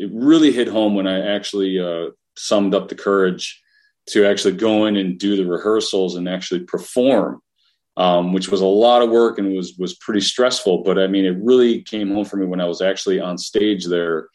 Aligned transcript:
it 0.00 0.10
really 0.12 0.50
hit 0.50 0.66
home 0.66 0.94
when 0.94 1.06
I 1.06 1.34
actually 1.34 1.78
uh, 1.78 2.10
summed 2.36 2.74
up 2.74 2.88
the 2.88 2.94
courage 2.94 3.60
to 4.08 4.26
actually 4.26 4.54
go 4.54 4.86
in 4.86 4.96
and 4.96 5.18
do 5.18 5.36
the 5.36 5.44
rehearsals 5.44 6.16
and 6.16 6.26
actually 6.26 6.60
perform, 6.60 7.42
um, 7.98 8.32
which 8.32 8.48
was 8.48 8.62
a 8.62 8.66
lot 8.66 9.02
of 9.02 9.10
work 9.10 9.38
and 9.38 9.54
was 9.54 9.74
was 9.78 9.94
pretty 9.94 10.22
stressful. 10.22 10.82
But 10.84 10.98
I 10.98 11.06
mean, 11.06 11.26
it 11.26 11.36
really 11.38 11.82
came 11.82 12.10
home 12.10 12.24
for 12.24 12.38
me 12.38 12.46
when 12.46 12.62
I 12.62 12.64
was 12.64 12.80
actually 12.80 13.20
on 13.20 13.36
stage 13.36 13.86
there 13.86 14.28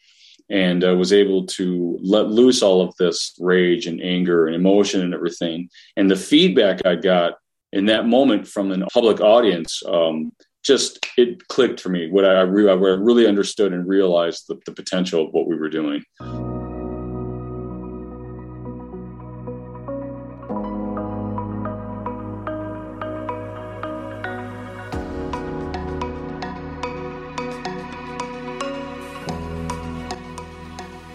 and 0.48 0.84
uh, 0.84 0.94
was 0.94 1.12
able 1.12 1.44
to 1.46 1.98
let 2.00 2.28
loose 2.28 2.62
all 2.62 2.80
of 2.80 2.94
this 2.96 3.34
rage 3.40 3.88
and 3.88 4.00
anger 4.00 4.46
and 4.46 4.54
emotion 4.54 5.02
and 5.02 5.12
everything. 5.12 5.68
And 5.96 6.08
the 6.08 6.16
feedback 6.16 6.86
I 6.86 6.94
got 6.94 7.34
in 7.72 7.86
that 7.86 8.06
moment 8.06 8.46
from 8.46 8.68
the 8.68 8.86
public 8.86 9.20
audience 9.20 9.82
um, 9.88 10.30
just 10.66 11.06
it 11.16 11.46
clicked 11.46 11.80
for 11.80 11.90
me 11.90 12.10
what 12.10 12.24
I, 12.24 12.40
re- 12.40 12.68
I 12.68 12.74
really 12.74 13.28
understood 13.28 13.72
and 13.72 13.86
realized 13.86 14.46
the, 14.48 14.58
the 14.66 14.72
potential 14.72 15.24
of 15.24 15.32
what 15.32 15.46
we 15.46 15.54
were 15.54 15.68
doing. 15.68 16.02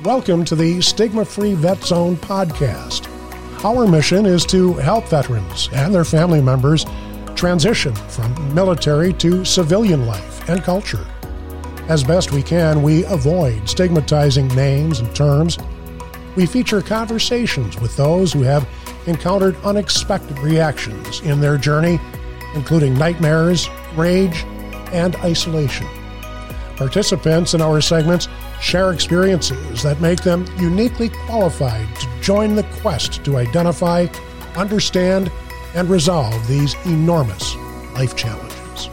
Welcome 0.06 0.46
to 0.46 0.56
the 0.56 0.80
Stigma 0.82 1.26
Free 1.26 1.56
Vet 1.56 1.84
Zone 1.84 2.16
podcast. 2.16 3.10
Our 3.66 3.86
mission 3.86 4.26
is 4.26 4.46
to 4.46 4.76
help 4.76 5.10
veterans 5.10 5.70
and 5.74 5.94
their 5.94 6.06
family 6.06 6.42
members 6.42 6.86
transition 7.42 7.96
from 7.96 8.54
military 8.54 9.12
to 9.12 9.44
civilian 9.44 10.06
life 10.06 10.48
and 10.48 10.62
culture. 10.62 11.04
As 11.88 12.04
best 12.04 12.32
we 12.32 12.44
can, 12.44 12.84
we 12.84 13.04
avoid 13.06 13.68
stigmatizing 13.68 14.48
names 14.50 15.00
and 15.00 15.16
terms. 15.16 15.58
We 16.36 16.46
feature 16.46 16.84
conversations 16.84 17.82
with 17.82 17.98
those 17.98 18.32
who 18.32 18.44
have 18.44 18.70
encountered 19.08 19.56
unexpected 19.64 20.38
reactions 20.38 21.22
in 21.22 21.42
their 21.42 21.58
journey, 21.58 22.00
including 22.54 22.94
nightmares, 22.94 23.68
rage, 23.96 24.44
and 24.94 25.16
isolation. 25.16 25.88
Participants 26.76 27.56
in 27.56 27.62
our 27.62 27.82
segments 27.82 28.28
share 28.62 28.94
experiences 28.94 29.82
that 29.82 30.00
make 30.00 30.22
them 30.22 30.46
uniquely 30.60 31.10
qualified 31.10 31.88
to 31.96 32.08
join 32.22 32.54
the 32.54 32.68
quest 32.82 33.26
to 33.26 33.38
identify, 33.38 34.06
understand, 34.56 35.32
and 35.74 35.90
resolve 35.90 36.48
these 36.48 36.76
enormous 36.86 37.56
life 37.94 38.16
challenges. 38.16 38.90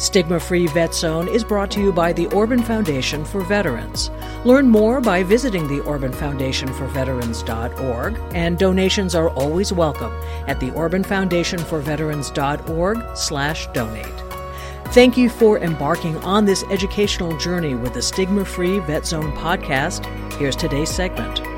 Stigma 0.00 0.40
Free 0.40 0.66
Vet 0.68 0.94
Zone 0.94 1.28
is 1.28 1.44
brought 1.44 1.70
to 1.72 1.80
you 1.80 1.92
by 1.92 2.14
the 2.14 2.26
Orban 2.28 2.62
Foundation 2.62 3.22
for 3.22 3.42
Veterans. 3.42 4.10
Learn 4.46 4.66
more 4.66 4.98
by 4.98 5.22
visiting 5.22 5.68
the 5.68 5.80
Orban 5.80 6.10
Foundation 6.10 6.72
for 6.72 6.86
Veterans.org, 6.86 8.18
and 8.34 8.58
donations 8.58 9.14
are 9.14 9.28
always 9.30 9.74
welcome 9.74 10.12
at 10.46 10.58
the 10.58 10.70
Orban 10.72 11.04
Foundation 11.04 11.58
for 11.58 11.80
Veterans.org 11.80 13.14
slash 13.14 13.66
donate. 13.74 14.06
Thank 14.86 15.18
you 15.18 15.28
for 15.28 15.58
embarking 15.58 16.16
on 16.24 16.46
this 16.46 16.64
educational 16.70 17.36
journey 17.36 17.74
with 17.74 17.92
the 17.92 18.02
Stigma 18.02 18.46
Free 18.46 18.78
Vet 18.78 19.04
Zone 19.04 19.32
podcast. 19.36 20.06
Here's 20.38 20.56
today's 20.56 20.88
segment. 20.88 21.49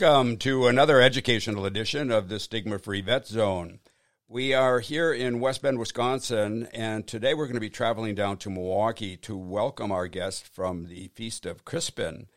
Welcome 0.00 0.38
to 0.38 0.66
another 0.66 0.98
educational 1.02 1.66
edition 1.66 2.10
of 2.10 2.30
the 2.30 2.40
Stigma 2.40 2.78
Free 2.78 3.02
Vet 3.02 3.26
Zone. 3.26 3.80
We 4.28 4.54
are 4.54 4.80
here 4.80 5.12
in 5.12 5.40
West 5.40 5.60
Bend, 5.60 5.78
Wisconsin, 5.78 6.68
and 6.72 7.06
today 7.06 7.34
we're 7.34 7.44
going 7.44 7.54
to 7.54 7.60
be 7.60 7.68
traveling 7.68 8.14
down 8.14 8.38
to 8.38 8.48
Milwaukee 8.48 9.18
to 9.18 9.36
welcome 9.36 9.92
our 9.92 10.06
guest 10.06 10.46
from 10.46 10.86
the 10.86 11.08
Feast 11.08 11.44
of 11.44 11.66
Crispian. 11.66 12.28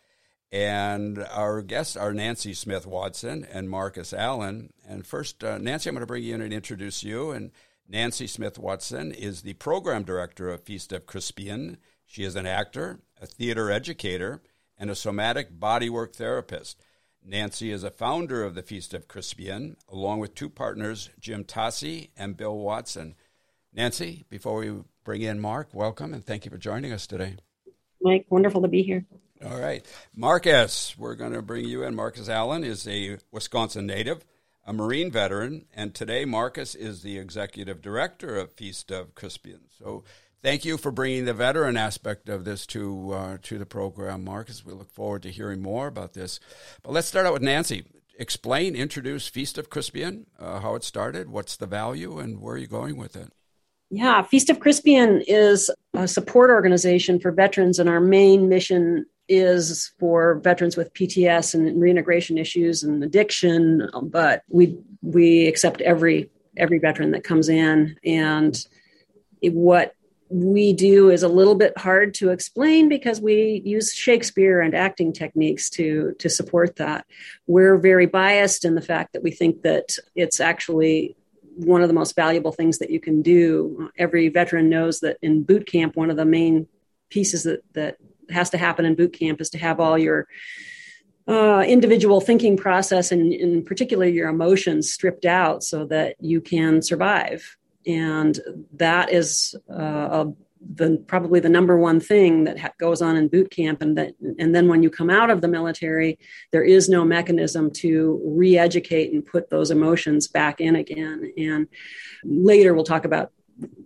And 0.51 1.19
our 1.31 1.61
guests 1.61 1.95
are 1.95 2.13
Nancy 2.13 2.53
Smith 2.53 2.85
Watson 2.85 3.47
and 3.49 3.69
Marcus 3.69 4.11
Allen. 4.11 4.73
And 4.85 5.07
first, 5.07 5.41
uh, 5.41 5.57
Nancy, 5.57 5.89
I'm 5.89 5.95
going 5.95 6.01
to 6.01 6.05
bring 6.05 6.23
you 6.23 6.35
in 6.35 6.41
and 6.41 6.51
introduce 6.51 7.01
you. 7.01 7.31
And 7.31 7.51
Nancy 7.87 8.27
Smith 8.27 8.59
Watson 8.59 9.13
is 9.13 9.41
the 9.41 9.53
program 9.53 10.03
director 10.03 10.49
of 10.49 10.63
Feast 10.63 10.91
of 10.91 11.05
Crispian. 11.05 11.77
She 12.05 12.25
is 12.25 12.35
an 12.35 12.45
actor, 12.45 12.99
a 13.21 13.25
theater 13.25 13.71
educator, 13.71 14.41
and 14.77 14.89
a 14.89 14.95
somatic 14.95 15.57
bodywork 15.57 16.13
therapist. 16.13 16.77
Nancy 17.25 17.71
is 17.71 17.83
a 17.83 17.89
founder 17.89 18.43
of 18.43 18.53
the 18.53 18.61
Feast 18.61 18.93
of 18.93 19.07
Crispian, 19.07 19.75
along 19.87 20.19
with 20.19 20.35
two 20.35 20.49
partners, 20.49 21.09
Jim 21.19 21.45
Tassi 21.45 22.09
and 22.17 22.35
Bill 22.35 22.57
Watson. 22.57 23.15
Nancy, 23.73 24.25
before 24.29 24.57
we 24.59 24.73
bring 25.05 25.21
in 25.21 25.39
Mark, 25.39 25.69
welcome 25.73 26.13
and 26.13 26.25
thank 26.25 26.43
you 26.43 26.51
for 26.51 26.57
joining 26.57 26.91
us 26.91 27.07
today. 27.07 27.37
Mike, 28.01 28.25
wonderful 28.29 28.61
to 28.61 28.67
be 28.67 28.83
here. 28.83 29.05
All 29.45 29.57
right. 29.57 29.85
Marcus, 30.13 30.97
we're 30.97 31.15
going 31.15 31.33
to 31.33 31.41
bring 31.41 31.65
you 31.65 31.83
in. 31.83 31.95
Marcus 31.95 32.27
Allen 32.27 32.63
is 32.63 32.87
a 32.87 33.17
Wisconsin 33.31 33.85
native, 33.85 34.25
a 34.65 34.73
Marine 34.73 35.11
veteran, 35.11 35.65
and 35.73 35.93
today 35.93 36.25
Marcus 36.25 36.75
is 36.75 37.03
the 37.03 37.17
executive 37.17 37.81
director 37.81 38.37
of 38.37 38.51
Feast 38.51 38.91
of 38.91 39.15
Crispian. 39.15 39.61
So 39.77 40.03
thank 40.43 40.65
you 40.65 40.77
for 40.77 40.91
bringing 40.91 41.25
the 41.25 41.33
veteran 41.33 41.77
aspect 41.77 42.29
of 42.29 42.45
this 42.45 42.67
to, 42.67 43.11
uh, 43.13 43.37
to 43.41 43.57
the 43.57 43.65
program, 43.65 44.23
Marcus. 44.23 44.63
We 44.63 44.73
look 44.73 44.91
forward 44.91 45.23
to 45.23 45.31
hearing 45.31 45.61
more 45.61 45.87
about 45.87 46.13
this. 46.13 46.39
But 46.83 46.91
let's 46.91 47.07
start 47.07 47.25
out 47.25 47.33
with 47.33 47.41
Nancy. 47.41 47.85
Explain, 48.19 48.75
introduce 48.75 49.27
Feast 49.27 49.57
of 49.57 49.69
Crispian, 49.69 50.25
uh, 50.37 50.59
how 50.59 50.75
it 50.75 50.83
started, 50.83 51.29
what's 51.29 51.55
the 51.55 51.65
value, 51.65 52.19
and 52.19 52.39
where 52.39 52.55
are 52.55 52.59
you 52.59 52.67
going 52.67 52.97
with 52.97 53.15
it? 53.15 53.31
Yeah, 53.89 54.21
Feast 54.21 54.49
of 54.49 54.59
Crispian 54.59 55.23
is 55.27 55.71
a 55.93 56.07
support 56.07 56.51
organization 56.51 57.19
for 57.19 57.31
veterans, 57.31 57.79
and 57.79 57.89
our 57.89 58.01
main 58.01 58.49
mission 58.49 59.05
is 59.29 59.93
for 59.99 60.35
veterans 60.43 60.75
with 60.75 60.93
PTS 60.93 61.53
and 61.53 61.81
reintegration 61.81 62.37
issues 62.37 62.83
and 62.83 63.03
addiction, 63.03 63.89
but 64.03 64.43
we 64.49 64.77
we 65.01 65.47
accept 65.47 65.81
every 65.81 66.29
every 66.57 66.77
veteran 66.77 67.11
that 67.11 67.23
comes 67.23 67.49
in 67.49 67.97
and 68.03 68.67
what 69.41 69.95
we 70.33 70.73
do 70.73 71.11
is 71.11 71.21
a 71.21 71.27
little 71.27 71.53
bit 71.53 71.77
hard 71.77 72.15
to 72.15 72.31
explain 72.31 72.89
because 72.89 73.21
we 73.21 73.61
use 73.63 73.93
Shakespeare 73.93 74.61
and 74.61 74.73
acting 74.73 75.13
techniques 75.13 75.69
to 75.71 76.15
to 76.17 76.27
support 76.29 76.77
that. 76.77 77.05
We're 77.45 77.77
very 77.77 78.07
biased 78.07 78.65
in 78.65 78.73
the 78.73 78.81
fact 78.81 79.13
that 79.13 79.21
we 79.21 79.29
think 79.29 79.61
that 79.61 79.95
it's 80.15 80.39
actually 80.39 81.15
one 81.55 81.83
of 81.83 81.87
the 81.87 81.93
most 81.93 82.15
valuable 82.15 82.51
things 82.51 82.79
that 82.79 82.89
you 82.89 82.99
can 82.99 83.21
do. 83.21 83.91
Every 83.95 84.29
veteran 84.29 84.69
knows 84.69 85.01
that 85.01 85.17
in 85.21 85.43
boot 85.43 85.67
camp, 85.67 85.95
one 85.95 86.09
of 86.09 86.17
the 86.17 86.25
main 86.25 86.67
pieces 87.11 87.43
that 87.43 87.61
that 87.73 87.97
has 88.31 88.49
to 88.49 88.57
happen 88.57 88.85
in 88.85 88.95
boot 88.95 89.13
camp 89.13 89.39
is 89.39 89.51
to 89.51 89.59
have 89.59 89.79
all 89.79 89.99
your 89.99 90.27
uh, 91.27 91.63
individual 91.67 92.19
thinking 92.19 92.57
process 92.57 93.11
and 93.11 93.31
in 93.31 93.63
particular 93.63 94.07
your 94.07 94.29
emotions 94.29 94.91
stripped 94.91 95.25
out 95.25 95.63
so 95.63 95.85
that 95.85 96.15
you 96.19 96.41
can 96.41 96.81
survive 96.81 97.55
and 97.85 98.39
that 98.73 99.11
is 99.11 99.55
uh, 99.69 100.25
a, 100.25 100.33
the 100.75 101.03
probably 101.07 101.39
the 101.39 101.49
number 101.49 101.77
one 101.77 101.99
thing 101.99 102.45
that 102.45 102.59
ha- 102.59 102.71
goes 102.79 103.01
on 103.01 103.17
in 103.17 103.27
boot 103.27 103.51
camp 103.51 103.81
and 103.81 103.97
that 103.97 104.13
and 104.39 104.55
then 104.55 104.67
when 104.67 104.81
you 104.81 104.89
come 104.89 105.09
out 105.09 105.29
of 105.29 105.41
the 105.41 105.47
military 105.47 106.17
there 106.51 106.63
is 106.63 106.87
no 106.87 107.03
mechanism 107.03 107.69
to 107.69 108.21
re-educate 108.23 109.11
and 109.11 109.25
put 109.25 109.49
those 109.49 109.71
emotions 109.71 110.27
back 110.27 110.61
in 110.61 110.75
again 110.77 111.31
and 111.37 111.67
later 112.23 112.73
we'll 112.73 112.85
talk 112.85 113.03
about 113.03 113.31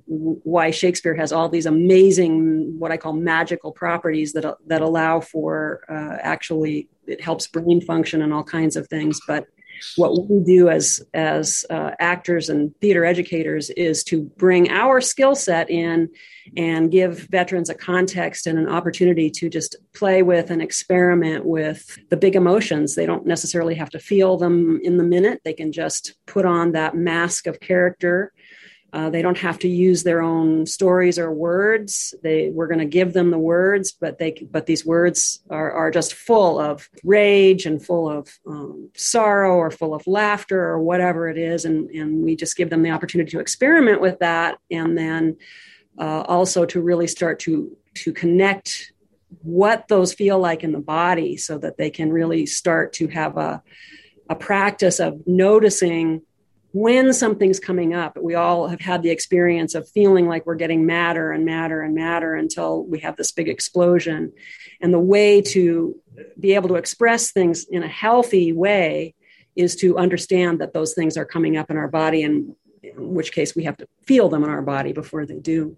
why 0.06 0.72
Shakespeare 0.72 1.16
has 1.16 1.32
all 1.32 1.50
these 1.50 1.66
amazing, 1.66 2.80
what 2.80 2.92
I 2.92 2.98
call 2.98 3.14
magical 3.14 3.72
properties 3.72 4.34
that 4.34 4.58
that 4.68 4.82
allow 4.82 5.20
for 5.20 5.82
uh, 5.90 6.18
actually 6.22 6.88
it 7.06 7.22
helps 7.22 7.48
brain 7.48 7.82
function 7.82 8.22
and 8.22 8.34
all 8.34 8.44
kinds 8.44 8.76
of 8.76 8.88
things. 8.88 9.20
But 9.28 9.48
what 9.96 10.30
we 10.30 10.44
do 10.44 10.70
as 10.70 11.02
as 11.14 11.66
uh, 11.70 11.92
actors 12.00 12.50
and 12.50 12.74
theater 12.80 13.06
educators 13.06 13.70
is 13.72 14.04
to 14.06 14.24
bring 14.38 14.70
our 14.70 15.02
skill 15.02 15.36
set 15.36 15.70
in 15.70 16.10
and 16.56 16.92
give 16.92 17.28
veterans 17.30 17.70
a 17.70 17.76
context 17.76 18.48
and 18.48 18.58
an 18.58 18.70
opportunity 18.70 19.30
to 19.30 19.50
just 19.50 19.76
play 19.94 20.24
with 20.24 20.50
and 20.50 20.62
experiment 20.62 21.46
with 21.46 21.98
the 22.10 22.18
big 22.18 22.36
emotions. 22.36 22.96
They 22.96 23.06
don't 23.06 23.26
necessarily 23.26 23.76
have 23.76 23.90
to 23.92 24.00
feel 24.00 24.38
them 24.38 24.80
in 24.84 24.98
the 24.98 25.04
minute. 25.04 25.42
They 25.44 25.54
can 25.54 25.72
just 25.72 26.14
put 26.26 26.46
on 26.46 26.72
that 26.72 26.96
mask 26.96 27.48
of 27.48 27.60
character 27.60 28.32
uh, 28.94 29.10
they 29.10 29.22
don't 29.22 29.38
have 29.38 29.60
to 29.60 29.68
use 29.68 30.04
their 30.04 30.22
own 30.22 30.66
stories 30.66 31.20
or 31.20 31.32
words. 31.32 32.16
They 32.24 32.50
we're 32.50 32.68
going 32.68 32.80
to 32.80 32.86
give 32.86 33.12
them 33.12 33.32
the 33.32 33.38
words, 33.38 33.92
but 33.92 34.18
they 34.18 34.32
but 34.50 34.66
these 34.66 34.86
words 34.86 35.42
are 35.50 35.72
are 35.72 35.92
just 35.92 36.14
full 36.14 36.58
of 36.58 36.90
rage 37.04 37.66
and 37.66 37.84
full 37.84 38.10
of 38.10 38.30
um, 38.48 38.90
sorrow 38.96 39.56
or 39.56 39.72
full 39.72 39.94
of 39.94 40.08
laughter 40.08 40.64
or 40.64 40.80
whatever 40.80 41.28
it 41.28 41.38
is, 41.38 41.66
and 41.66 41.90
and 41.90 42.24
we 42.24 42.36
just 42.36 42.56
give 42.56 42.70
them 42.70 42.82
the 42.82 42.92
opportunity 42.92 43.30
to 43.32 43.40
experiment 43.40 44.00
with 44.00 44.20
that, 44.20 44.58
and 44.72 44.98
then 44.98 45.36
uh, 46.00 46.22
also 46.22 46.66
to 46.66 46.82
really 46.82 47.08
start 47.08 47.40
to 47.40 47.76
to 47.96 48.14
connect 48.14 48.94
what 49.42 49.90
those 49.90 50.14
feel 50.14 50.40
like 50.40 50.64
in 50.64 50.72
the 50.72 50.80
body, 50.80 51.36
so 51.36 51.58
that 51.58 51.78
they 51.78 51.90
can 51.90 52.10
really 52.12 52.46
start 52.46 52.94
to 52.94 53.08
have 53.08 53.36
a 53.38 53.62
a 54.30 54.36
practice 54.36 55.00
of 55.00 55.28
noticing 55.28 56.22
when 56.72 57.14
something's 57.14 57.60
coming 57.60 57.94
up, 57.94 58.18
we 58.18 58.36
all 58.36 58.68
have 58.68 58.82
had 58.82 59.02
the 59.02 59.10
experience 59.10 59.74
of 59.74 59.90
feeling 59.90 60.28
like 60.28 60.46
we're 60.46 60.56
getting 60.56 60.86
madder 60.86 61.32
and 61.32 61.46
madder 61.46 61.82
and 61.82 61.96
madder 61.96 62.36
until 62.36 62.84
we 62.84 63.00
have 63.00 63.16
this 63.16 63.32
big 63.32 63.48
explosion. 63.48 64.34
And 64.82 64.94
the 64.94 65.00
way 65.00 65.42
to 65.42 65.96
be 66.40 66.54
able 66.54 66.70
to 66.70 66.76
express 66.76 67.32
things 67.32 67.66
in 67.66 67.84
a 67.84 67.88
healthy 67.88 68.54
way 68.54 69.16
is 69.56 69.76
to 69.78 69.98
understand 69.98 70.60
that 70.60 70.74
those 70.74 70.94
things 70.94 71.18
are 71.18 71.26
coming 71.26 71.58
up 71.58 71.72
in 71.72 71.78
our 71.78 71.88
body, 71.88 72.24
and 72.24 72.56
in 72.84 73.14
which 73.14 73.32
case 73.32 73.56
we 73.56 73.64
have 73.64 73.78
to 73.78 73.88
feel 74.06 74.30
them 74.30 74.44
in 74.44 74.50
our 74.50 74.62
body 74.62 74.94
before 74.94 75.26
they 75.26 75.40
do. 75.40 75.78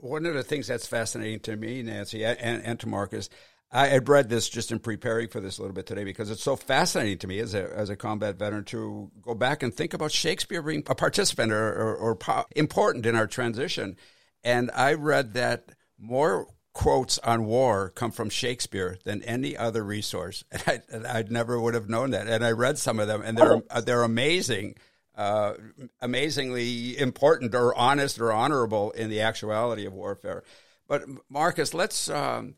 One 0.00 0.26
of 0.26 0.34
the 0.34 0.42
things 0.42 0.66
that's 0.66 0.86
fascinating 0.86 1.40
to 1.40 1.56
me, 1.56 1.82
Nancy, 1.82 2.24
and, 2.24 2.62
and 2.62 2.78
to 2.80 2.88
Marcus, 2.88 3.30
I 3.76 3.88
had 3.88 4.08
read 4.08 4.30
this 4.30 4.48
just 4.48 4.72
in 4.72 4.78
preparing 4.78 5.28
for 5.28 5.38
this 5.38 5.58
a 5.58 5.60
little 5.60 5.74
bit 5.74 5.84
today 5.84 6.02
because 6.02 6.30
it's 6.30 6.42
so 6.42 6.56
fascinating 6.56 7.18
to 7.18 7.26
me 7.26 7.40
as 7.40 7.52
a, 7.52 7.70
as 7.76 7.90
a 7.90 7.96
combat 7.96 8.36
veteran 8.36 8.64
to 8.64 9.10
go 9.20 9.34
back 9.34 9.62
and 9.62 9.74
think 9.74 9.92
about 9.92 10.12
Shakespeare 10.12 10.62
being 10.62 10.82
a 10.86 10.94
participant 10.94 11.52
or, 11.52 11.74
or, 11.74 11.94
or 11.94 12.16
po- 12.16 12.46
important 12.56 13.04
in 13.04 13.14
our 13.14 13.26
transition. 13.26 13.96
And 14.42 14.70
I 14.74 14.94
read 14.94 15.34
that 15.34 15.72
more 15.98 16.46
quotes 16.72 17.18
on 17.18 17.44
war 17.44 17.90
come 17.90 18.12
from 18.12 18.30
Shakespeare 18.30 18.96
than 19.04 19.22
any 19.24 19.54
other 19.58 19.84
resource. 19.84 20.42
And 20.90 21.06
I, 21.06 21.18
I 21.18 21.24
never 21.28 21.60
would 21.60 21.74
have 21.74 21.90
known 21.90 22.12
that. 22.12 22.28
And 22.28 22.42
I 22.42 22.52
read 22.52 22.78
some 22.78 22.98
of 22.98 23.08
them, 23.08 23.20
and 23.20 23.36
they're 23.36 23.62
oh. 23.70 23.80
they're 23.82 24.04
amazing, 24.04 24.76
uh, 25.16 25.52
amazingly 26.00 26.98
important 26.98 27.54
or 27.54 27.74
honest 27.74 28.18
or 28.20 28.32
honorable 28.32 28.92
in 28.92 29.10
the 29.10 29.20
actuality 29.20 29.84
of 29.84 29.92
warfare. 29.92 30.44
But 30.88 31.02
Marcus, 31.28 31.74
let's 31.74 32.08
um, 32.08 32.54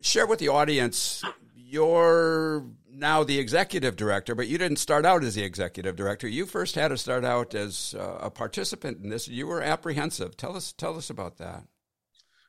share 0.00 0.26
with 0.26 0.38
the 0.38 0.48
audience. 0.48 1.22
You're 1.54 2.64
now 2.90 3.24
the 3.24 3.38
executive 3.38 3.96
director, 3.96 4.34
but 4.34 4.48
you 4.48 4.58
didn't 4.58 4.78
start 4.78 5.04
out 5.04 5.22
as 5.22 5.34
the 5.34 5.42
executive 5.42 5.96
director. 5.96 6.26
You 6.26 6.46
first 6.46 6.74
had 6.74 6.88
to 6.88 6.96
start 6.96 7.24
out 7.24 7.54
as 7.54 7.94
uh, 7.98 8.18
a 8.20 8.30
participant 8.30 9.02
in 9.02 9.10
this. 9.10 9.28
You 9.28 9.46
were 9.46 9.62
apprehensive. 9.62 10.36
Tell 10.36 10.56
us 10.56 10.72
tell 10.72 10.96
us 10.96 11.10
about 11.10 11.38
that. 11.38 11.64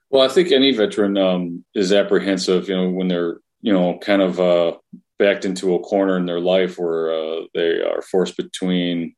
Well, 0.10 0.22
I 0.22 0.30
think 0.30 0.52
any 0.52 0.72
veteran 0.72 1.18
um, 1.18 1.66
is 1.76 1.92
apprehensive, 1.92 2.70
you 2.70 2.76
know, 2.76 2.90
when 2.90 3.10
they're, 3.10 3.40
you 3.62 3.74
know, 3.74 3.98
kind 3.98 4.22
of 4.22 4.40
uh, 4.40 4.78
backed 5.20 5.44
into 5.44 5.76
a 5.76 5.80
corner 5.80 6.18
in 6.18 6.26
their 6.26 6.40
life 6.40 6.80
where 6.80 7.12
uh, 7.12 7.42
they 7.54 7.82
are 7.82 8.02
forced 8.02 8.38
between 8.38 9.16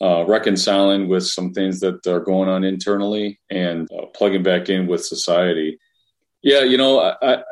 uh, 0.00 0.24
reconciling 0.26 1.08
with 1.08 1.26
some 1.26 1.52
things 1.52 1.80
that 1.80 2.06
are 2.06 2.20
going 2.20 2.48
on 2.48 2.62
internally 2.62 3.40
and 3.50 3.88
uh, 3.92 4.06
plugging 4.14 4.42
back 4.42 4.68
in 4.68 4.86
with 4.86 5.04
society. 5.04 5.78
Yeah, 6.42 6.62
you 6.62 6.76
know, 6.76 7.00
I, 7.00 7.16
I, 7.22 7.42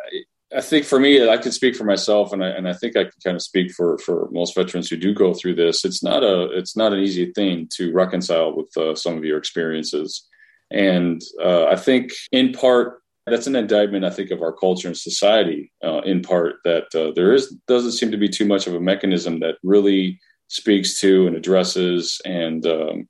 I 0.57 0.61
think 0.63 0.87
for 0.87 0.99
me, 0.99 1.29
I 1.29 1.37
can 1.37 1.53
speak 1.53 1.77
for 1.77 1.85
myself, 1.85 2.33
and 2.33 2.43
I 2.43 2.49
and 2.49 2.67
I 2.67 2.73
think 2.73 2.97
I 2.97 3.05
can 3.05 3.13
kind 3.23 3.37
of 3.37 3.43
speak 3.43 3.73
for 3.73 3.99
for 3.99 4.29
most 4.31 4.55
veterans 4.55 4.89
who 4.89 4.97
do 4.97 5.13
go 5.13 5.35
through 5.35 5.57
this. 5.57 5.85
It's 5.85 6.03
not 6.03 6.23
a 6.23 6.51
it's 6.57 6.77
not 6.77 6.93
an 6.93 7.01
easy 7.01 7.33
thing 7.33 7.69
to 7.75 7.93
reconcile 7.93 8.57
with 8.57 8.75
uh, 8.77 8.95
some 8.95 9.19
of 9.19 9.25
your 9.25 9.39
experiences 9.39 10.27
and 10.71 11.23
uh, 11.43 11.67
I 11.67 11.77
think, 11.77 12.13
in 12.33 12.53
part, 12.53 13.03
that's 13.27 13.47
an 13.47 13.57
indictment, 13.57 14.05
I 14.05 14.11
think, 14.11 14.31
of 14.31 14.43
our 14.43 14.53
culture 14.53 14.89
and 14.89 14.97
society. 14.97 15.73
Uh, 15.85 16.01
in 16.01 16.23
part, 16.23 16.57
that 16.65 16.95
uh, 16.95 17.13
there 17.15 17.35
is 17.35 17.55
doesn't 17.67 17.93
seem 17.93 18.11
to 18.11 18.17
be 18.17 18.29
too 18.29 18.47
much 18.47 18.67
of 18.67 18.75
a 18.75 18.81
mechanism 18.81 19.41
that 19.41 19.57
really 19.63 20.19
speaks 20.49 20.99
to 21.01 21.27
and 21.27 21.37
addresses 21.37 22.21
and 22.25 22.67
um, 22.67 23.09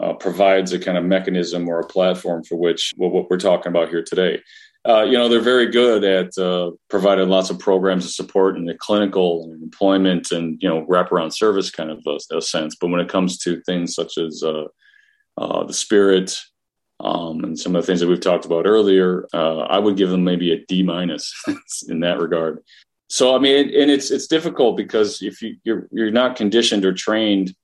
uh, 0.00 0.12
provides 0.14 0.72
a 0.72 0.78
kind 0.78 0.98
of 0.98 1.04
mechanism 1.04 1.66
or 1.66 1.80
a 1.80 1.86
platform 1.86 2.44
for 2.44 2.56
which 2.56 2.92
well, 2.96 3.10
what 3.10 3.30
we're 3.30 3.38
talking 3.38 3.70
about 3.70 3.88
here 3.88 4.02
today. 4.02 4.42
Uh, 4.86 5.02
you 5.02 5.16
know, 5.16 5.28
they're 5.28 5.40
very 5.40 5.70
good 5.70 6.04
at 6.04 6.36
uh, 6.36 6.70
providing 6.90 7.28
lots 7.28 7.48
of 7.48 7.58
programs 7.58 8.04
of 8.04 8.10
support 8.10 8.56
in 8.56 8.66
the 8.66 8.74
clinical 8.74 9.44
and 9.44 9.62
employment 9.62 10.30
and 10.30 10.58
you 10.60 10.68
know 10.68 10.84
wraparound 10.86 11.32
service 11.32 11.70
kind 11.70 11.90
of 11.90 12.02
a, 12.06 12.36
a 12.36 12.42
sense. 12.42 12.76
But 12.76 12.88
when 12.88 13.00
it 13.00 13.08
comes 13.08 13.38
to 13.38 13.62
things 13.62 13.94
such 13.94 14.18
as 14.18 14.42
uh, 14.42 15.64
the 15.64 15.72
spirit, 15.72 16.38
um, 17.00 17.44
and 17.44 17.58
some 17.58 17.74
of 17.74 17.82
the 17.82 17.86
things 17.86 18.00
that 18.00 18.08
we've 18.08 18.20
talked 18.20 18.44
about 18.44 18.66
earlier, 18.66 19.26
uh, 19.32 19.60
I 19.60 19.78
would 19.78 19.96
give 19.96 20.10
them 20.10 20.24
maybe 20.24 20.52
a 20.52 20.64
D 20.66 20.82
minus 20.82 21.34
in 21.88 22.00
that 22.00 22.18
regard. 22.18 22.62
So 23.08 23.34
I 23.34 23.38
mean, 23.38 23.66
and 23.74 23.90
it's 23.90 24.10
it's 24.10 24.26
difficult 24.26 24.76
because 24.76 25.22
if 25.22 25.42
you, 25.42 25.56
you're 25.64 25.88
you're 25.92 26.10
not 26.10 26.36
conditioned 26.36 26.84
or 26.84 26.92
trained 26.92 27.54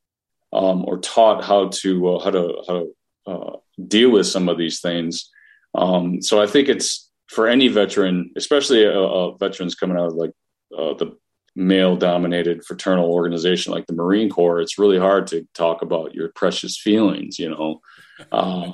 um, 0.53 0.85
or 0.87 0.99
taught 0.99 1.45
how 1.45 1.69
to 1.69 2.09
uh, 2.09 2.25
how 2.25 2.31
to 2.31 2.63
how 2.67 2.75
to 2.75 2.95
uh, 3.27 3.57
deal 3.87 4.11
with 4.11 4.27
some 4.27 4.49
of 4.49 4.59
these 4.59 4.81
things. 4.81 5.31
Um, 5.75 6.21
so 6.21 6.43
I 6.43 6.47
think 6.47 6.69
it's 6.69 7.10
for 7.31 7.47
any 7.47 7.69
veteran, 7.69 8.33
especially 8.37 8.85
uh, 8.87 9.31
veterans 9.33 9.77
coming 9.77 9.97
out 9.97 10.09
of 10.09 10.15
like 10.15 10.33
uh, 10.77 10.95
the 10.95 11.17
male 11.55 11.97
dominated 11.97 12.65
fraternal 12.65 13.11
organization 13.11 13.73
like 13.73 13.87
the 13.87 13.93
Marine 13.93 14.29
Corps, 14.29 14.61
it's 14.61 14.79
really 14.79 14.99
hard 14.99 15.29
to 15.29 15.47
talk 15.55 15.83
about 15.83 16.15
your 16.15 16.31
precious 16.35 16.79
feelings, 16.79 17.39
you 17.39 17.51
know. 17.51 17.81
Uh, 18.33 18.71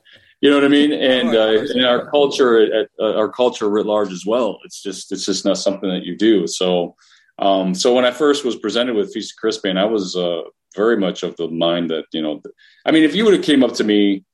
you 0.40 0.50
know 0.50 0.56
what 0.56 0.64
I 0.64 0.68
mean? 0.68 0.90
And 0.90 1.28
uh, 1.28 1.62
in 1.72 1.84
our 1.84 2.10
culture, 2.10 2.58
at, 2.60 2.88
uh, 2.98 3.14
our 3.14 3.28
culture 3.28 3.70
writ 3.70 3.86
large 3.86 4.10
as 4.10 4.26
well, 4.26 4.58
it's 4.64 4.82
just 4.82 5.12
it's 5.12 5.24
just 5.24 5.44
not 5.44 5.56
something 5.56 5.88
that 5.88 6.02
you 6.02 6.16
do. 6.16 6.48
So, 6.48 6.96
um, 7.38 7.76
so 7.76 7.94
when 7.94 8.04
I 8.04 8.10
first 8.10 8.44
was 8.44 8.56
presented 8.56 8.96
with 8.96 9.12
Feast 9.12 9.34
of 9.34 9.40
Crispian, 9.40 9.78
I 9.78 9.84
was 9.84 10.16
uh, 10.16 10.40
very 10.74 10.96
much 10.96 11.22
of 11.22 11.36
the 11.36 11.46
mind 11.46 11.90
that 11.90 12.06
you 12.12 12.20
know, 12.20 12.42
I 12.84 12.90
mean, 12.90 13.04
if 13.04 13.14
you 13.14 13.24
would 13.24 13.34
have 13.34 13.44
came 13.44 13.62
up 13.62 13.74
to 13.74 13.84
me, 13.84 14.24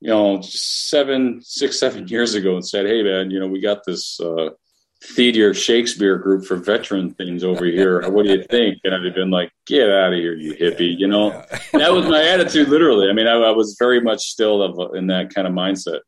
you 0.00 0.10
know, 0.10 0.40
seven, 0.42 1.40
six, 1.42 1.78
seven 1.78 2.06
years 2.08 2.34
ago 2.34 2.54
and 2.54 2.66
said, 2.66 2.86
"Hey, 2.86 3.02
man, 3.02 3.30
you 3.30 3.40
know, 3.40 3.48
we 3.48 3.60
got 3.60 3.84
this." 3.86 4.18
Uh, 4.20 4.50
theater 5.02 5.54
Shakespeare 5.54 6.16
group 6.16 6.44
for 6.44 6.56
veteran 6.56 7.12
things 7.14 7.44
over 7.44 7.64
here. 7.64 8.08
What 8.10 8.24
do 8.24 8.32
you 8.32 8.42
think? 8.44 8.78
And 8.84 8.94
I'd 8.94 9.04
have 9.04 9.14
been 9.14 9.30
like, 9.30 9.52
get 9.66 9.90
out 9.90 10.12
of 10.12 10.18
here, 10.18 10.34
you 10.34 10.54
hippie. 10.54 10.96
You 10.98 11.06
know, 11.06 11.30
that 11.72 11.92
was 11.92 12.06
my 12.06 12.22
attitude, 12.28 12.68
literally. 12.68 13.08
I 13.08 13.12
mean, 13.12 13.26
I, 13.26 13.34
I 13.34 13.50
was 13.50 13.76
very 13.78 14.00
much 14.00 14.22
still 14.22 14.62
of, 14.62 14.96
in 14.96 15.06
that 15.08 15.34
kind 15.34 15.46
of 15.46 15.52
mindset. 15.52 16.00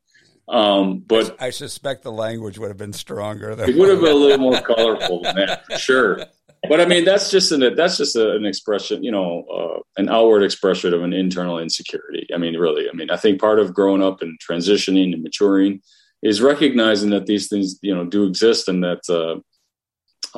Um, 0.48 1.00
but 1.00 1.36
I, 1.38 1.48
I, 1.48 1.50
suspect 1.50 2.02
the 2.02 2.12
language 2.12 2.58
would 2.58 2.68
have 2.68 2.78
been 2.78 2.94
stronger. 2.94 3.50
It 3.50 3.76
would 3.76 3.90
have 3.90 4.00
been 4.00 4.12
a 4.12 4.14
little 4.14 4.38
more 4.38 4.58
colorful 4.62 5.22
than 5.22 5.36
that, 5.36 5.66
for 5.66 5.78
sure. 5.78 6.24
But 6.68 6.80
I 6.80 6.86
mean, 6.86 7.04
that's 7.04 7.30
just 7.30 7.52
an 7.52 7.74
that's 7.74 7.96
just 7.96 8.16
a, 8.16 8.32
an 8.36 8.44
expression, 8.44 9.02
you 9.02 9.10
know, 9.10 9.44
uh, 9.44 9.80
an 10.00 10.08
outward 10.08 10.42
expression 10.42 10.94
of 10.94 11.02
an 11.02 11.12
internal 11.12 11.58
insecurity. 11.58 12.26
I 12.34 12.38
mean, 12.38 12.56
really. 12.56 12.88
I 12.88 12.92
mean, 12.92 13.10
I 13.10 13.16
think 13.16 13.40
part 13.40 13.58
of 13.58 13.74
growing 13.74 14.02
up 14.02 14.22
and 14.22 14.38
transitioning 14.38 15.12
and 15.12 15.22
maturing 15.22 15.80
is 16.22 16.42
recognizing 16.42 17.10
that 17.10 17.26
these 17.26 17.48
things 17.48 17.78
you 17.82 17.94
know 17.94 18.04
do 18.04 18.26
exist 18.26 18.68
and 18.68 18.82
that 18.82 19.02
uh, 19.08 19.40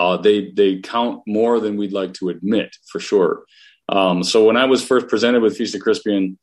uh, 0.00 0.16
they 0.16 0.50
they 0.52 0.80
count 0.80 1.22
more 1.26 1.60
than 1.60 1.76
we'd 1.76 1.92
like 1.92 2.14
to 2.14 2.28
admit 2.28 2.76
for 2.90 3.00
sure. 3.00 3.44
Um, 3.88 4.22
so 4.22 4.44
when 4.44 4.56
I 4.56 4.66
was 4.66 4.84
first 4.84 5.08
presented 5.08 5.42
with 5.42 5.56
Feast 5.56 5.74
of 5.74 5.80
Crispian, 5.80 6.36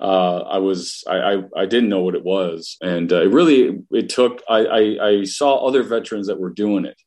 uh, 0.00 0.38
I 0.40 0.58
was 0.58 1.04
I, 1.08 1.16
I, 1.16 1.42
I 1.56 1.66
didn't 1.66 1.88
know 1.88 2.02
what 2.02 2.14
it 2.14 2.24
was, 2.24 2.76
and 2.80 3.12
uh, 3.12 3.22
it 3.22 3.30
really 3.30 3.82
it 3.90 4.08
took 4.08 4.42
I, 4.48 4.64
I, 4.64 5.08
I 5.08 5.24
saw 5.24 5.66
other 5.66 5.82
veterans 5.82 6.28
that 6.28 6.40
were 6.40 6.50
doing 6.50 6.84
it, 6.84 7.00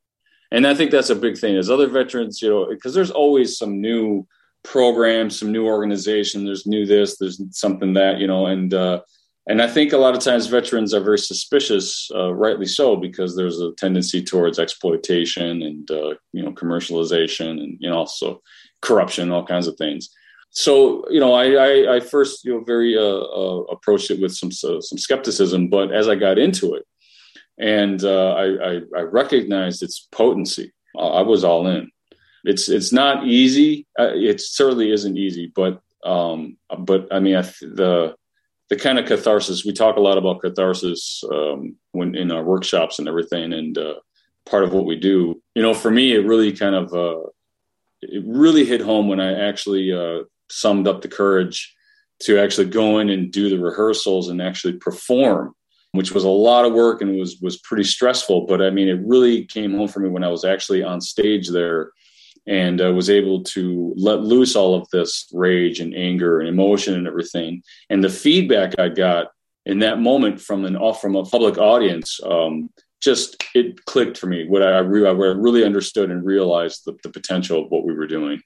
and 0.51 0.67
I 0.67 0.73
think 0.73 0.91
that's 0.91 1.09
a 1.09 1.15
big 1.15 1.37
thing. 1.37 1.55
Is 1.55 1.69
other 1.69 1.87
veterans, 1.87 2.41
you 2.41 2.49
know, 2.49 2.67
because 2.69 2.93
there's 2.93 3.11
always 3.11 3.57
some 3.57 3.81
new 3.81 4.27
program, 4.63 5.29
some 5.29 5.51
new 5.51 5.65
organization. 5.65 6.45
There's 6.45 6.65
new 6.65 6.85
this, 6.85 7.17
there's 7.17 7.41
something 7.51 7.93
that 7.93 8.19
you 8.19 8.27
know, 8.27 8.47
and 8.47 8.73
uh, 8.73 9.01
and 9.47 9.61
I 9.61 9.67
think 9.67 9.93
a 9.93 9.97
lot 9.97 10.15
of 10.15 10.23
times 10.23 10.47
veterans 10.47 10.93
are 10.93 11.03
very 11.03 11.19
suspicious, 11.19 12.09
uh, 12.15 12.33
rightly 12.33 12.65
so, 12.65 12.95
because 12.95 13.35
there's 13.35 13.61
a 13.61 13.73
tendency 13.73 14.23
towards 14.23 14.59
exploitation 14.59 15.61
and 15.61 15.89
uh, 15.91 16.15
you 16.33 16.43
know 16.43 16.51
commercialization 16.51 17.61
and 17.61 17.77
you 17.79 17.89
know 17.89 17.97
also 17.97 18.41
corruption, 18.81 19.31
all 19.31 19.45
kinds 19.45 19.67
of 19.67 19.77
things. 19.77 20.09
So 20.51 21.07
you 21.09 21.19
know, 21.19 21.33
I, 21.33 21.51
I, 21.51 21.95
I 21.95 21.99
first 21.99 22.45
you 22.45 22.53
know 22.53 22.63
very 22.63 22.97
uh, 22.97 23.01
uh 23.01 23.63
approached 23.71 24.11
it 24.11 24.21
with 24.21 24.33
some 24.33 24.51
some 24.51 24.97
skepticism, 24.97 25.69
but 25.69 25.91
as 25.91 26.07
I 26.07 26.15
got 26.15 26.37
into 26.37 26.73
it, 26.73 26.85
and 27.57 28.03
uh, 28.03 28.33
I, 28.33 28.45
I, 28.45 28.81
I 28.97 29.01
recognized 29.01 29.81
its 29.83 30.07
potency, 30.11 30.73
I 30.97 31.21
was 31.21 31.43
all 31.43 31.67
in. 31.67 31.91
It's 32.43 32.69
it's 32.69 32.93
not 32.93 33.25
easy. 33.25 33.87
Uh, 33.99 34.11
it 34.13 34.39
certainly 34.39 34.91
isn't 34.91 35.17
easy, 35.17 35.51
but 35.53 35.81
um, 36.03 36.57
but 36.77 37.07
I 37.11 37.19
mean 37.19 37.35
I, 37.35 37.41
the 37.61 38.15
the 38.69 38.75
kind 38.75 38.99
of 38.99 39.05
catharsis 39.05 39.65
we 39.65 39.73
talk 39.73 39.97
a 39.97 40.01
lot 40.01 40.17
about 40.17 40.41
catharsis 40.41 41.23
um, 41.31 41.75
when 41.91 42.15
in 42.15 42.31
our 42.31 42.43
workshops 42.43 42.99
and 42.99 43.07
everything 43.07 43.53
and 43.53 43.77
uh, 43.77 43.95
part 44.45 44.63
of 44.63 44.73
what 44.73 44.85
we 44.85 44.95
do 44.95 45.41
you 45.53 45.61
know 45.61 45.73
for 45.73 45.91
me 45.91 46.13
it 46.13 46.25
really 46.25 46.51
kind 46.51 46.75
of 46.75 46.93
uh, 46.93 47.21
it 48.01 48.23
really 48.25 48.65
hit 48.65 48.81
home 48.81 49.07
when 49.07 49.19
i 49.19 49.47
actually 49.47 49.91
uh, 49.93 50.23
summed 50.49 50.87
up 50.87 51.01
the 51.01 51.07
courage 51.07 51.75
to 52.19 52.39
actually 52.39 52.67
go 52.67 52.99
in 52.99 53.09
and 53.09 53.31
do 53.31 53.49
the 53.49 53.59
rehearsals 53.59 54.29
and 54.29 54.41
actually 54.41 54.73
perform 54.73 55.53
which 55.95 56.11
was 56.11 56.23
a 56.23 56.29
lot 56.29 56.65
of 56.65 56.73
work 56.73 57.01
and 57.01 57.17
was 57.17 57.37
was 57.41 57.57
pretty 57.57 57.83
stressful 57.83 58.45
but 58.45 58.61
i 58.61 58.69
mean 58.69 58.87
it 58.87 58.99
really 59.05 59.45
came 59.45 59.73
home 59.73 59.87
for 59.87 59.99
me 59.99 60.09
when 60.09 60.23
i 60.23 60.29
was 60.29 60.45
actually 60.45 60.83
on 60.83 61.01
stage 61.01 61.49
there 61.49 61.91
and 62.47 62.81
uh, 62.81 62.93
was 62.93 63.09
able 63.09 63.43
to 63.43 63.93
let 63.97 64.21
loose 64.21 64.55
all 64.55 64.75
of 64.75 64.87
this 64.91 65.27
rage 65.33 65.79
and 65.79 65.95
anger 65.95 66.39
and 66.39 66.47
emotion 66.47 66.93
and 66.93 67.07
everything. 67.07 67.63
And 67.89 68.03
the 68.03 68.09
feedback 68.09 68.77
I 68.79 68.89
got 68.89 69.27
in 69.65 69.79
that 69.79 69.99
moment 69.99 70.39
from 70.39 70.65
an 70.65 70.77
from 70.93 71.15
a 71.15 71.25
public 71.25 71.57
audience, 71.57 72.19
um, 72.23 72.69
just 73.01 73.43
it 73.55 73.83
clicked 73.85 74.17
for 74.17 74.27
me. 74.27 74.47
What 74.47 74.61
I, 74.61 74.79
re- 74.79 75.01
what 75.01 75.27
I 75.27 75.31
really 75.31 75.63
understood 75.63 76.11
and 76.11 76.25
realized 76.25 76.81
the, 76.85 76.95
the 77.03 77.09
potential 77.09 77.63
of 77.63 77.71
what 77.71 77.85
we 77.85 77.93
were 77.93 78.07
doing. 78.07 78.41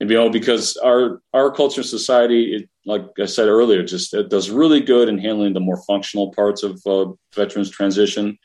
And 0.00 0.10
you 0.10 0.16
know 0.16 0.30
because 0.30 0.76
our 0.78 1.20
our 1.32 1.50
culture 1.50 1.80
and 1.80 1.88
society 1.88 2.56
it, 2.56 2.68
like 2.86 3.06
i 3.20 3.24
said 3.24 3.48
earlier 3.48 3.82
just 3.82 4.12
it 4.14 4.28
does 4.28 4.50
really 4.50 4.80
good 4.80 5.08
in 5.08 5.18
handling 5.18 5.54
the 5.54 5.60
more 5.60 5.82
functional 5.84 6.32
parts 6.32 6.62
of 6.62 6.80
uh, 6.86 7.06
veterans 7.34 7.70
transition. 7.70 8.38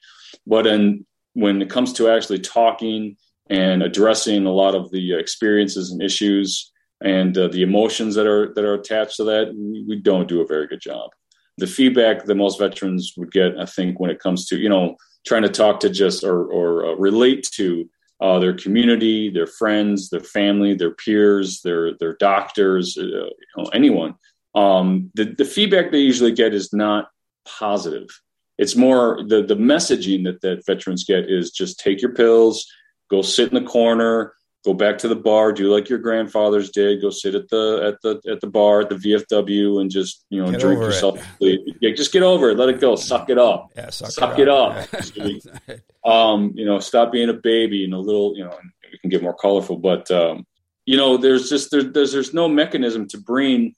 But 0.45 0.67
in 0.67 1.05
when 1.33 1.61
it 1.61 1.69
comes 1.69 1.93
to 1.93 2.09
actually 2.09 2.39
talking 2.39 3.17
and 3.49 3.81
addressing 3.81 4.45
a 4.45 4.51
lot 4.51 4.75
of 4.75 4.91
the 4.91 5.13
experiences 5.13 5.91
and 5.91 6.01
issues 6.01 6.71
and 7.01 7.37
uh, 7.37 7.47
the 7.47 7.63
emotions 7.63 8.15
that 8.15 8.27
are 8.27 8.53
that 8.53 8.65
are 8.65 8.75
attached 8.75 9.17
to 9.17 9.23
that 9.25 9.53
we, 9.55 9.85
we 9.87 9.95
don't 9.95 10.27
do 10.27 10.41
a 10.41 10.47
very 10.47 10.67
good 10.67 10.81
job. 10.81 11.11
The 11.57 11.67
feedback 11.67 12.25
that 12.25 12.35
most 12.35 12.59
veterans 12.59 13.13
would 13.17 13.31
get 13.31 13.57
i 13.59 13.65
think 13.65 13.99
when 13.99 14.11
it 14.11 14.19
comes 14.19 14.47
to 14.47 14.57
you 14.57 14.69
know 14.69 14.95
trying 15.27 15.43
to 15.43 15.49
talk 15.49 15.81
to 15.81 15.89
just 15.89 16.23
or, 16.23 16.45
or 16.45 16.85
uh, 16.85 16.93
relate 16.93 17.43
to 17.51 17.89
uh, 18.21 18.39
their 18.39 18.53
community, 18.53 19.29
their 19.29 19.47
friends, 19.47 20.09
their 20.09 20.19
family, 20.19 20.73
their 20.73 20.93
peers, 20.93 21.61
their 21.61 21.93
their 21.97 22.15
doctors, 22.15 22.97
uh, 22.97 23.03
you 23.03 23.33
know, 23.57 23.65
anyone. 23.73 24.15
Um, 24.55 25.11
the, 25.13 25.25
the 25.37 25.45
feedback 25.45 25.91
they 25.91 25.99
usually 25.99 26.33
get 26.33 26.53
is 26.53 26.73
not 26.73 27.09
positive. 27.45 28.07
It's 28.57 28.75
more 28.75 29.23
the 29.25 29.41
the 29.41 29.55
messaging 29.55 30.25
that 30.25 30.41
that 30.41 30.65
veterans 30.65 31.05
get 31.05 31.29
is 31.29 31.51
just 31.51 31.79
take 31.79 32.01
your 32.01 32.13
pills, 32.13 32.65
go 33.09 33.21
sit 33.21 33.53
in 33.53 33.63
the 33.63 33.69
corner, 33.69 34.33
go 34.65 34.73
back 34.73 34.97
to 34.99 35.07
the 35.07 35.15
bar, 35.15 35.51
do 35.53 35.73
like 35.73 35.89
your 35.89 35.99
grandfathers 35.99 36.69
did, 36.71 37.01
go 37.01 37.09
sit 37.09 37.35
at 37.35 37.47
the 37.49 37.81
at 37.85 38.01
the 38.01 38.31
at 38.31 38.41
the 38.41 38.47
bar 38.47 38.81
at 38.81 38.89
the 38.89 38.95
VFW 38.95 39.81
and 39.81 39.89
just 39.89 40.25
you 40.29 40.43
know 40.43 40.51
get 40.51 40.59
drink 40.59 40.79
yourself. 40.79 41.25
Yeah, 41.39 41.93
just 41.95 42.11
get 42.11 42.23
over 42.23 42.49
it, 42.49 42.57
let 42.57 42.69
it 42.69 42.81
go, 42.81 42.95
suck 42.95 43.29
it 43.29 43.37
up, 43.37 43.71
yeah, 43.75 43.89
suck, 43.89 44.11
suck 44.11 44.39
it, 44.39 44.49
up. 44.49 44.87
It 44.93 45.29
up. 45.69 45.79
um, 46.05 46.51
you 46.55 46.65
know, 46.65 46.79
stop 46.79 47.11
being 47.11 47.29
a 47.29 47.33
baby 47.33 47.83
and 47.83 47.93
a 47.93 47.99
little, 47.99 48.35
you 48.35 48.43
know, 48.43 48.57
we 48.91 48.97
can 48.99 49.09
get 49.09 49.23
more 49.23 49.35
colorful, 49.35 49.77
but 49.77 50.09
um, 50.11 50.45
you 50.85 50.97
know, 50.97 51.17
there's 51.17 51.49
just 51.49 51.71
there, 51.71 51.83
there's 51.83 52.11
there's 52.11 52.33
no 52.33 52.47
mechanism 52.47 53.07
to 53.09 53.19
bring 53.19 53.75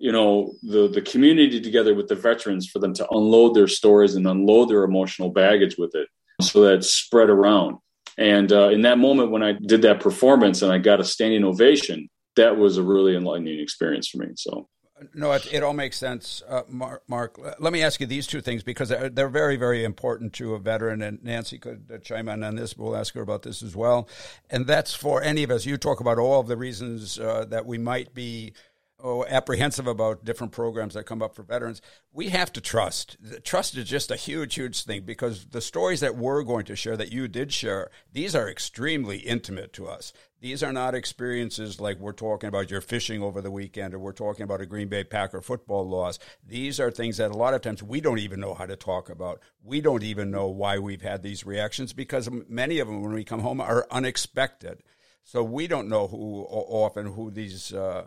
you 0.00 0.12
know 0.12 0.54
the 0.62 0.88
the 0.88 1.02
community 1.02 1.60
together 1.60 1.94
with 1.94 2.08
the 2.08 2.14
veterans 2.14 2.68
for 2.68 2.78
them 2.78 2.94
to 2.94 3.06
unload 3.10 3.54
their 3.54 3.66
stories 3.66 4.14
and 4.14 4.26
unload 4.26 4.68
their 4.68 4.84
emotional 4.84 5.30
baggage 5.30 5.76
with 5.76 5.94
it 5.94 6.08
so 6.40 6.62
that 6.62 6.74
it's 6.74 6.94
spread 6.94 7.28
around 7.28 7.78
and 8.18 8.52
uh, 8.52 8.68
in 8.68 8.82
that 8.82 8.98
moment, 8.98 9.30
when 9.30 9.42
I 9.42 9.52
did 9.52 9.82
that 9.82 10.00
performance 10.00 10.62
and 10.62 10.72
I 10.72 10.78
got 10.78 11.00
a 11.00 11.04
standing 11.04 11.44
ovation, 11.44 12.10
that 12.36 12.56
was 12.56 12.76
a 12.76 12.82
really 12.82 13.16
enlightening 13.16 13.60
experience 13.60 14.08
for 14.08 14.18
me. 14.18 14.28
So. 14.34 14.68
No, 15.14 15.30
it, 15.30 15.52
it 15.52 15.62
all 15.62 15.74
makes 15.74 15.96
sense, 15.96 16.42
uh, 16.48 16.62
Mark, 16.68 17.04
Mark. 17.06 17.38
Let 17.60 17.72
me 17.72 17.82
ask 17.82 18.00
you 18.00 18.06
these 18.06 18.26
two 18.26 18.40
things 18.40 18.64
because 18.64 18.88
they're, 18.88 19.08
they're 19.08 19.28
very, 19.28 19.56
very 19.56 19.84
important 19.84 20.32
to 20.34 20.54
a 20.54 20.58
veteran. 20.58 21.02
And 21.02 21.22
Nancy 21.22 21.58
could 21.58 21.84
uh, 21.92 21.98
chime 21.98 22.28
in 22.28 22.42
on 22.42 22.56
this. 22.56 22.76
We'll 22.76 22.96
ask 22.96 23.14
her 23.14 23.22
about 23.22 23.42
this 23.42 23.62
as 23.62 23.76
well. 23.76 24.08
And 24.50 24.66
that's 24.66 24.94
for 24.94 25.22
any 25.22 25.44
of 25.44 25.52
us. 25.52 25.64
You 25.66 25.76
talk 25.76 26.00
about 26.00 26.18
all 26.18 26.40
of 26.40 26.48
the 26.48 26.56
reasons 26.56 27.18
uh, 27.18 27.44
that 27.48 27.64
we 27.64 27.78
might 27.78 28.12
be 28.12 28.52
oh, 29.00 29.24
apprehensive 29.26 29.86
about 29.86 30.24
different 30.24 30.52
programs 30.52 30.94
that 30.94 31.04
come 31.04 31.22
up 31.22 31.34
for 31.34 31.42
veterans, 31.42 31.80
we 32.12 32.30
have 32.30 32.52
to 32.52 32.60
trust. 32.60 33.16
Trust 33.44 33.76
is 33.76 33.88
just 33.88 34.10
a 34.10 34.16
huge, 34.16 34.54
huge 34.54 34.82
thing 34.82 35.02
because 35.02 35.46
the 35.46 35.60
stories 35.60 36.00
that 36.00 36.16
we're 36.16 36.42
going 36.42 36.64
to 36.66 36.76
share, 36.76 36.96
that 36.96 37.12
you 37.12 37.28
did 37.28 37.52
share, 37.52 37.90
these 38.12 38.34
are 38.34 38.48
extremely 38.48 39.18
intimate 39.18 39.72
to 39.74 39.86
us. 39.86 40.12
These 40.40 40.62
are 40.62 40.72
not 40.72 40.94
experiences 40.94 41.80
like 41.80 41.98
we're 41.98 42.12
talking 42.12 42.48
about 42.48 42.70
you're 42.70 42.80
fishing 42.80 43.22
over 43.22 43.40
the 43.40 43.50
weekend 43.50 43.92
or 43.92 43.98
we're 43.98 44.12
talking 44.12 44.44
about 44.44 44.60
a 44.60 44.66
Green 44.66 44.88
Bay 44.88 45.02
Packer 45.02 45.40
football 45.40 45.88
loss. 45.88 46.18
These 46.46 46.78
are 46.78 46.90
things 46.90 47.16
that 47.16 47.32
a 47.32 47.36
lot 47.36 47.54
of 47.54 47.60
times 47.60 47.82
we 47.82 48.00
don't 48.00 48.20
even 48.20 48.40
know 48.40 48.54
how 48.54 48.66
to 48.66 48.76
talk 48.76 49.10
about. 49.10 49.40
We 49.62 49.80
don't 49.80 50.04
even 50.04 50.30
know 50.30 50.46
why 50.46 50.78
we've 50.78 51.02
had 51.02 51.22
these 51.22 51.44
reactions 51.44 51.92
because 51.92 52.30
many 52.48 52.78
of 52.78 52.86
them, 52.86 53.02
when 53.02 53.12
we 53.12 53.24
come 53.24 53.40
home, 53.40 53.60
are 53.60 53.86
unexpected. 53.90 54.82
So 55.24 55.42
we 55.42 55.66
don't 55.66 55.88
know 55.88 56.06
who 56.06 56.46
often 56.48 57.06
who 57.06 57.30
these. 57.30 57.72
Uh, 57.72 58.06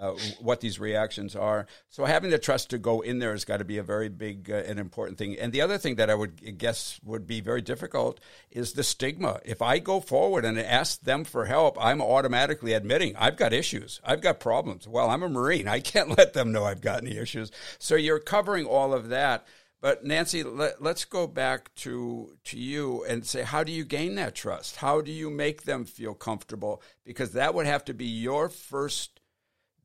uh, 0.00 0.12
what 0.40 0.60
these 0.60 0.78
reactions 0.78 1.34
are. 1.34 1.66
So 1.90 2.04
having 2.04 2.30
the 2.30 2.38
trust 2.38 2.70
to 2.70 2.78
go 2.78 3.00
in 3.00 3.18
there 3.18 3.32
has 3.32 3.44
got 3.44 3.58
to 3.58 3.64
be 3.64 3.78
a 3.78 3.82
very 3.82 4.08
big 4.08 4.50
uh, 4.50 4.56
and 4.56 4.78
important 4.78 5.18
thing. 5.18 5.38
And 5.38 5.52
the 5.52 5.60
other 5.60 5.78
thing 5.78 5.96
that 5.96 6.10
I 6.10 6.14
would 6.14 6.58
guess 6.58 7.00
would 7.04 7.26
be 7.26 7.40
very 7.40 7.62
difficult 7.62 8.20
is 8.50 8.72
the 8.72 8.84
stigma. 8.84 9.40
If 9.44 9.62
I 9.62 9.78
go 9.78 10.00
forward 10.00 10.44
and 10.44 10.58
ask 10.58 11.00
them 11.00 11.24
for 11.24 11.46
help, 11.46 11.76
I'm 11.80 12.00
automatically 12.00 12.72
admitting 12.72 13.16
I've 13.16 13.36
got 13.36 13.52
issues. 13.52 14.00
I've 14.04 14.20
got 14.20 14.40
problems. 14.40 14.86
Well, 14.86 15.10
I'm 15.10 15.22
a 15.22 15.28
Marine. 15.28 15.68
I 15.68 15.80
can't 15.80 16.08
let 16.18 16.32
them 16.32 16.52
know 16.52 16.64
I've 16.64 16.80
got 16.80 17.02
any 17.02 17.16
issues. 17.16 17.50
So 17.78 17.94
you're 17.94 18.20
covering 18.20 18.66
all 18.66 18.94
of 18.94 19.08
that. 19.08 19.46
But 19.80 20.04
Nancy, 20.04 20.42
let, 20.42 20.80
us 20.82 21.04
go 21.04 21.28
back 21.28 21.72
to 21.76 22.36
to 22.44 22.58
you 22.58 23.04
and 23.04 23.24
say, 23.24 23.42
how 23.42 23.62
do 23.62 23.70
you 23.70 23.84
gain 23.84 24.16
that 24.16 24.34
trust? 24.34 24.76
How 24.76 25.00
do 25.00 25.12
you 25.12 25.30
make 25.30 25.62
them 25.62 25.84
feel 25.84 26.14
comfortable? 26.14 26.82
Because 27.04 27.32
that 27.32 27.54
would 27.54 27.66
have 27.66 27.84
to 27.84 27.94
be 27.94 28.06
your 28.06 28.48
first 28.48 29.17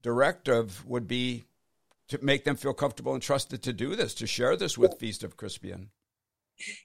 directive 0.03 0.85
would 0.85 1.07
be 1.07 1.45
to 2.09 2.23
make 2.23 2.43
them 2.43 2.55
feel 2.55 2.73
comfortable 2.73 3.13
and 3.13 3.23
trusted 3.23 3.63
to 3.63 3.73
do 3.73 3.95
this, 3.95 4.13
to 4.13 4.27
share 4.27 4.55
this 4.55 4.77
with 4.77 4.99
Feast 4.99 5.23
of 5.23 5.35
Crispian. 5.35 5.87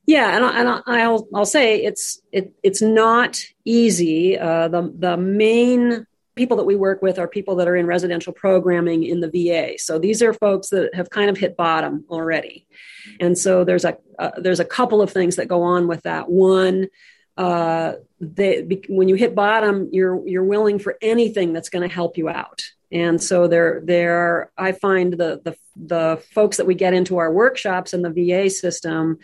Yeah, 0.06 0.34
and, 0.34 0.44
I, 0.44 0.60
and 0.60 0.68
I'll 0.87 1.28
I'll 1.34 1.44
say 1.44 1.84
it's 1.84 2.20
it, 2.32 2.52
it's 2.62 2.80
not 2.80 3.38
easy. 3.66 4.38
Uh, 4.38 4.68
the 4.68 4.92
the 4.96 5.16
main 5.18 6.06
people 6.34 6.56
that 6.56 6.64
we 6.64 6.76
work 6.76 7.02
with 7.02 7.18
are 7.18 7.28
people 7.28 7.56
that 7.56 7.68
are 7.68 7.76
in 7.76 7.87
residential 7.87 8.32
programming 8.32 9.04
in 9.04 9.20
the 9.20 9.28
VA. 9.28 9.78
So 9.78 9.98
these 9.98 10.22
are 10.22 10.32
folks 10.32 10.70
that 10.70 10.94
have 10.94 11.10
kind 11.10 11.28
of 11.28 11.37
hit 11.37 11.56
bottom 11.56 12.06
already, 12.08 12.66
and 13.20 13.37
so 13.37 13.64
there's 13.64 13.84
a 13.84 13.98
uh, 14.18 14.30
there's 14.38 14.60
a 14.60 14.64
couple 14.64 15.02
of 15.02 15.10
things 15.12 15.37
that 15.37 15.48
go 15.48 15.62
on 15.62 15.87
with 15.87 16.02
that. 16.04 16.30
One, 16.30 16.88
uh, 17.37 17.94
they, 18.20 18.62
when 18.88 19.08
you 19.08 19.16
hit 19.16 19.34
bottom, 19.34 19.90
you're 19.92 20.26
you're 20.26 20.44
willing 20.44 20.78
for 20.78 20.96
anything 21.02 21.52
that's 21.52 21.68
going 21.68 21.87
to 21.87 21.94
help 21.94 22.16
you 22.16 22.30
out. 22.30 22.62
And 22.90 23.23
so 23.23 23.49
there, 23.49 23.80
there, 23.85 24.50
I 24.57 24.73
find 24.73 25.12
the, 25.12 25.40
the, 25.45 25.57
the 25.76 26.23
folks 26.33 26.57
that 26.57 26.66
we 26.66 26.75
get 26.75 26.95
into 26.95 27.18
our 27.18 27.33
workshops 27.33 27.92
in 27.92 28.02
the 28.02 28.11
VA 28.11 28.49
system 28.50 29.18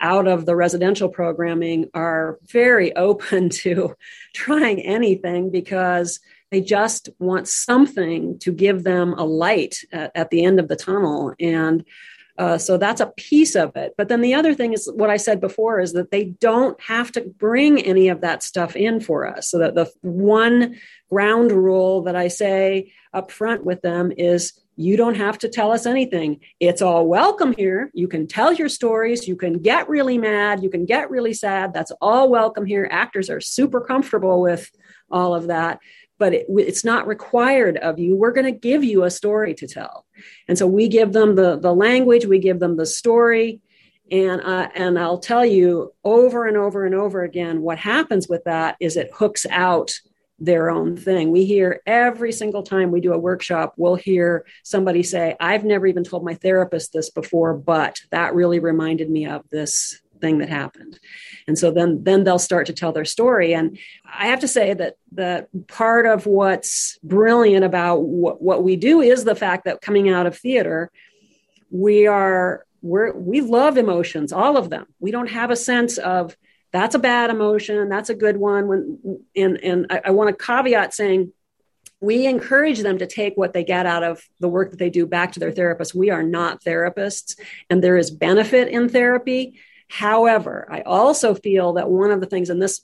out 0.00 0.26
of 0.26 0.46
the 0.46 0.56
residential 0.56 1.08
programming 1.08 1.90
are 1.92 2.38
very 2.46 2.94
open 2.96 3.50
to 3.50 3.94
trying 4.34 4.80
anything 4.80 5.50
because 5.50 6.20
they 6.50 6.60
just 6.60 7.08
want 7.18 7.46
something 7.46 8.38
to 8.40 8.52
give 8.52 8.82
them 8.82 9.14
a 9.14 9.24
light 9.24 9.76
at, 9.92 10.10
at 10.14 10.30
the 10.30 10.44
end 10.44 10.58
of 10.58 10.68
the 10.68 10.76
tunnel. 10.76 11.32
And 11.38 11.84
uh, 12.38 12.56
so 12.56 12.78
that's 12.78 13.02
a 13.02 13.12
piece 13.18 13.54
of 13.54 13.76
it. 13.76 13.92
But 13.98 14.08
then 14.08 14.22
the 14.22 14.32
other 14.32 14.54
thing 14.54 14.72
is 14.72 14.90
what 14.94 15.10
I 15.10 15.18
said 15.18 15.40
before 15.40 15.78
is 15.78 15.92
that 15.92 16.10
they 16.10 16.24
don't 16.24 16.80
have 16.80 17.12
to 17.12 17.20
bring 17.20 17.82
any 17.82 18.08
of 18.08 18.22
that 18.22 18.42
stuff 18.42 18.74
in 18.74 19.00
for 19.00 19.26
us. 19.26 19.50
So 19.50 19.58
that 19.58 19.74
the 19.74 19.92
one 20.00 20.76
ground 21.10 21.52
rule 21.52 22.02
that 22.02 22.16
I 22.16 22.28
say 22.28 22.92
up 23.12 23.30
front 23.30 23.64
with 23.64 23.82
them 23.82 24.12
is 24.16 24.52
you 24.76 24.96
don't 24.96 25.16
have 25.16 25.38
to 25.38 25.48
tell 25.48 25.72
us 25.72 25.84
anything. 25.84 26.40
It's 26.58 26.80
all 26.80 27.06
welcome 27.06 27.52
here. 27.52 27.90
You 27.92 28.08
can 28.08 28.26
tell 28.26 28.52
your 28.52 28.68
stories. 28.68 29.28
You 29.28 29.36
can 29.36 29.58
get 29.58 29.88
really 29.88 30.16
mad. 30.16 30.62
You 30.62 30.70
can 30.70 30.86
get 30.86 31.10
really 31.10 31.34
sad. 31.34 31.74
That's 31.74 31.92
all 32.00 32.30
welcome 32.30 32.64
here. 32.64 32.88
Actors 32.90 33.28
are 33.28 33.40
super 33.40 33.80
comfortable 33.80 34.40
with 34.40 34.70
all 35.10 35.34
of 35.34 35.48
that 35.48 35.80
but 36.20 36.34
it, 36.34 36.46
it's 36.50 36.84
not 36.84 37.08
required 37.08 37.78
of 37.78 37.98
you. 37.98 38.14
We're 38.14 38.30
going 38.32 38.44
to 38.44 38.52
give 38.52 38.84
you 38.84 39.02
a 39.02 39.10
story 39.10 39.54
to 39.54 39.66
tell. 39.66 40.04
And 40.46 40.56
so 40.56 40.68
we 40.68 40.86
give 40.86 41.12
them 41.12 41.34
the, 41.34 41.58
the 41.58 41.74
language, 41.74 42.26
we 42.26 42.38
give 42.38 42.60
them 42.60 42.76
the 42.76 42.86
story. 42.86 43.60
And, 44.12 44.40
uh, 44.42 44.68
and 44.74 44.98
I'll 44.98 45.18
tell 45.18 45.46
you 45.46 45.94
over 46.04 46.46
and 46.46 46.56
over 46.56 46.84
and 46.84 46.94
over 46.94 47.22
again, 47.22 47.62
what 47.62 47.78
happens 47.78 48.28
with 48.28 48.44
that 48.44 48.76
is 48.80 48.96
it 48.96 49.10
hooks 49.14 49.46
out 49.50 49.92
their 50.40 50.70
own 50.70 50.96
thing. 50.96 51.30
We 51.30 51.44
hear 51.44 51.82
every 51.86 52.32
single 52.32 52.62
time 52.62 52.90
we 52.90 53.00
do 53.00 53.12
a 53.12 53.18
workshop, 53.18 53.74
we'll 53.76 53.94
hear 53.94 54.46
somebody 54.62 55.02
say, 55.02 55.36
I've 55.38 55.64
never 55.64 55.86
even 55.86 56.02
told 56.02 56.24
my 56.24 56.34
therapist 56.34 56.92
this 56.92 57.10
before, 57.10 57.54
but 57.54 58.00
that 58.10 58.34
really 58.34 58.58
reminded 58.58 59.10
me 59.10 59.26
of 59.26 59.48
this 59.50 60.00
thing 60.20 60.38
that 60.38 60.48
happened. 60.48 60.98
And 61.46 61.58
so 61.58 61.70
then 61.70 62.04
then 62.04 62.24
they'll 62.24 62.38
start 62.38 62.66
to 62.66 62.72
tell 62.72 62.92
their 62.92 63.04
story. 63.04 63.54
And 63.54 63.78
i 64.04 64.26
have 64.26 64.40
to 64.40 64.48
say 64.48 64.74
that 64.74 64.96
that 65.12 65.48
part 65.66 66.06
of 66.06 66.26
what's 66.26 66.98
brilliant 67.02 67.64
about 67.64 68.02
what, 68.02 68.42
what 68.42 68.62
we 68.62 68.76
do 68.76 69.00
is 69.00 69.24
the 69.24 69.34
fact 69.34 69.64
that 69.64 69.80
coming 69.80 70.08
out 70.08 70.26
of 70.26 70.36
theater 70.36 70.90
we 71.70 72.06
are 72.06 72.66
we're 72.82 73.12
we 73.12 73.40
love 73.40 73.78
emotions 73.78 74.32
all 74.32 74.56
of 74.56 74.70
them. 74.70 74.86
We 74.98 75.10
don't 75.10 75.30
have 75.30 75.50
a 75.50 75.56
sense 75.56 75.98
of 75.98 76.36
that's 76.72 76.94
a 76.94 76.98
bad 76.98 77.30
emotion 77.30 77.88
that's 77.88 78.10
a 78.10 78.14
good 78.14 78.36
one 78.36 78.68
when 78.68 79.24
and 79.36 79.58
and 79.62 79.86
i, 79.90 80.00
I 80.06 80.10
want 80.10 80.36
to 80.36 80.44
caveat 80.44 80.94
saying 80.94 81.32
we 82.00 82.26
encourage 82.26 82.80
them 82.80 82.98
to 82.98 83.06
take 83.06 83.36
what 83.36 83.52
they 83.52 83.62
get 83.62 83.86
out 83.86 84.02
of 84.02 84.22
the 84.40 84.48
work 84.48 84.70
that 84.70 84.78
they 84.78 84.90
do 84.90 85.06
back 85.06 85.32
to 85.32 85.40
their 85.40 85.52
therapist. 85.52 85.94
We 85.94 86.10
are 86.10 86.22
not 86.22 86.64
therapists, 86.64 87.38
and 87.68 87.84
there 87.84 87.98
is 87.98 88.10
benefit 88.10 88.68
in 88.68 88.88
therapy. 88.88 89.60
However, 89.88 90.66
I 90.70 90.80
also 90.80 91.34
feel 91.34 91.74
that 91.74 91.90
one 91.90 92.10
of 92.10 92.20
the 92.20 92.26
things, 92.26 92.48
and 92.48 92.62
this, 92.62 92.80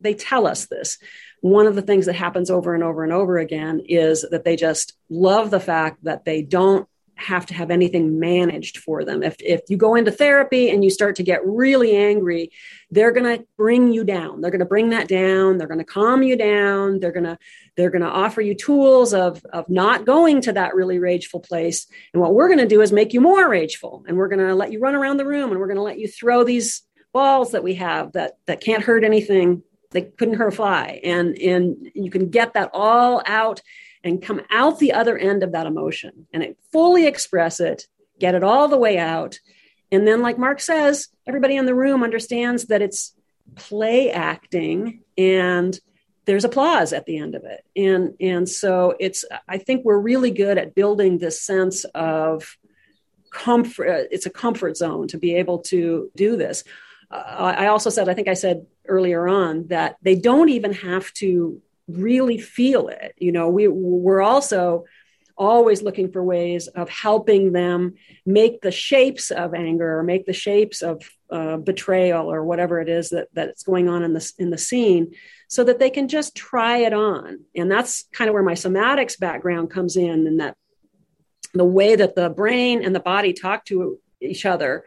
they 0.00 0.14
tell 0.14 0.46
us 0.46 0.66
this, 0.66 0.98
one 1.40 1.66
of 1.66 1.74
the 1.74 1.82
things 1.82 2.06
that 2.06 2.14
happens 2.14 2.50
over 2.50 2.74
and 2.74 2.84
over 2.84 3.02
and 3.02 3.12
over 3.12 3.38
again 3.38 3.80
is 3.88 4.24
that 4.30 4.44
they 4.44 4.56
just 4.56 4.94
love 5.08 5.50
the 5.50 5.60
fact 5.60 6.04
that 6.04 6.24
they 6.24 6.42
don't 6.42 6.86
have 7.20 7.46
to 7.46 7.54
have 7.54 7.70
anything 7.70 8.18
managed 8.18 8.78
for 8.78 9.04
them. 9.04 9.22
If, 9.22 9.36
if 9.40 9.60
you 9.68 9.76
go 9.76 9.94
into 9.94 10.10
therapy 10.10 10.70
and 10.70 10.82
you 10.82 10.90
start 10.90 11.16
to 11.16 11.22
get 11.22 11.44
really 11.44 11.94
angry, 11.96 12.50
they're 12.90 13.12
going 13.12 13.38
to 13.38 13.44
bring 13.56 13.92
you 13.92 14.04
down. 14.04 14.40
They're 14.40 14.50
going 14.50 14.60
to 14.60 14.64
bring 14.64 14.90
that 14.90 15.08
down. 15.08 15.58
They're 15.58 15.68
going 15.68 15.78
to 15.78 15.84
calm 15.84 16.22
you 16.22 16.36
down. 16.36 17.00
They're 17.00 17.12
going 17.12 17.24
to 17.24 17.38
they're 17.76 17.90
going 17.90 18.02
to 18.02 18.08
offer 18.08 18.40
you 18.40 18.54
tools 18.54 19.14
of 19.14 19.44
of 19.52 19.68
not 19.68 20.04
going 20.04 20.40
to 20.42 20.52
that 20.52 20.74
really 20.74 20.98
rageful 20.98 21.40
place. 21.40 21.86
And 22.12 22.20
what 22.20 22.34
we're 22.34 22.48
going 22.48 22.58
to 22.58 22.66
do 22.66 22.80
is 22.80 22.92
make 22.92 23.12
you 23.12 23.20
more 23.20 23.48
rageful. 23.48 24.04
And 24.08 24.16
we're 24.16 24.28
going 24.28 24.46
to 24.46 24.54
let 24.54 24.72
you 24.72 24.80
run 24.80 24.94
around 24.94 25.18
the 25.18 25.26
room 25.26 25.50
and 25.50 25.60
we're 25.60 25.66
going 25.66 25.76
to 25.76 25.82
let 25.82 25.98
you 25.98 26.08
throw 26.08 26.44
these 26.44 26.82
balls 27.12 27.52
that 27.52 27.62
we 27.62 27.74
have 27.74 28.12
that 28.12 28.38
that 28.46 28.60
can't 28.60 28.82
hurt 28.82 29.04
anything. 29.04 29.62
They 29.92 30.02
couldn't 30.02 30.34
hurt 30.34 30.52
a 30.52 30.56
fly. 30.56 31.00
And 31.04 31.36
and 31.38 31.90
you 31.94 32.10
can 32.10 32.30
get 32.30 32.54
that 32.54 32.70
all 32.72 33.22
out 33.26 33.60
and 34.02 34.22
come 34.22 34.40
out 34.50 34.78
the 34.78 34.92
other 34.92 35.16
end 35.18 35.42
of 35.42 35.52
that 35.52 35.66
emotion 35.66 36.26
and 36.32 36.54
fully 36.72 37.06
express 37.06 37.60
it, 37.60 37.86
get 38.18 38.34
it 38.34 38.42
all 38.42 38.68
the 38.68 38.78
way 38.78 38.98
out. 38.98 39.38
And 39.92 40.06
then, 40.06 40.22
like 40.22 40.38
Mark 40.38 40.60
says, 40.60 41.08
everybody 41.26 41.56
in 41.56 41.66
the 41.66 41.74
room 41.74 42.02
understands 42.02 42.66
that 42.66 42.82
it's 42.82 43.14
play 43.56 44.10
acting 44.10 45.02
and 45.18 45.78
there's 46.24 46.44
applause 46.44 46.92
at 46.92 47.06
the 47.06 47.18
end 47.18 47.34
of 47.34 47.44
it. 47.44 47.64
And, 47.74 48.14
and 48.20 48.48
so 48.48 48.94
it's, 49.00 49.24
I 49.48 49.58
think 49.58 49.84
we're 49.84 49.98
really 49.98 50.30
good 50.30 50.58
at 50.58 50.74
building 50.74 51.18
this 51.18 51.42
sense 51.42 51.84
of 51.94 52.56
comfort. 53.32 54.08
It's 54.10 54.26
a 54.26 54.30
comfort 54.30 54.76
zone 54.76 55.08
to 55.08 55.18
be 55.18 55.34
able 55.36 55.60
to 55.62 56.10
do 56.14 56.36
this. 56.36 56.62
Uh, 57.10 57.54
I 57.56 57.66
also 57.66 57.90
said, 57.90 58.08
I 58.08 58.14
think 58.14 58.28
I 58.28 58.34
said 58.34 58.66
earlier 58.86 59.26
on 59.26 59.66
that 59.68 59.96
they 60.02 60.14
don't 60.14 60.50
even 60.50 60.72
have 60.72 61.12
to 61.14 61.60
really 61.96 62.38
feel 62.38 62.88
it. 62.88 63.14
You 63.18 63.32
know, 63.32 63.48
we 63.48 63.68
we're 63.68 64.22
also 64.22 64.84
always 65.40 65.82
looking 65.82 66.12
for 66.12 66.22
ways 66.22 66.68
of 66.68 66.90
helping 66.90 67.52
them 67.52 67.94
make 68.26 68.60
the 68.60 68.70
shapes 68.70 69.30
of 69.30 69.54
anger 69.54 69.98
or 69.98 70.02
make 70.02 70.26
the 70.26 70.34
shapes 70.34 70.82
of 70.82 71.02
uh, 71.30 71.56
betrayal 71.56 72.30
or 72.30 72.44
whatever 72.44 72.78
it 72.78 72.90
is 72.90 73.08
that 73.08 73.28
that's 73.32 73.62
going 73.62 73.88
on 73.88 74.02
in 74.02 74.12
the 74.12 74.32
in 74.38 74.50
the 74.50 74.58
scene 74.58 75.14
so 75.48 75.64
that 75.64 75.78
they 75.78 75.88
can 75.88 76.08
just 76.08 76.36
try 76.36 76.78
it 76.78 76.92
on 76.92 77.38
and 77.56 77.70
that's 77.70 78.04
kind 78.12 78.28
of 78.28 78.34
where 78.34 78.42
my 78.42 78.52
somatics 78.52 79.18
background 79.18 79.70
comes 79.70 79.96
in 79.96 80.26
and 80.26 80.40
that 80.40 80.54
the 81.54 81.64
way 81.64 81.96
that 81.96 82.14
the 82.14 82.28
brain 82.28 82.84
and 82.84 82.94
the 82.94 83.00
body 83.00 83.32
talk 83.32 83.64
to 83.64 83.98
each 84.20 84.44
other 84.44 84.84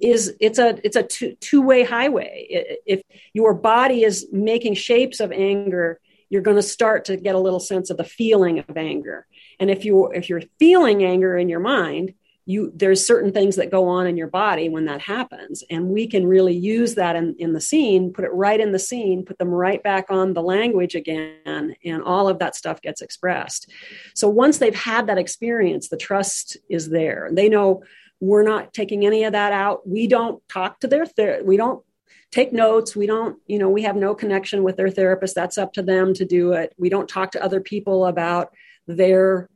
is 0.00 0.32
it's 0.40 0.60
a 0.60 0.78
it's 0.84 0.96
a 0.96 1.02
two, 1.02 1.34
two-way 1.40 1.82
highway 1.82 2.46
if 2.86 3.02
your 3.32 3.52
body 3.52 4.04
is 4.04 4.28
making 4.30 4.74
shapes 4.74 5.18
of 5.18 5.32
anger 5.32 5.98
you're 6.30 6.42
going 6.42 6.56
to 6.56 6.62
start 6.62 7.04
to 7.06 7.16
get 7.16 7.34
a 7.34 7.40
little 7.40 7.60
sense 7.60 7.90
of 7.90 7.96
the 7.96 8.04
feeling 8.04 8.58
of 8.58 8.76
anger. 8.76 9.26
And 9.60 9.70
if 9.70 9.84
you 9.84 10.10
if 10.12 10.28
you're 10.28 10.42
feeling 10.58 11.04
anger 11.04 11.36
in 11.36 11.48
your 11.48 11.60
mind, 11.60 12.14
you 12.48 12.72
there's 12.74 13.06
certain 13.06 13.30
things 13.30 13.56
that 13.56 13.70
go 13.70 13.88
on 13.88 14.06
in 14.06 14.16
your 14.16 14.26
body 14.26 14.68
when 14.68 14.86
that 14.86 15.02
happens. 15.02 15.62
And 15.70 15.88
we 15.88 16.06
can 16.06 16.26
really 16.26 16.56
use 16.56 16.94
that 16.94 17.14
in, 17.14 17.36
in 17.38 17.52
the 17.52 17.60
scene 17.60 18.12
put 18.12 18.24
it 18.24 18.32
right 18.32 18.58
in 18.58 18.72
the 18.72 18.78
scene 18.78 19.24
put 19.24 19.38
them 19.38 19.50
right 19.50 19.82
back 19.82 20.06
on 20.10 20.32
the 20.32 20.42
language 20.42 20.94
again 20.94 21.74
and 21.84 22.02
all 22.02 22.26
of 22.26 22.38
that 22.38 22.56
stuff 22.56 22.80
gets 22.80 23.02
expressed. 23.02 23.70
So 24.14 24.28
once 24.28 24.58
they've 24.58 24.74
had 24.74 25.06
that 25.08 25.18
experience 25.18 25.88
the 25.88 25.98
trust 25.98 26.56
is 26.70 26.88
there. 26.88 27.28
They 27.32 27.50
know 27.50 27.82
we're 28.20 28.42
not 28.42 28.72
taking 28.72 29.06
any 29.06 29.24
of 29.24 29.32
that 29.32 29.52
out. 29.52 29.86
We 29.86 30.06
don't 30.06 30.42
talk 30.48 30.80
to 30.80 30.88
their 30.88 31.06
ther- 31.06 31.42
we 31.44 31.56
don't 31.56 31.84
take 32.30 32.52
notes. 32.52 32.94
We 32.94 33.06
don't, 33.06 33.38
you 33.46 33.58
know, 33.58 33.68
we 33.68 33.82
have 33.82 33.96
no 33.96 34.14
connection 34.14 34.62
with 34.62 34.76
their 34.76 34.90
therapist. 34.90 35.34
That's 35.34 35.58
up 35.58 35.72
to 35.74 35.82
them 35.82 36.14
to 36.14 36.24
do 36.24 36.52
it. 36.52 36.74
We 36.78 36.88
don't 36.88 37.08
talk 37.08 37.32
to 37.32 37.42
other 37.42 37.60
people 37.60 38.06
about 38.06 38.50
their, 38.86 39.48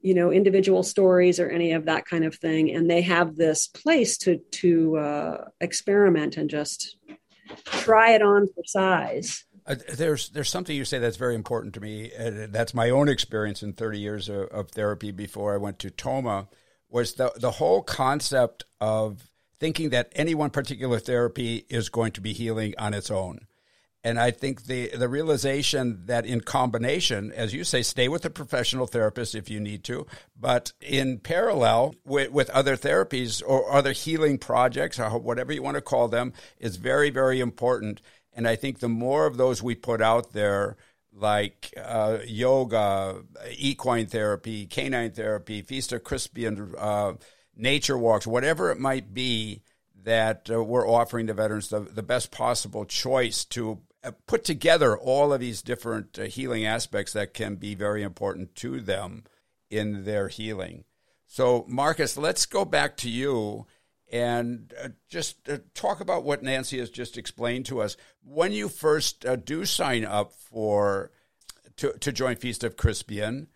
you 0.00 0.14
know, 0.14 0.30
individual 0.30 0.82
stories 0.82 1.40
or 1.40 1.48
any 1.48 1.72
of 1.72 1.86
that 1.86 2.06
kind 2.06 2.24
of 2.24 2.34
thing. 2.36 2.70
And 2.70 2.88
they 2.88 3.02
have 3.02 3.36
this 3.36 3.66
place 3.66 4.16
to 4.18 4.38
to 4.38 4.96
uh, 4.98 5.44
experiment 5.60 6.36
and 6.36 6.48
just 6.48 6.96
try 7.64 8.12
it 8.12 8.22
on 8.22 8.46
for 8.46 8.62
size. 8.64 9.44
Uh, 9.64 9.76
there's 9.94 10.30
there's 10.30 10.50
something 10.50 10.76
you 10.76 10.84
say 10.84 10.98
that's 10.98 11.16
very 11.16 11.34
important 11.34 11.74
to 11.74 11.80
me. 11.80 12.10
Uh, 12.18 12.46
that's 12.50 12.74
my 12.74 12.90
own 12.90 13.08
experience 13.08 13.62
in 13.62 13.72
30 13.72 13.98
years 13.98 14.28
of, 14.28 14.48
of, 14.48 14.70
therapy 14.70 15.12
before 15.12 15.54
I 15.54 15.58
went 15.58 15.78
to 15.80 15.90
Tomah. 15.90 16.48
Was 16.88 17.14
the 17.14 17.32
the 17.36 17.52
whole 17.52 17.82
concept 17.82 18.64
of 18.80 19.30
thinking 19.62 19.90
that 19.90 20.10
any 20.16 20.34
one 20.34 20.50
particular 20.50 20.98
therapy 20.98 21.64
is 21.68 21.88
going 21.88 22.10
to 22.10 22.20
be 22.20 22.32
healing 22.32 22.74
on 22.78 22.92
its 22.92 23.12
own. 23.12 23.46
And 24.02 24.18
I 24.18 24.32
think 24.32 24.64
the, 24.64 24.88
the 24.88 25.08
realization 25.08 26.02
that 26.06 26.26
in 26.26 26.40
combination, 26.40 27.30
as 27.30 27.54
you 27.54 27.62
say, 27.62 27.82
stay 27.82 28.08
with 28.08 28.24
a 28.24 28.30
professional 28.30 28.88
therapist 28.88 29.36
if 29.36 29.48
you 29.48 29.60
need 29.60 29.84
to, 29.84 30.04
but 30.36 30.72
in 30.80 31.20
parallel 31.20 31.94
with, 32.04 32.32
with 32.32 32.50
other 32.50 32.76
therapies 32.76 33.40
or 33.46 33.70
other 33.70 33.92
healing 33.92 34.36
projects 34.36 34.98
or 34.98 35.16
whatever 35.20 35.52
you 35.52 35.62
want 35.62 35.76
to 35.76 35.80
call 35.80 36.08
them 36.08 36.32
is 36.58 36.74
very, 36.74 37.10
very 37.10 37.38
important. 37.38 38.00
And 38.32 38.48
I 38.48 38.56
think 38.56 38.80
the 38.80 38.88
more 38.88 39.26
of 39.26 39.36
those 39.36 39.62
we 39.62 39.76
put 39.76 40.02
out 40.02 40.32
there, 40.32 40.76
like 41.12 41.72
uh, 41.80 42.18
yoga, 42.26 43.22
equine 43.56 44.06
therapy, 44.06 44.66
canine 44.66 45.12
therapy, 45.12 45.62
Feast 45.62 45.92
of 45.92 46.02
Crispian, 46.02 46.74
uh, 46.76 47.12
nature 47.62 47.96
walks, 47.96 48.26
whatever 48.26 48.70
it 48.70 48.78
might 48.78 49.14
be 49.14 49.62
that 50.04 50.50
uh, 50.50 50.62
we're 50.62 50.88
offering 50.88 51.26
the 51.26 51.34
veterans 51.34 51.68
the, 51.68 51.80
the 51.80 52.02
best 52.02 52.30
possible 52.30 52.84
choice 52.84 53.44
to 53.44 53.80
uh, 54.04 54.10
put 54.26 54.44
together 54.44 54.98
all 54.98 55.32
of 55.32 55.40
these 55.40 55.62
different 55.62 56.18
uh, 56.18 56.24
healing 56.24 56.66
aspects 56.66 57.12
that 57.12 57.32
can 57.32 57.54
be 57.54 57.74
very 57.74 58.02
important 58.02 58.54
to 58.56 58.80
them 58.80 59.22
in 59.70 60.04
their 60.04 60.28
healing. 60.28 60.84
So, 61.26 61.64
Marcus, 61.68 62.16
let's 62.16 62.44
go 62.44 62.64
back 62.64 62.96
to 62.98 63.08
you 63.08 63.66
and 64.10 64.74
uh, 64.82 64.88
just 65.08 65.48
uh, 65.48 65.58
talk 65.72 66.00
about 66.00 66.24
what 66.24 66.42
Nancy 66.42 66.78
has 66.78 66.90
just 66.90 67.16
explained 67.16 67.66
to 67.66 67.80
us. 67.80 67.96
When 68.24 68.52
you 68.52 68.68
first 68.68 69.24
do 69.44 69.64
sign 69.64 70.04
up 70.04 70.32
for 70.32 71.12
to, 71.76 71.92
to 71.92 72.12
join 72.12 72.36
Feast 72.36 72.64
of 72.64 72.76
Crispian, 72.76 73.46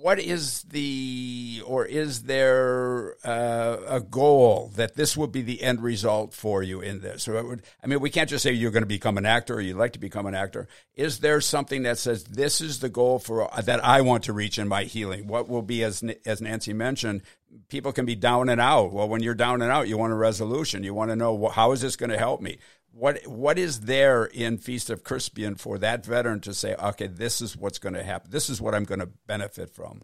what 0.00 0.20
is 0.20 0.62
the 0.62 1.62
or 1.66 1.84
is 1.84 2.22
there 2.22 3.16
uh, 3.24 3.78
a 3.86 4.00
goal 4.00 4.70
that 4.76 4.94
this 4.94 5.16
will 5.16 5.26
be 5.26 5.42
the 5.42 5.62
end 5.62 5.82
result 5.82 6.32
for 6.32 6.62
you 6.62 6.80
in 6.80 7.00
this? 7.00 7.26
Would, 7.26 7.62
i 7.82 7.86
mean 7.86 8.00
we 8.00 8.10
can't 8.10 8.30
just 8.30 8.42
say 8.42 8.52
you're 8.52 8.70
going 8.70 8.82
to 8.82 8.86
become 8.86 9.18
an 9.18 9.26
actor 9.26 9.54
or 9.54 9.60
you'd 9.60 9.76
like 9.76 9.94
to 9.94 9.98
become 9.98 10.26
an 10.26 10.34
actor. 10.34 10.68
Is 10.94 11.18
there 11.18 11.40
something 11.40 11.82
that 11.82 11.98
says 11.98 12.24
this 12.24 12.60
is 12.60 12.78
the 12.78 12.88
goal 12.88 13.18
for 13.18 13.50
that 13.62 13.84
i 13.84 14.00
want 14.00 14.24
to 14.24 14.32
reach 14.32 14.58
in 14.58 14.68
my 14.68 14.84
healing? 14.84 15.26
What 15.26 15.48
will 15.48 15.62
be 15.62 15.82
as 15.82 16.04
as 16.24 16.40
nancy 16.40 16.72
mentioned 16.72 17.22
people 17.68 17.92
can 17.92 18.06
be 18.06 18.14
down 18.14 18.48
and 18.48 18.60
out. 18.60 18.92
Well 18.92 19.08
when 19.08 19.22
you're 19.22 19.34
down 19.34 19.62
and 19.62 19.72
out 19.72 19.88
you 19.88 19.98
want 19.98 20.12
a 20.12 20.16
resolution. 20.16 20.84
You 20.84 20.94
want 20.94 21.10
to 21.10 21.16
know 21.16 21.48
how 21.48 21.72
is 21.72 21.80
this 21.80 21.96
going 21.96 22.10
to 22.10 22.18
help 22.18 22.40
me 22.40 22.58
what 22.98 23.26
what 23.26 23.58
is 23.58 23.80
there 23.80 24.24
in 24.24 24.58
Feast 24.58 24.90
of 24.90 25.04
Crispian 25.04 25.58
for 25.58 25.78
that 25.78 26.04
veteran 26.04 26.40
to 26.40 26.52
say, 26.52 26.74
okay, 26.74 27.06
this 27.06 27.40
is 27.40 27.56
what's 27.56 27.78
going 27.78 27.94
to 27.94 28.02
happen. 28.02 28.30
This 28.30 28.50
is 28.50 28.60
what 28.60 28.74
I'm 28.74 28.84
going 28.84 29.00
to 29.00 29.10
benefit 29.26 29.70
from. 29.70 30.02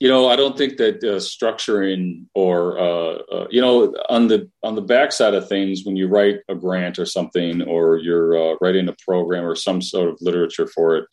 You 0.00 0.08
know, 0.08 0.28
I 0.28 0.36
don't 0.36 0.58
think 0.58 0.76
that 0.78 0.96
uh, 1.04 1.18
structuring 1.18 2.26
or 2.34 2.78
uh, 2.78 3.18
uh, 3.32 3.46
you 3.50 3.60
know 3.60 3.94
on 4.08 4.28
the 4.28 4.50
on 4.62 4.74
the 4.74 4.82
backside 4.82 5.34
of 5.34 5.48
things, 5.48 5.82
when 5.84 5.96
you 5.96 6.08
write 6.08 6.40
a 6.48 6.54
grant 6.54 6.98
or 6.98 7.06
something, 7.06 7.62
or 7.62 7.98
you're 7.98 8.36
uh, 8.36 8.56
writing 8.60 8.88
a 8.88 8.96
program 9.04 9.44
or 9.44 9.54
some 9.54 9.80
sort 9.80 10.08
of 10.08 10.18
literature 10.20 10.66
for 10.66 10.96
it, 10.96 11.06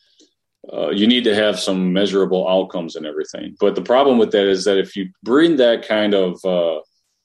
uh, 0.74 0.90
you 0.90 1.08
need 1.08 1.24
to 1.24 1.36
have 1.36 1.60
some 1.60 1.94
measurable 1.94 2.48
outcomes 2.48 2.96
and 2.96 3.06
everything. 3.06 3.56
But 3.60 3.76
the 3.76 3.82
problem 3.82 4.18
with 4.18 4.32
that 4.32 4.48
is 4.48 4.66
that 4.66 4.80
if 4.80 4.96
you 4.96 5.10
bring 5.24 5.58
that 5.58 5.88
kind 5.88 6.14
of 6.14 6.44
uh, 6.44 6.82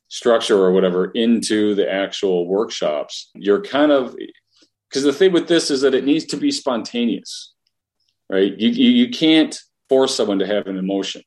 structure 0.08 0.56
or 0.56 0.72
whatever 0.72 1.06
into 1.12 1.74
the 1.74 1.90
actual 1.90 2.46
workshops, 2.46 3.30
you're 3.34 3.62
kind 3.62 3.92
of 3.92 4.16
because 4.88 5.02
the 5.02 5.12
thing 5.12 5.32
with 5.32 5.48
this 5.48 5.70
is 5.70 5.80
that 5.80 5.94
it 5.94 6.04
needs 6.04 6.24
to 6.26 6.36
be 6.36 6.50
spontaneous, 6.50 7.52
right? 8.30 8.56
You, 8.56 8.68
you, 8.70 8.90
you 8.90 9.10
can't 9.10 9.58
force 9.88 10.14
someone 10.14 10.38
to 10.38 10.46
have 10.46 10.66
an 10.66 10.76
emotion. 10.76 11.22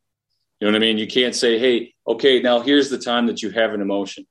You 0.59 0.67
know 0.67 0.73
what 0.73 0.77
I 0.77 0.85
mean? 0.85 0.97
You 0.97 1.07
can't 1.07 1.35
say, 1.35 1.57
"Hey, 1.57 1.93
okay, 2.07 2.41
now 2.41 2.59
here's 2.61 2.89
the 2.89 2.97
time 2.97 3.27
that 3.27 3.41
you 3.41 3.49
have 3.51 3.73
an 3.73 3.81
emotion." 3.81 4.25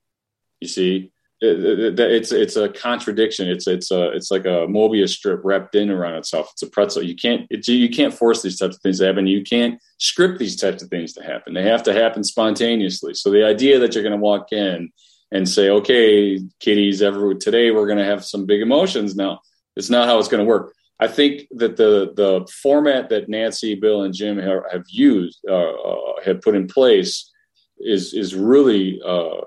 You 0.61 0.69
see, 0.69 1.13
it's 1.40 2.33
it's 2.33 2.57
a 2.57 2.68
contradiction. 2.68 3.48
It's 3.48 3.66
it's 3.66 3.90
a 3.90 4.11
it's 4.11 4.31
like 4.31 4.44
a 4.44 4.66
Mobius 4.66 5.11
strip 5.11 5.40
wrapped 5.44 5.74
in 5.74 5.90
around 5.90 6.14
itself. 6.16 6.51
It's 6.53 6.62
a 6.62 6.70
pretzel. 6.70 7.03
You 7.03 7.14
can't 7.14 7.46
it's, 7.51 7.68
you 7.68 7.88
can't 7.88 8.12
force 8.12 8.42
these 8.42 8.59
types 8.59 8.77
of 8.77 8.83
things 8.83 8.98
to 8.98 9.07
happen. 9.07 9.27
You 9.27 9.42
can't 9.42 9.81
script 9.98 10.38
these 10.38 10.57
types 10.57 10.83
of 10.83 10.88
things 10.88 11.12
to 11.14 11.22
happen. 11.22 11.55
They 11.55 11.62
have 11.62 11.83
to 11.85 11.92
happen 11.92 12.24
spontaneously. 12.24 13.14
So 13.14 13.31
the 13.31 13.44
idea 13.44 13.79
that 13.79 13.94
you're 13.94 14.03
going 14.03 14.12
to 14.12 14.18
walk 14.18 14.53
in 14.53 14.90
and 15.31 15.48
say, 15.48 15.70
"Okay, 15.70 16.40
kiddies, 16.59 17.03
ever 17.03 17.35
today 17.35 17.70
we're 17.70 17.87
going 17.87 17.98
to 17.98 18.05
have 18.05 18.24
some 18.24 18.44
big 18.44 18.61
emotions." 18.61 19.14
Now, 19.14 19.40
it's 19.77 19.90
not 19.90 20.09
how 20.09 20.18
it's 20.18 20.29
going 20.29 20.44
to 20.44 20.48
work. 20.48 20.74
I 21.01 21.07
think 21.07 21.46
that 21.53 21.77
the 21.77 22.12
the 22.16 22.48
format 22.62 23.11
that 23.11 23.29
Nancy, 23.29 23.77
Bill, 23.77 24.03
and 24.03 24.14
Jim 24.14 24.38
have, 24.38 24.62
have 24.72 24.85
used 24.88 25.38
uh, 25.48 25.55
uh, 25.55 26.12
have 26.24 26.40
put 26.40 26.57
in 26.57 26.66
place 26.66 27.31
is 27.79 28.12
is 28.12 28.35
really 28.35 29.01
uh, 29.07 29.42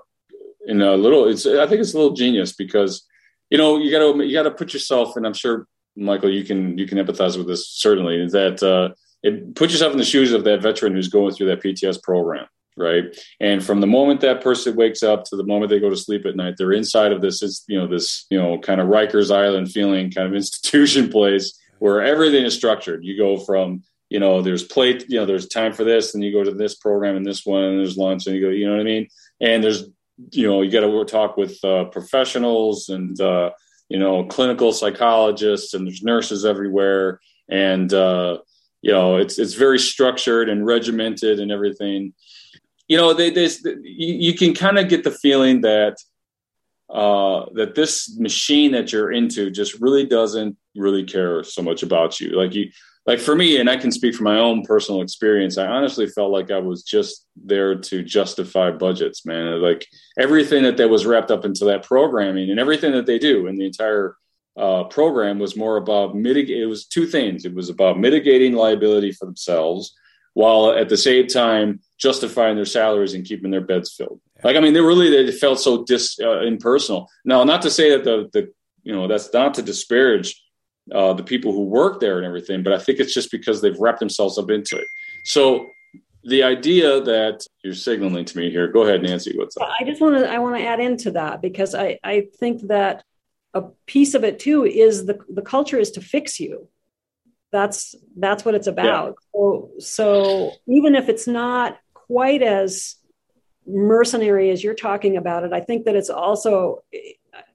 in 0.66 0.80
a 0.80 0.94
little 0.94 1.28
it's 1.28 1.46
i 1.46 1.66
think 1.66 1.80
it's 1.80 1.94
a 1.94 1.98
little 1.98 2.14
genius 2.14 2.52
because 2.52 3.06
you 3.50 3.58
know 3.58 3.78
you 3.78 3.90
got 3.90 3.98
to 3.98 4.24
you 4.24 4.32
got 4.32 4.44
to 4.44 4.50
put 4.50 4.72
yourself 4.72 5.16
and 5.16 5.26
i'm 5.26 5.34
sure 5.34 5.66
michael 5.96 6.30
you 6.30 6.44
can 6.44 6.78
you 6.78 6.86
can 6.86 6.98
empathize 6.98 7.36
with 7.36 7.46
this 7.46 7.68
certainly 7.68 8.26
that 8.28 8.62
uh 8.62 8.94
it, 9.22 9.54
put 9.54 9.70
yourself 9.70 9.92
in 9.92 9.98
the 9.98 10.04
shoes 10.04 10.32
of 10.32 10.44
that 10.44 10.62
veteran 10.62 10.94
who's 10.94 11.08
going 11.08 11.32
through 11.34 11.46
that 11.46 11.62
pts 11.62 12.02
program 12.02 12.46
right? 12.74 13.14
And 13.38 13.62
from 13.62 13.82
the 13.82 13.86
moment 13.86 14.22
that 14.22 14.40
person 14.40 14.76
wakes 14.76 15.02
up 15.02 15.24
to 15.24 15.36
the 15.36 15.44
moment 15.44 15.68
they 15.68 15.78
go 15.78 15.90
to 15.90 15.96
sleep 15.96 16.24
at 16.24 16.36
night, 16.36 16.54
they're 16.56 16.72
inside 16.72 17.12
of 17.12 17.20
this, 17.20 17.42
is 17.42 17.64
you 17.68 17.78
know, 17.78 17.86
this 17.86 18.24
you 18.30 18.40
know 18.40 18.58
kind 18.58 18.80
of 18.80 18.88
Rikers 18.88 19.30
Island 19.30 19.70
feeling 19.70 20.10
kind 20.10 20.26
of 20.26 20.34
institution 20.34 21.10
place 21.10 21.52
where 21.80 22.00
everything 22.00 22.46
is 22.46 22.54
structured. 22.54 23.04
You 23.04 23.18
go 23.18 23.36
from 23.36 23.82
you 24.12 24.20
know, 24.20 24.42
there's 24.42 24.62
plate, 24.62 25.06
you 25.08 25.18
know, 25.18 25.24
there's 25.24 25.48
time 25.48 25.72
for 25.72 25.84
this, 25.84 26.14
and 26.14 26.22
you 26.22 26.30
go 26.30 26.44
to 26.44 26.50
this 26.50 26.74
program 26.74 27.16
and 27.16 27.24
this 27.24 27.46
one, 27.46 27.64
and 27.64 27.78
there's 27.78 27.96
lunch, 27.96 28.26
and 28.26 28.36
you 28.36 28.42
go, 28.42 28.50
you 28.50 28.66
know 28.66 28.72
what 28.72 28.82
I 28.82 28.84
mean? 28.84 29.08
And 29.40 29.64
there's, 29.64 29.84
you 30.30 30.46
know, 30.46 30.62
you 30.62 30.70
got 30.70 30.80
to 30.80 31.04
talk 31.04 31.36
with 31.36 31.62
uh, 31.64 31.84
professionals 31.86 32.88
and, 32.88 33.20
uh, 33.20 33.50
you 33.88 33.98
know, 33.98 34.24
clinical 34.24 34.72
psychologists, 34.72 35.74
and 35.74 35.86
there's 35.86 36.02
nurses 36.02 36.44
everywhere, 36.46 37.20
and 37.50 37.92
uh, 37.92 38.38
you 38.80 38.90
know, 38.90 39.16
it's 39.16 39.38
it's 39.38 39.52
very 39.52 39.78
structured 39.78 40.48
and 40.48 40.64
regimented 40.64 41.38
and 41.40 41.52
everything. 41.52 42.14
You 42.88 42.96
know, 42.96 43.12
they, 43.12 43.28
they 43.30 43.48
you, 43.82 44.34
can 44.34 44.54
kind 44.54 44.78
of 44.78 44.88
get 44.88 45.04
the 45.04 45.10
feeling 45.10 45.60
that 45.60 45.98
uh, 46.88 47.46
that 47.54 47.74
this 47.74 48.16
machine 48.18 48.72
that 48.72 48.92
you're 48.92 49.12
into 49.12 49.50
just 49.50 49.80
really 49.80 50.06
doesn't 50.06 50.56
really 50.74 51.04
care 51.04 51.44
so 51.44 51.62
much 51.62 51.82
about 51.82 52.18
you. 52.18 52.30
Like 52.30 52.54
you, 52.54 52.70
like 53.06 53.18
for 53.18 53.34
me, 53.34 53.58
and 53.58 53.68
I 53.68 53.76
can 53.76 53.90
speak 53.90 54.14
from 54.14 54.24
my 54.24 54.38
own 54.38 54.62
personal 54.62 55.02
experience, 55.02 55.58
I 55.58 55.66
honestly 55.66 56.06
felt 56.06 56.30
like 56.30 56.50
I 56.50 56.58
was 56.58 56.84
just 56.84 57.26
there 57.36 57.74
to 57.74 58.02
justify 58.02 58.70
budgets, 58.70 59.26
man. 59.26 59.60
Like 59.60 59.86
everything 60.18 60.62
that 60.62 60.76
that 60.76 60.88
was 60.88 61.04
wrapped 61.04 61.32
up 61.32 61.44
into 61.44 61.64
that 61.66 61.82
programming 61.82 62.50
and 62.50 62.60
everything 62.60 62.92
that 62.92 63.06
they 63.06 63.18
do 63.18 63.48
in 63.48 63.56
the 63.56 63.66
entire 63.66 64.16
uh, 64.56 64.84
program 64.84 65.40
was 65.40 65.56
more 65.56 65.78
about 65.78 66.14
mitigate. 66.14 66.62
It 66.62 66.66
was 66.66 66.86
two 66.86 67.06
things. 67.06 67.44
It 67.44 67.54
was 67.54 67.70
about 67.70 67.98
mitigating 67.98 68.52
liability 68.52 69.12
for 69.12 69.24
themselves, 69.24 69.94
while 70.34 70.70
at 70.70 70.88
the 70.88 70.96
same 70.96 71.26
time 71.26 71.80
justifying 71.98 72.54
their 72.54 72.64
salaries 72.64 73.14
and 73.14 73.24
keeping 73.24 73.50
their 73.50 73.60
beds 73.62 73.92
filled. 73.92 74.20
Like 74.44 74.56
I 74.56 74.60
mean, 74.60 74.74
they 74.74 74.80
really 74.80 75.10
they 75.10 75.32
felt 75.32 75.58
so 75.60 75.84
dis 75.84 76.18
uh, 76.20 76.42
impersonal. 76.42 77.08
Now, 77.24 77.42
not 77.42 77.62
to 77.62 77.70
say 77.70 77.90
that 77.90 78.04
the 78.04 78.28
the 78.32 78.52
you 78.84 78.92
know 78.92 79.08
that's 79.08 79.32
not 79.32 79.54
to 79.54 79.62
disparage 79.62 80.41
uh, 80.90 81.12
the 81.12 81.22
people 81.22 81.52
who 81.52 81.64
work 81.64 82.00
there 82.00 82.16
and 82.16 82.26
everything, 82.26 82.62
but 82.62 82.72
I 82.72 82.78
think 82.78 82.98
it's 82.98 83.14
just 83.14 83.30
because 83.30 83.60
they've 83.60 83.78
wrapped 83.78 84.00
themselves 84.00 84.38
up 84.38 84.50
into 84.50 84.76
it. 84.76 84.86
So 85.24 85.68
the 86.24 86.42
idea 86.42 87.00
that 87.00 87.46
you're 87.62 87.74
signaling 87.74 88.24
to 88.24 88.38
me 88.38 88.50
here, 88.50 88.68
go 88.68 88.82
ahead, 88.82 89.02
Nancy. 89.02 89.36
What's 89.36 89.56
up? 89.56 89.68
I 89.78 89.84
just 89.84 90.00
want 90.00 90.16
to 90.18 90.30
I 90.30 90.38
want 90.38 90.56
to 90.56 90.64
add 90.64 90.80
into 90.80 91.12
that 91.12 91.42
because 91.42 91.74
I 91.74 91.98
I 92.02 92.28
think 92.38 92.68
that 92.68 93.04
a 93.54 93.62
piece 93.86 94.14
of 94.14 94.24
it 94.24 94.38
too 94.38 94.64
is 94.64 95.06
the 95.06 95.18
the 95.28 95.42
culture 95.42 95.78
is 95.78 95.92
to 95.92 96.00
fix 96.00 96.40
you. 96.40 96.68
That's 97.50 97.94
that's 98.16 98.44
what 98.44 98.54
it's 98.54 98.66
about. 98.66 99.08
Yeah. 99.08 99.40
So 99.40 99.70
so 99.78 100.52
even 100.66 100.94
if 100.94 101.08
it's 101.08 101.26
not 101.26 101.78
quite 101.92 102.42
as 102.42 102.96
mercenary 103.66 104.50
as 104.50 104.62
you're 104.62 104.74
talking 104.74 105.16
about 105.16 105.44
it, 105.44 105.52
I 105.52 105.60
think 105.60 105.84
that 105.84 105.96
it's 105.96 106.10
also 106.10 106.82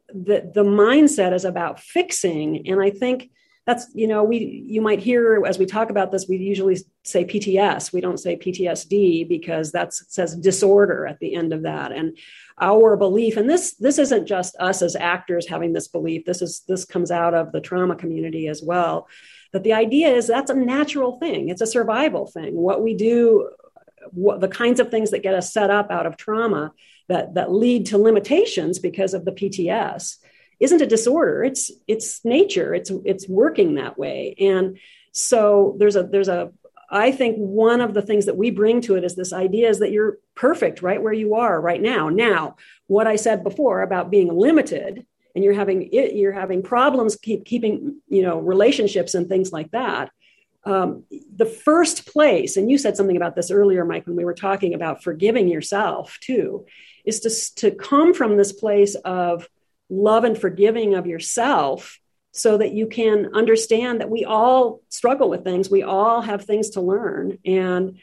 the 0.10 0.50
the 0.54 0.64
mindset 0.64 1.34
is 1.34 1.46
about 1.46 1.80
fixing. 1.80 2.68
And 2.68 2.82
i 2.82 2.90
think 2.90 3.30
that's 3.68 3.88
you 3.94 4.08
know 4.08 4.24
we 4.24 4.66
you 4.66 4.82
might 4.82 5.00
hear 5.00 5.44
as 5.46 5.60
we 5.60 5.66
talk 5.66 5.90
about 5.90 6.10
this 6.10 6.26
we 6.30 6.38
usually 6.38 6.78
say 7.04 7.26
pts 7.26 7.92
we 7.92 8.00
don't 8.00 8.18
say 8.18 8.38
ptsd 8.38 9.28
because 9.28 9.74
that 9.74 9.94
says 9.94 10.36
disorder 10.36 11.06
at 11.06 11.20
the 11.20 11.36
end 11.36 11.52
of 11.52 11.64
that. 11.64 11.92
And 11.92 12.18
our 12.60 12.96
belief 12.96 13.36
and 13.36 13.50
this 13.50 13.76
this 13.76 14.00
isn't 14.00 14.26
just 14.26 14.56
us 14.58 14.82
as 14.82 14.96
actors 14.96 15.48
having 15.48 15.74
this 15.74 15.90
belief. 15.90 16.26
This 16.26 16.42
is 16.42 16.62
this 16.68 16.86
comes 16.86 17.12
out 17.12 17.34
of 17.34 17.52
the 17.52 17.62
trauma 17.62 17.96
community 17.96 18.48
as 18.48 18.64
well. 18.64 19.08
That 19.52 19.64
the 19.64 19.74
idea 19.74 20.16
is 20.16 20.28
that's 20.28 20.52
a 20.52 20.56
natural 20.56 21.20
thing. 21.20 21.50
It's 21.50 21.62
a 21.62 21.68
survival 21.68 22.26
thing. 22.26 22.56
What 22.56 22.82
we 22.82 22.96
do 22.96 23.50
what 24.12 24.40
the 24.40 24.48
kinds 24.48 24.80
of 24.80 24.90
things 24.90 25.12
that 25.12 25.24
get 25.24 25.36
us 25.36 25.52
set 25.52 25.70
up 25.70 25.92
out 25.92 26.06
of 26.06 26.16
trauma 26.16 26.72
that 27.08 27.34
that 27.36 27.52
lead 27.52 27.86
to 27.88 27.98
limitations 27.98 28.80
because 28.80 29.14
of 29.14 29.26
the 29.26 29.32
PTS 29.32 30.18
isn't 30.60 30.82
a 30.82 30.88
disorder 30.88 31.44
it's 31.44 31.72
it's 31.88 32.24
nature 32.26 32.74
it's 32.74 32.92
it's 33.06 33.28
working 33.28 33.76
that 33.76 33.98
way 33.98 34.36
and 34.40 34.78
so 35.12 35.76
there's 35.80 35.96
a 35.96 36.04
there's 36.04 36.28
a 36.28 36.52
I 36.90 37.12
think 37.12 37.36
one 37.38 37.82
of 37.82 37.94
the 37.94 38.02
things 38.02 38.26
that 38.26 38.38
we 38.38 38.50
bring 38.50 38.82
to 38.82 38.96
it 38.96 39.04
is 39.04 39.16
this 39.16 39.34
idea 39.34 39.70
is 39.70 39.80
that 39.80 39.92
you're 39.92 40.20
perfect 40.36 40.82
right 40.82 41.02
where 41.02 41.14
you 41.14 41.36
are 41.36 41.60
right 41.60 41.82
now. 41.82 42.10
Now, 42.10 42.56
what 42.88 43.08
I 43.08 43.18
said 43.18 43.44
before 43.44 43.82
about 43.82 44.10
being 44.10 44.34
limited 44.34 45.06
and 45.36 45.44
you're 45.44 45.54
having 45.54 45.90
it, 45.92 46.16
you're 46.16 46.32
having 46.32 46.64
problems 46.64 47.18
keep 47.18 47.46
keeping 47.46 48.02
you 48.08 48.22
know 48.22 48.40
relationships 48.40 49.16
and 49.16 49.28
things 49.28 49.52
like 49.52 49.72
that. 49.72 50.12
Um, 50.64 51.04
the 51.34 51.46
first 51.46 52.08
place, 52.08 52.58
and 52.58 52.70
you 52.70 52.78
said 52.78 52.98
something 52.98 53.16
about 53.16 53.36
this 53.36 53.52
earlier, 53.52 53.86
Mike, 53.86 54.06
when 54.06 54.16
we 54.18 54.26
were 54.26 54.34
talking 54.34 54.74
about 54.74 55.04
forgiving 55.04 55.48
yourself 55.48 56.18
too, 56.22 56.66
is 57.08 57.22
to, 57.22 57.70
to 57.70 57.76
come 57.76 58.14
from 58.14 58.38
this 58.38 58.52
place 58.52 58.96
of 58.96 59.48
love 59.90 60.26
and 60.26 60.38
forgiving 60.38 60.94
of 60.94 61.08
yourself 61.08 62.00
so 62.34 62.58
that 62.58 62.74
you 62.74 62.88
can 62.88 63.34
understand 63.34 64.02
that 64.02 64.10
we 64.10 64.26
all 64.26 64.82
struggle 64.90 65.30
with 65.30 65.44
things. 65.44 65.72
We 65.72 65.82
all 65.84 66.22
have 66.22 66.44
things 66.44 66.72
to 66.72 66.82
learn. 66.82 67.40
And 67.46 67.98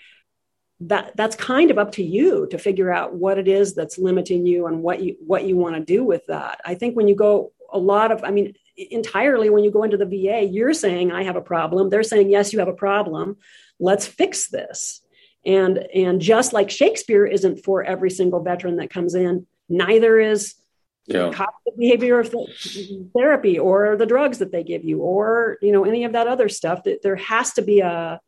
that 0.80 1.16
that's 1.16 1.36
kind 1.36 1.70
of 1.70 1.78
up 1.78 1.92
to 1.92 2.02
you 2.02 2.48
to 2.50 2.58
figure 2.58 2.92
out 2.92 3.14
what 3.14 3.38
it 3.38 3.46
is 3.46 3.74
that's 3.74 3.98
limiting 3.98 4.44
you 4.44 4.66
and 4.66 4.82
what 4.82 5.00
you 5.00 5.16
what 5.20 5.44
you 5.44 5.56
want 5.56 5.76
to 5.76 5.80
do 5.80 6.04
with 6.04 6.26
that. 6.26 6.60
I 6.64 6.74
think 6.74 6.96
when 6.96 7.06
you 7.06 7.14
go 7.14 7.52
a 7.72 7.78
lot 7.78 8.12
of 8.12 8.22
i 8.24 8.30
mean 8.30 8.54
entirely 8.76 9.50
when 9.50 9.64
you 9.64 9.70
go 9.70 9.84
into 9.84 9.96
the 9.96 10.04
va 10.04 10.44
you're 10.44 10.74
saying 10.74 11.12
i 11.12 11.22
have 11.22 11.36
a 11.36 11.40
problem. 11.40 11.90
They're 11.90 12.02
saying 12.02 12.28
yes 12.28 12.52
you 12.52 12.58
have 12.58 12.68
a 12.68 12.74
problem. 12.74 13.36
Let's 13.78 14.06
fix 14.06 14.48
this 14.48 15.00
and 15.46 15.78
and 15.94 16.20
just 16.20 16.52
like 16.52 16.70
shakespeare 16.70 17.26
isn't 17.26 17.64
for 17.64 17.82
every 17.82 18.10
single 18.10 18.42
veteran 18.42 18.76
that 18.76 18.90
comes 18.90 19.14
in 19.14 19.46
neither 19.68 20.18
is 20.18 20.54
yeah. 21.06 21.30
cognitive 21.32 21.78
behavior 21.78 22.24
therapy 23.14 23.58
or 23.58 23.96
the 23.96 24.06
drugs 24.06 24.38
that 24.38 24.52
they 24.52 24.62
give 24.62 24.84
you 24.84 25.00
or 25.00 25.58
you 25.60 25.72
know 25.72 25.84
any 25.84 26.04
of 26.04 26.12
that 26.12 26.26
other 26.26 26.48
stuff 26.48 26.82
that 26.84 27.02
there 27.02 27.16
has 27.16 27.52
to 27.52 27.62
be 27.62 27.80
a 27.80 28.20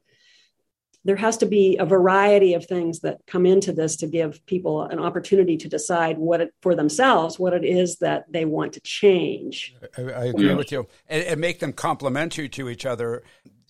there 1.05 1.17
has 1.17 1.37
to 1.37 1.47
be 1.47 1.77
a 1.77 1.87
variety 1.87 2.55
of 2.55 2.67
things 2.67 2.99
that 2.99 3.21
come 3.29 3.47
into 3.47 3.73
this 3.73 3.95
to 3.95 4.09
give 4.09 4.45
people 4.45 4.83
an 4.83 4.99
opportunity 4.99 5.57
to 5.57 5.69
decide 5.69 6.19
what 6.19 6.41
it, 6.41 6.55
for 6.61 6.75
themselves 6.75 7.39
what 7.39 7.55
it 7.55 7.65
is 7.65 7.99
that 7.99 8.25
they 8.31 8.45
want 8.45 8.75
to 8.75 8.81
change 8.81 9.75
i, 9.97 10.03
I 10.03 10.25
agree 10.27 10.49
yeah. 10.49 10.55
with 10.55 10.71
you 10.71 10.87
and, 11.09 11.25
and 11.25 11.41
make 11.41 11.61
them 11.61 11.73
complementary 11.73 12.49
to 12.51 12.69
each 12.69 12.85
other 12.85 13.23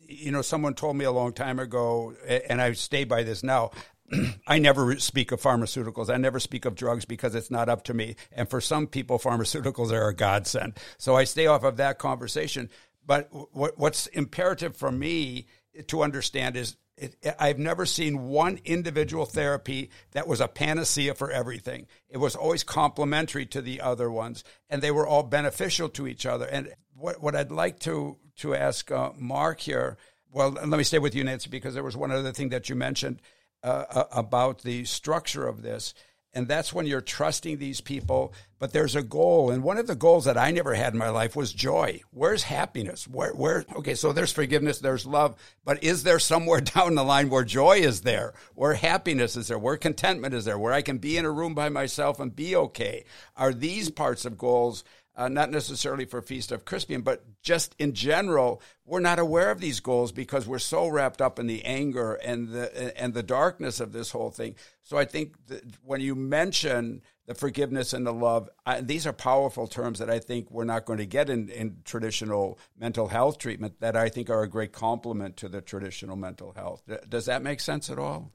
you 0.08 0.32
know, 0.32 0.42
someone 0.42 0.74
told 0.74 0.96
me 0.96 1.04
a 1.04 1.12
long 1.12 1.32
time 1.32 1.58
ago, 1.58 2.14
and 2.48 2.60
I 2.60 2.72
stay 2.72 3.04
by 3.04 3.22
this 3.22 3.42
now. 3.42 3.70
I 4.46 4.58
never 4.58 4.98
speak 4.98 5.32
of 5.32 5.40
pharmaceuticals. 5.40 6.10
I 6.10 6.16
never 6.16 6.38
speak 6.38 6.64
of 6.64 6.74
drugs 6.74 7.04
because 7.04 7.34
it's 7.34 7.50
not 7.50 7.68
up 7.68 7.84
to 7.84 7.94
me. 7.94 8.16
And 8.32 8.48
for 8.48 8.60
some 8.60 8.86
people, 8.86 9.18
pharmaceuticals 9.18 9.90
are 9.90 10.08
a 10.08 10.14
godsend. 10.14 10.78
So 10.98 11.16
I 11.16 11.24
stay 11.24 11.46
off 11.46 11.64
of 11.64 11.76
that 11.78 11.98
conversation. 11.98 12.70
But 13.04 13.28
what's 13.52 14.06
imperative 14.08 14.76
for 14.76 14.90
me 14.90 15.46
to 15.88 16.02
understand 16.02 16.56
is 16.56 16.76
it, 16.96 17.16
I've 17.38 17.58
never 17.58 17.84
seen 17.84 18.28
one 18.28 18.58
individual 18.64 19.26
therapy 19.26 19.90
that 20.12 20.26
was 20.26 20.40
a 20.40 20.48
panacea 20.48 21.14
for 21.14 21.30
everything. 21.30 21.86
It 22.08 22.16
was 22.16 22.34
always 22.34 22.64
complementary 22.64 23.44
to 23.46 23.60
the 23.60 23.80
other 23.82 24.10
ones, 24.10 24.44
and 24.70 24.80
they 24.80 24.90
were 24.90 25.06
all 25.06 25.22
beneficial 25.22 25.88
to 25.90 26.06
each 26.06 26.24
other. 26.24 26.46
And 26.46 26.74
what, 26.98 27.22
what 27.22 27.36
I'd 27.36 27.50
like 27.50 27.78
to 27.80 28.16
to 28.38 28.54
ask 28.54 28.90
uh, 28.90 29.12
Mark 29.16 29.60
here. 29.60 29.96
Well, 30.30 30.50
let 30.50 30.68
me 30.68 30.84
stay 30.84 30.98
with 30.98 31.14
you, 31.14 31.24
Nancy, 31.24 31.48
because 31.48 31.74
there 31.74 31.82
was 31.82 31.96
one 31.96 32.10
other 32.10 32.32
thing 32.32 32.50
that 32.50 32.68
you 32.68 32.74
mentioned 32.74 33.22
uh, 33.62 33.84
uh, 33.90 34.04
about 34.12 34.62
the 34.62 34.84
structure 34.84 35.46
of 35.46 35.62
this. 35.62 35.94
And 36.34 36.46
that's 36.46 36.70
when 36.70 36.84
you're 36.84 37.00
trusting 37.00 37.56
these 37.56 37.80
people, 37.80 38.34
but 38.58 38.74
there's 38.74 38.94
a 38.94 39.02
goal. 39.02 39.50
And 39.50 39.62
one 39.62 39.78
of 39.78 39.86
the 39.86 39.94
goals 39.94 40.26
that 40.26 40.36
I 40.36 40.50
never 40.50 40.74
had 40.74 40.92
in 40.92 40.98
my 40.98 41.08
life 41.08 41.34
was 41.34 41.50
joy. 41.50 42.02
Where's 42.10 42.42
happiness? 42.42 43.08
Where, 43.08 43.32
where, 43.32 43.64
okay, 43.76 43.94
so 43.94 44.12
there's 44.12 44.34
forgiveness, 44.34 44.78
there's 44.78 45.06
love, 45.06 45.34
but 45.64 45.82
is 45.82 46.02
there 46.02 46.18
somewhere 46.18 46.60
down 46.76 46.94
the 46.94 47.04
line 47.04 47.30
where 47.30 47.42
joy 47.42 47.78
is 47.78 48.02
there, 48.02 48.34
where 48.54 48.74
happiness 48.74 49.34
is 49.34 49.48
there, 49.48 49.58
where 49.58 49.78
contentment 49.78 50.34
is 50.34 50.44
there, 50.44 50.58
where 50.58 50.74
I 50.74 50.82
can 50.82 50.98
be 50.98 51.16
in 51.16 51.24
a 51.24 51.30
room 51.30 51.54
by 51.54 51.70
myself 51.70 52.20
and 52.20 52.36
be 52.36 52.54
okay? 52.54 53.06
Are 53.34 53.54
these 53.54 53.90
parts 53.90 54.26
of 54.26 54.36
goals 54.36 54.84
uh, 55.16 55.28
not 55.28 55.50
necessarily 55.50 56.04
for 56.04 56.20
Feast 56.20 56.52
of 56.52 56.64
Crispian, 56.64 57.02
but 57.02 57.24
just 57.42 57.74
in 57.78 57.94
general, 57.94 58.60
we're 58.84 59.00
not 59.00 59.18
aware 59.18 59.50
of 59.50 59.60
these 59.60 59.80
goals 59.80 60.12
because 60.12 60.46
we're 60.46 60.58
so 60.58 60.86
wrapped 60.86 61.22
up 61.22 61.38
in 61.38 61.46
the 61.46 61.64
anger 61.64 62.14
and 62.14 62.48
the 62.48 63.00
and 63.00 63.14
the 63.14 63.22
darkness 63.22 63.80
of 63.80 63.92
this 63.92 64.10
whole 64.10 64.30
thing. 64.30 64.54
So 64.82 64.98
I 64.98 65.06
think 65.06 65.34
when 65.82 66.00
you 66.00 66.14
mention 66.14 67.02
the 67.26 67.34
forgiveness 67.34 67.92
and 67.92 68.06
the 68.06 68.12
love, 68.12 68.48
I, 68.66 68.82
these 68.82 69.06
are 69.06 69.12
powerful 69.12 69.66
terms 69.66 69.98
that 69.98 70.10
I 70.10 70.18
think 70.18 70.50
we're 70.50 70.64
not 70.64 70.84
going 70.84 70.98
to 70.98 71.06
get 71.06 71.30
in, 71.30 71.48
in 71.48 71.78
traditional 71.84 72.58
mental 72.78 73.08
health 73.08 73.38
treatment. 73.38 73.80
That 73.80 73.96
I 73.96 74.10
think 74.10 74.28
are 74.28 74.42
a 74.42 74.48
great 74.48 74.72
complement 74.72 75.38
to 75.38 75.48
the 75.48 75.62
traditional 75.62 76.16
mental 76.16 76.52
health. 76.52 76.82
Does 77.08 77.26
that 77.26 77.42
make 77.42 77.60
sense 77.60 77.90
at 77.90 77.98
all? 77.98 78.32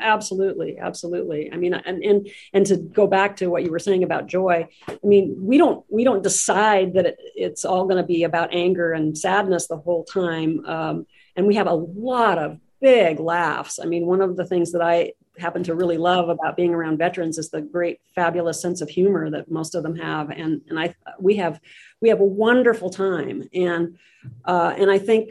Absolutely 0.00 0.78
absolutely. 0.78 1.52
I 1.52 1.56
mean 1.56 1.74
and 1.74 2.02
and 2.02 2.28
and 2.52 2.66
to 2.66 2.76
go 2.76 3.06
back 3.06 3.36
to 3.36 3.48
what 3.48 3.62
you 3.62 3.70
were 3.70 3.78
saying 3.78 4.02
about 4.02 4.26
joy 4.26 4.66
i 4.88 4.98
mean 5.02 5.36
we 5.40 5.58
don't 5.58 5.84
we 5.88 6.04
don't 6.04 6.22
decide 6.22 6.94
that 6.94 7.06
it, 7.06 7.18
it's 7.34 7.64
all 7.64 7.84
going 7.84 7.96
to 7.96 8.06
be 8.06 8.24
about 8.24 8.54
anger 8.54 8.92
and 8.92 9.16
sadness 9.16 9.66
the 9.66 9.76
whole 9.76 10.04
time 10.04 10.64
um, 10.66 11.06
and 11.36 11.46
we 11.46 11.54
have 11.54 11.66
a 11.66 11.74
lot 11.74 12.38
of 12.38 12.58
big 12.80 13.18
laughs. 13.18 13.78
I 13.82 13.86
mean 13.86 14.06
one 14.06 14.20
of 14.20 14.36
the 14.36 14.46
things 14.46 14.72
that 14.72 14.82
i 14.82 15.12
happen 15.38 15.62
to 15.62 15.74
really 15.74 15.98
love 15.98 16.28
about 16.28 16.56
being 16.56 16.74
around 16.74 16.98
veterans 16.98 17.38
is 17.38 17.50
the 17.50 17.60
great 17.60 18.00
fabulous 18.14 18.60
sense 18.60 18.80
of 18.80 18.88
humor 18.88 19.30
that 19.30 19.50
most 19.50 19.74
of 19.74 19.82
them 19.82 19.96
have 19.96 20.30
and 20.30 20.62
and 20.68 20.78
i 20.78 20.94
we 21.20 21.36
have 21.36 21.60
we 22.00 22.08
have 22.08 22.20
a 22.20 22.24
wonderful 22.24 22.90
time 22.90 23.48
and 23.54 23.98
uh, 24.44 24.74
and 24.76 24.90
i 24.90 24.98
think 24.98 25.30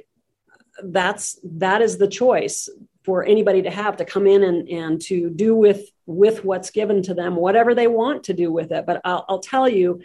that's 0.83 1.39
that 1.43 1.81
is 1.81 1.97
the 1.97 2.07
choice 2.07 2.69
for 3.07 3.23
anybody 3.23 3.61
to 3.61 3.71
have 3.71 3.95
to 3.95 4.03
come 4.03 4.27
in 4.27 4.43
and 4.43 4.67
and 4.67 5.01
to 5.01 5.29
do 5.29 5.55
with 5.55 5.89
with 6.05 6.43
what's 6.43 6.71
given 6.71 7.01
to 7.01 7.13
them 7.13 7.37
whatever 7.37 7.73
they 7.73 7.87
want 7.87 8.25
to 8.25 8.33
do 8.33 8.51
with 8.51 8.73
it 8.73 8.85
but 8.85 8.99
i'll, 9.05 9.23
I'll 9.29 9.39
tell 9.39 9.69
you 9.69 10.01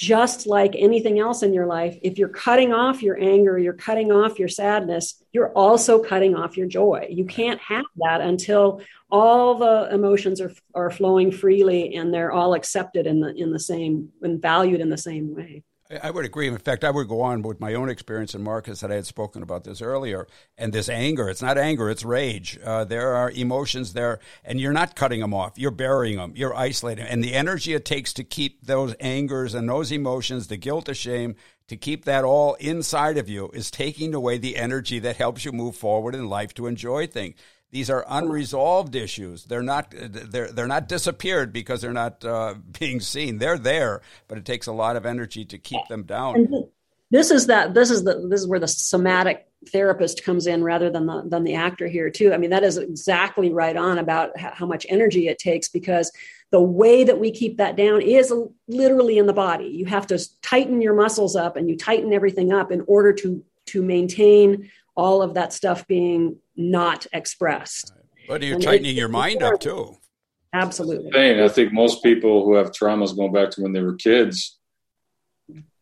just 0.00 0.46
like 0.46 0.74
anything 0.78 1.18
else 1.18 1.42
in 1.42 1.52
your 1.52 1.66
life, 1.66 1.98
if 2.00 2.16
you're 2.16 2.30
cutting 2.30 2.72
off 2.72 3.02
your 3.02 3.20
anger, 3.20 3.58
you're 3.58 3.74
cutting 3.74 4.10
off 4.10 4.38
your 4.38 4.48
sadness, 4.48 5.22
you're 5.30 5.52
also 5.52 6.02
cutting 6.02 6.34
off 6.34 6.56
your 6.56 6.66
joy. 6.66 7.06
You 7.10 7.26
can't 7.26 7.60
have 7.60 7.84
that 7.96 8.22
until 8.22 8.80
all 9.10 9.56
the 9.56 9.90
emotions 9.92 10.40
are, 10.40 10.54
are 10.74 10.88
flowing 10.88 11.30
freely 11.30 11.96
and 11.96 12.14
they're 12.14 12.32
all 12.32 12.54
accepted 12.54 13.06
in 13.06 13.20
the 13.20 13.34
in 13.34 13.52
the 13.52 13.58
same 13.58 14.08
and 14.22 14.40
valued 14.40 14.80
in 14.80 14.88
the 14.88 14.96
same 14.96 15.34
way. 15.34 15.64
I 16.02 16.10
would 16.10 16.24
agree. 16.24 16.46
In 16.46 16.56
fact, 16.58 16.84
I 16.84 16.90
would 16.90 17.08
go 17.08 17.20
on 17.20 17.42
with 17.42 17.58
my 17.58 17.74
own 17.74 17.88
experience 17.88 18.34
and 18.34 18.44
Marcus 18.44 18.80
that 18.80 18.92
I 18.92 18.94
had 18.94 19.06
spoken 19.06 19.42
about 19.42 19.64
this 19.64 19.82
earlier. 19.82 20.28
And 20.56 20.72
this 20.72 20.88
anger, 20.88 21.28
it's 21.28 21.42
not 21.42 21.58
anger, 21.58 21.90
it's 21.90 22.04
rage. 22.04 22.58
Uh, 22.64 22.84
there 22.84 23.14
are 23.14 23.30
emotions 23.32 23.92
there, 23.92 24.20
and 24.44 24.60
you're 24.60 24.72
not 24.72 24.94
cutting 24.94 25.20
them 25.20 25.34
off. 25.34 25.58
You're 25.58 25.72
burying 25.72 26.18
them. 26.18 26.32
You're 26.36 26.54
isolating. 26.54 27.06
And 27.06 27.24
the 27.24 27.34
energy 27.34 27.74
it 27.74 27.84
takes 27.84 28.12
to 28.14 28.24
keep 28.24 28.64
those 28.64 28.94
angers 29.00 29.52
and 29.54 29.68
those 29.68 29.90
emotions, 29.90 30.46
the 30.46 30.56
guilt, 30.56 30.84
the 30.84 30.94
shame, 30.94 31.34
to 31.66 31.76
keep 31.76 32.04
that 32.04 32.24
all 32.24 32.54
inside 32.54 33.18
of 33.18 33.28
you 33.28 33.50
is 33.52 33.70
taking 33.70 34.14
away 34.14 34.38
the 34.38 34.56
energy 34.56 35.00
that 35.00 35.16
helps 35.16 35.44
you 35.44 35.50
move 35.50 35.74
forward 35.74 36.14
in 36.14 36.28
life 36.28 36.54
to 36.54 36.66
enjoy 36.66 37.06
things. 37.06 37.34
These 37.70 37.88
are 37.88 38.04
unresolved 38.08 38.96
issues. 38.96 39.44
They're 39.44 39.62
not 39.62 39.94
they're 39.96 40.50
they're 40.50 40.66
not 40.66 40.88
disappeared 40.88 41.52
because 41.52 41.80
they're 41.80 41.92
not 41.92 42.24
uh, 42.24 42.54
being 42.78 43.00
seen. 43.00 43.38
They're 43.38 43.58
there, 43.58 44.02
but 44.28 44.38
it 44.38 44.44
takes 44.44 44.66
a 44.66 44.72
lot 44.72 44.96
of 44.96 45.06
energy 45.06 45.44
to 45.46 45.58
keep 45.58 45.86
them 45.88 46.02
down. 46.02 46.68
this 47.10 47.30
is 47.30 47.46
that 47.46 47.74
this 47.74 47.90
is 47.90 48.04
the 48.04 48.26
this 48.28 48.40
is 48.40 48.48
where 48.48 48.58
the 48.58 48.68
somatic 48.68 49.46
therapist 49.68 50.24
comes 50.24 50.46
in 50.46 50.64
rather 50.64 50.90
than 50.90 51.06
the 51.06 51.22
than 51.26 51.44
the 51.44 51.54
actor 51.54 51.86
here 51.86 52.10
too. 52.10 52.32
I 52.32 52.38
mean 52.38 52.50
that 52.50 52.64
is 52.64 52.76
exactly 52.76 53.52
right 53.52 53.76
on 53.76 53.98
about 53.98 54.36
how 54.38 54.66
much 54.66 54.86
energy 54.88 55.28
it 55.28 55.38
takes 55.38 55.68
because 55.68 56.10
the 56.50 56.60
way 56.60 57.04
that 57.04 57.20
we 57.20 57.30
keep 57.30 57.58
that 57.58 57.76
down 57.76 58.02
is 58.02 58.32
literally 58.66 59.18
in 59.18 59.26
the 59.26 59.32
body. 59.32 59.66
You 59.66 59.86
have 59.86 60.08
to 60.08 60.18
tighten 60.42 60.80
your 60.80 60.94
muscles 60.94 61.36
up 61.36 61.56
and 61.56 61.68
you 61.68 61.76
tighten 61.76 62.12
everything 62.12 62.52
up 62.52 62.72
in 62.72 62.82
order 62.88 63.12
to 63.12 63.44
to 63.66 63.82
maintain 63.82 64.70
all 64.96 65.22
of 65.22 65.34
that 65.34 65.52
stuff 65.52 65.86
being 65.86 66.36
not 66.60 67.06
expressed. 67.12 67.92
But 68.28 68.42
you're 68.42 68.54
and 68.54 68.62
tightening 68.62 68.96
your 68.96 69.08
mind 69.08 69.42
up 69.42 69.60
too. 69.60 69.96
Absolutely. 70.52 71.42
I 71.42 71.48
think 71.48 71.72
most 71.72 72.02
people 72.02 72.44
who 72.44 72.54
have 72.54 72.72
traumas 72.72 73.16
going 73.16 73.32
back 73.32 73.50
to 73.52 73.62
when 73.62 73.72
they 73.72 73.82
were 73.82 73.94
kids 73.94 74.58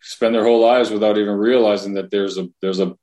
spend 0.01 0.35
their 0.35 0.45
whole 0.45 0.61
lives 0.61 0.91
without 0.91 1.19
even 1.19 1.35
realizing 1.35 1.95
that 1.95 2.11
there's 2.11 2.39
a 2.39 2.49
there's 2.63 2.81
a 2.81 2.95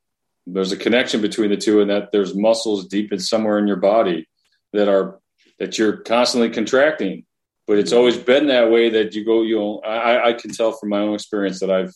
there's 0.47 0.71
a 0.71 0.77
connection 0.77 1.21
between 1.21 1.49
the 1.49 1.57
two 1.57 1.81
and 1.81 1.89
that 1.89 2.11
there's 2.11 2.35
muscles 2.35 2.87
deep 2.87 3.11
in 3.11 3.19
somewhere 3.19 3.57
in 3.59 3.67
your 3.67 3.77
body 3.77 4.27
that 4.73 4.87
are 4.87 5.19
that 5.59 5.77
you're 5.77 5.97
constantly 5.97 6.49
contracting 6.49 7.25
but 7.67 7.79
it's 7.79 7.91
always 7.91 8.17
been 8.17 8.47
that 8.47 8.71
way 8.71 8.89
that 8.89 9.13
you 9.13 9.25
go 9.25 9.41
you 9.41 9.57
know 9.57 9.79
I, 9.79 10.29
I 10.29 10.33
can 10.33 10.51
tell 10.51 10.71
from 10.71 10.89
my 10.89 10.99
own 10.99 11.15
experience 11.15 11.59
that 11.59 11.71
i've 11.71 11.93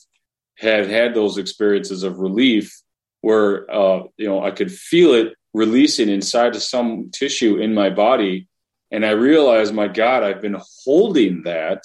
had 0.58 0.90
had 0.90 1.14
those 1.14 1.38
experiences 1.38 2.04
of 2.04 2.20
relief 2.20 2.76
where 3.22 3.70
uh, 3.74 4.04
you 4.18 4.28
know 4.28 4.44
I 4.44 4.52
could 4.52 4.72
feel 4.72 5.14
it 5.14 5.34
releasing 5.54 6.10
inside 6.10 6.56
of 6.56 6.64
some 6.64 7.10
tissue 7.12 7.58
in 7.58 7.74
my 7.74 7.90
body, 7.90 8.48
and 8.92 9.06
I 9.06 9.12
realized, 9.12 9.74
my 9.74 9.88
God, 9.88 10.24
I've 10.24 10.42
been 10.42 10.58
holding 10.84 11.44
that 11.44 11.84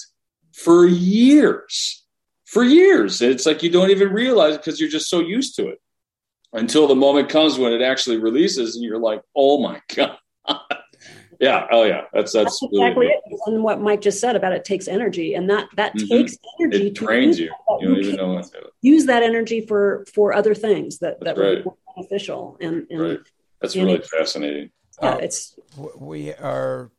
for 0.53 0.87
years, 0.87 2.05
for 2.47 2.65
years. 2.65 3.21
It's 3.21 3.47
like 3.47 3.63
you 3.63 3.71
don't 3.71 3.91
even 3.91 4.11
realize 4.11 4.57
because 4.57 4.81
you're 4.81 4.89
just 4.89 5.11
so 5.11 5.21
used 5.21 5.57
to 5.57 5.69
it 5.69 5.79
until 6.53 6.87
the 6.87 6.95
moment 6.95 7.29
comes 7.29 7.59
when 7.59 7.73
it 7.73 7.83
actually 7.83 8.19
releases, 8.19 8.77
and 8.77 8.85
you're 8.85 8.99
like, 8.99 9.23
oh 9.37 9.61
my 9.61 9.81
God. 9.95 10.19
yeah 11.41 11.67
oh 11.71 11.85
yeah 11.85 12.03
that's 12.13 12.33
that's, 12.33 12.61
that's 12.61 12.63
exactly 12.73 13.07
really 13.07 13.21
it 13.27 13.41
and 13.47 13.63
what 13.63 13.81
mike 13.81 14.01
just 14.01 14.21
said 14.21 14.37
about 14.37 14.53
it 14.53 14.65
takes 14.65 14.87
energy 14.87 15.35
and 15.35 15.49
that 15.51 15.69
that 15.75 15.95
mm-hmm. 15.95 16.07
takes 16.07 16.37
energy 16.61 16.89
it 16.89 16.95
drains 16.95 17.39
you 17.39 17.51
you 17.81 17.89
don't 17.89 17.99
even 17.99 18.17
know 18.17 18.43
use 18.83 19.07
that 19.07 19.23
energy 19.23 19.61
for 19.61 20.05
for 20.13 20.33
other 20.33 20.55
things 20.55 20.99
that 20.99 21.19
that's 21.21 21.37
that 21.37 21.43
right. 21.43 21.65
would 21.65 21.75
be 21.75 21.81
beneficial 21.97 22.57
and, 22.61 22.87
and 22.91 23.01
right. 23.01 23.21
That's 23.65 23.75
and 23.75 23.85
really 23.87 24.01
fascinating 24.01 24.71
yeah 25.03 25.11
uh, 25.11 25.17
it's 25.17 25.59
we 25.97 26.33
are 26.35 26.91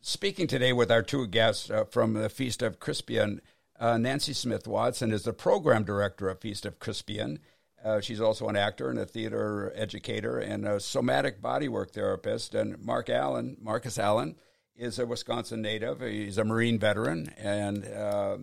speaking 0.00 0.46
today 0.46 0.72
with 0.72 0.90
our 0.90 1.02
two 1.02 1.26
guests 1.26 1.70
uh, 1.70 1.84
from 1.84 2.14
the 2.14 2.28
feast 2.28 2.62
of 2.62 2.80
crispian 2.80 3.40
uh, 3.78 3.98
nancy 3.98 4.32
smith 4.32 4.66
watson 4.66 5.12
is 5.12 5.24
the 5.24 5.32
program 5.32 5.84
director 5.84 6.28
of 6.28 6.40
feast 6.40 6.66
of 6.66 6.78
crispian 6.78 7.38
uh, 7.86 8.00
she's 8.00 8.20
also 8.20 8.48
an 8.48 8.56
actor 8.56 8.90
and 8.90 8.98
a 8.98 9.06
theater 9.06 9.72
educator 9.76 10.38
and 10.38 10.66
a 10.66 10.80
somatic 10.80 11.40
bodywork 11.40 11.92
therapist. 11.92 12.52
And 12.52 12.84
Mark 12.84 13.08
Allen, 13.08 13.56
Marcus 13.60 13.96
Allen, 13.96 14.34
is 14.74 14.98
a 14.98 15.06
Wisconsin 15.06 15.62
native. 15.62 16.00
He's 16.00 16.36
a 16.36 16.44
Marine 16.44 16.80
veteran 16.80 17.32
and 17.38 17.86
uh, 17.86 18.38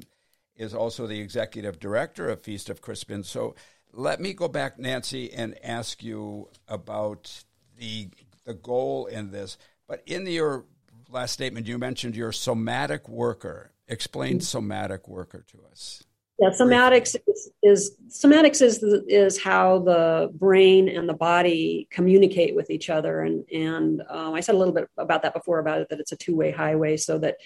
is 0.55 0.73
also 0.73 1.07
the 1.07 1.19
executive 1.19 1.77
director 1.77 2.29
of 2.29 2.41
Feast 2.41 2.69
of 2.69 2.81
Crispian. 2.81 3.25
So 3.25 3.53
let 3.91 4.21
me 4.21 4.33
go 4.33 4.47
back, 4.47 4.79
Nancy, 4.79 5.33
and 5.33 5.55
ask 5.61 6.01
you 6.01 6.47
about 6.69 7.43
the 7.83 8.09
the 8.45 8.53
goal 8.53 9.07
in 9.07 9.31
this. 9.31 9.57
But 9.87 10.03
in 10.05 10.25
your 10.25 10.65
last 11.09 11.33
statement, 11.33 11.67
you 11.67 11.77
mentioned 11.77 12.15
your 12.15 12.31
somatic 12.31 13.07
worker. 13.09 13.71
Explain 13.87 14.35
mm-hmm. 14.35 14.41
somatic 14.41 15.07
worker 15.07 15.45
to 15.51 15.59
us. 15.69 16.03
Yeah, 16.39 16.49
somatics 16.49 17.15
is, 17.27 17.51
is 17.61 17.97
somatics 18.09 18.61
is 18.61 18.83
is 19.07 19.41
how 19.41 19.79
the 19.79 20.31
brain 20.33 20.89
and 20.89 21.07
the 21.07 21.13
body 21.13 21.87
communicate 21.91 22.55
with 22.55 22.69
each 22.71 22.89
other, 22.89 23.21
and 23.21 23.45
and 23.51 24.01
um, 24.09 24.33
I 24.33 24.39
said 24.39 24.55
a 24.55 24.57
little 24.57 24.73
bit 24.73 24.89
about 24.97 25.21
that 25.23 25.33
before 25.33 25.59
about 25.59 25.81
it 25.81 25.89
that 25.89 25.99
it's 25.99 26.11
a 26.11 26.17
two 26.17 26.35
way 26.35 26.51
highway, 26.51 26.97
so 26.97 27.19
that 27.19 27.37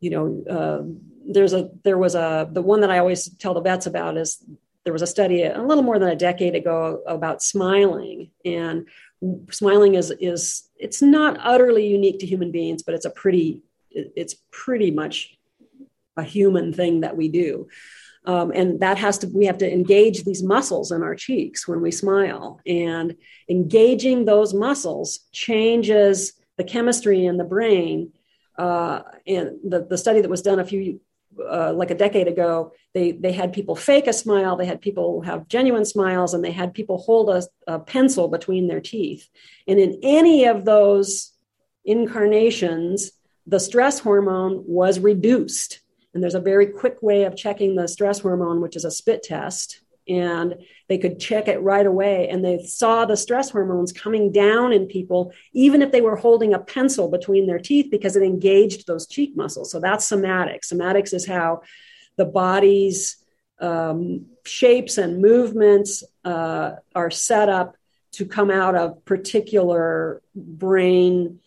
you 0.00 0.10
know 0.10 0.44
uh, 0.48 0.82
there's 1.26 1.52
a 1.52 1.70
there 1.82 1.98
was 1.98 2.14
a 2.14 2.48
the 2.52 2.62
one 2.62 2.82
that 2.82 2.90
I 2.90 2.98
always 2.98 3.28
tell 3.38 3.54
the 3.54 3.60
vets 3.60 3.86
about 3.86 4.16
is 4.16 4.42
there 4.84 4.92
was 4.92 5.02
a 5.02 5.06
study 5.06 5.42
a 5.42 5.60
little 5.60 5.82
more 5.82 5.98
than 5.98 6.08
a 6.08 6.16
decade 6.16 6.54
ago 6.54 7.02
about 7.06 7.42
smiling 7.42 8.30
and 8.44 8.86
smiling 9.50 9.94
is 9.94 10.10
is 10.20 10.68
it's 10.76 11.02
not 11.02 11.38
utterly 11.42 11.86
unique 11.86 12.20
to 12.20 12.26
human 12.26 12.52
beings, 12.52 12.82
but 12.82 12.94
it's 12.94 13.04
a 13.04 13.10
pretty 13.10 13.62
it's 13.90 14.36
pretty 14.50 14.90
much 14.90 15.36
a 16.16 16.22
human 16.22 16.72
thing 16.72 17.00
that 17.00 17.16
we 17.16 17.28
do. 17.28 17.68
Um, 18.24 18.50
and 18.54 18.80
that 18.80 18.98
has 18.98 19.18
to 19.18 19.28
we 19.28 19.46
have 19.46 19.58
to 19.58 19.72
engage 19.72 20.24
these 20.24 20.42
muscles 20.42 20.92
in 20.92 21.02
our 21.02 21.14
cheeks 21.14 21.66
when 21.66 21.80
we 21.80 21.90
smile 21.90 22.60
and 22.66 23.16
engaging 23.48 24.24
those 24.24 24.52
muscles 24.52 25.20
changes 25.32 26.34
the 26.56 26.64
chemistry 26.64 27.24
in 27.24 27.38
the 27.38 27.44
brain 27.44 28.12
uh, 28.58 29.02
and 29.26 29.52
the, 29.64 29.86
the 29.88 29.96
study 29.96 30.20
that 30.20 30.28
was 30.28 30.42
done 30.42 30.58
a 30.58 30.64
few 30.64 31.00
uh, 31.50 31.72
like 31.72 31.90
a 31.90 31.94
decade 31.94 32.28
ago 32.28 32.72
they 32.94 33.12
they 33.12 33.32
had 33.32 33.52
people 33.52 33.76
fake 33.76 34.06
a 34.06 34.12
smile 34.12 34.56
they 34.56 34.66
had 34.66 34.80
people 34.80 35.20
have 35.22 35.48
genuine 35.48 35.84
smiles 35.84 36.34
and 36.34 36.44
they 36.44 36.50
had 36.52 36.74
people 36.74 36.98
hold 36.98 37.30
a, 37.30 37.42
a 37.66 37.78
pencil 37.78 38.28
between 38.28 38.68
their 38.68 38.80
teeth 38.80 39.28
and 39.66 39.78
in 39.78 39.98
any 40.02 40.44
of 40.44 40.64
those 40.64 41.32
incarnations 41.84 43.12
the 43.46 43.60
stress 43.60 43.98
hormone 43.98 44.62
was 44.66 44.98
reduced 44.98 45.80
and 46.14 46.22
there's 46.22 46.34
a 46.34 46.40
very 46.40 46.66
quick 46.66 47.00
way 47.02 47.24
of 47.24 47.36
checking 47.36 47.76
the 47.76 47.86
stress 47.86 48.20
hormone, 48.20 48.60
which 48.60 48.76
is 48.76 48.84
a 48.84 48.90
spit 48.90 49.22
test. 49.22 49.82
And 50.08 50.56
they 50.88 50.98
could 50.98 51.20
check 51.20 51.48
it 51.48 51.60
right 51.60 51.84
away. 51.84 52.28
And 52.28 52.44
they 52.44 52.62
saw 52.62 53.04
the 53.04 53.16
stress 53.16 53.50
hormones 53.50 53.92
coming 53.92 54.32
down 54.32 54.72
in 54.72 54.86
people, 54.86 55.32
even 55.52 55.82
if 55.82 55.92
they 55.92 56.00
were 56.00 56.16
holding 56.16 56.54
a 56.54 56.58
pencil 56.58 57.10
between 57.10 57.46
their 57.46 57.58
teeth, 57.58 57.88
because 57.90 58.16
it 58.16 58.22
engaged 58.22 58.86
those 58.86 59.06
cheek 59.06 59.36
muscles. 59.36 59.70
So 59.70 59.80
that's 59.80 60.10
somatics. 60.10 60.72
Somatics 60.72 61.12
is 61.12 61.26
how 61.26 61.62
the 62.16 62.24
body's 62.24 63.16
um, 63.60 64.26
shapes 64.44 64.98
and 64.98 65.20
movements 65.20 66.04
uh, 66.24 66.72
are 66.94 67.10
set 67.10 67.48
up 67.48 67.76
to 68.12 68.24
come 68.24 68.50
out 68.50 68.74
of 68.74 69.04
particular 69.04 70.22
brain 70.34 71.40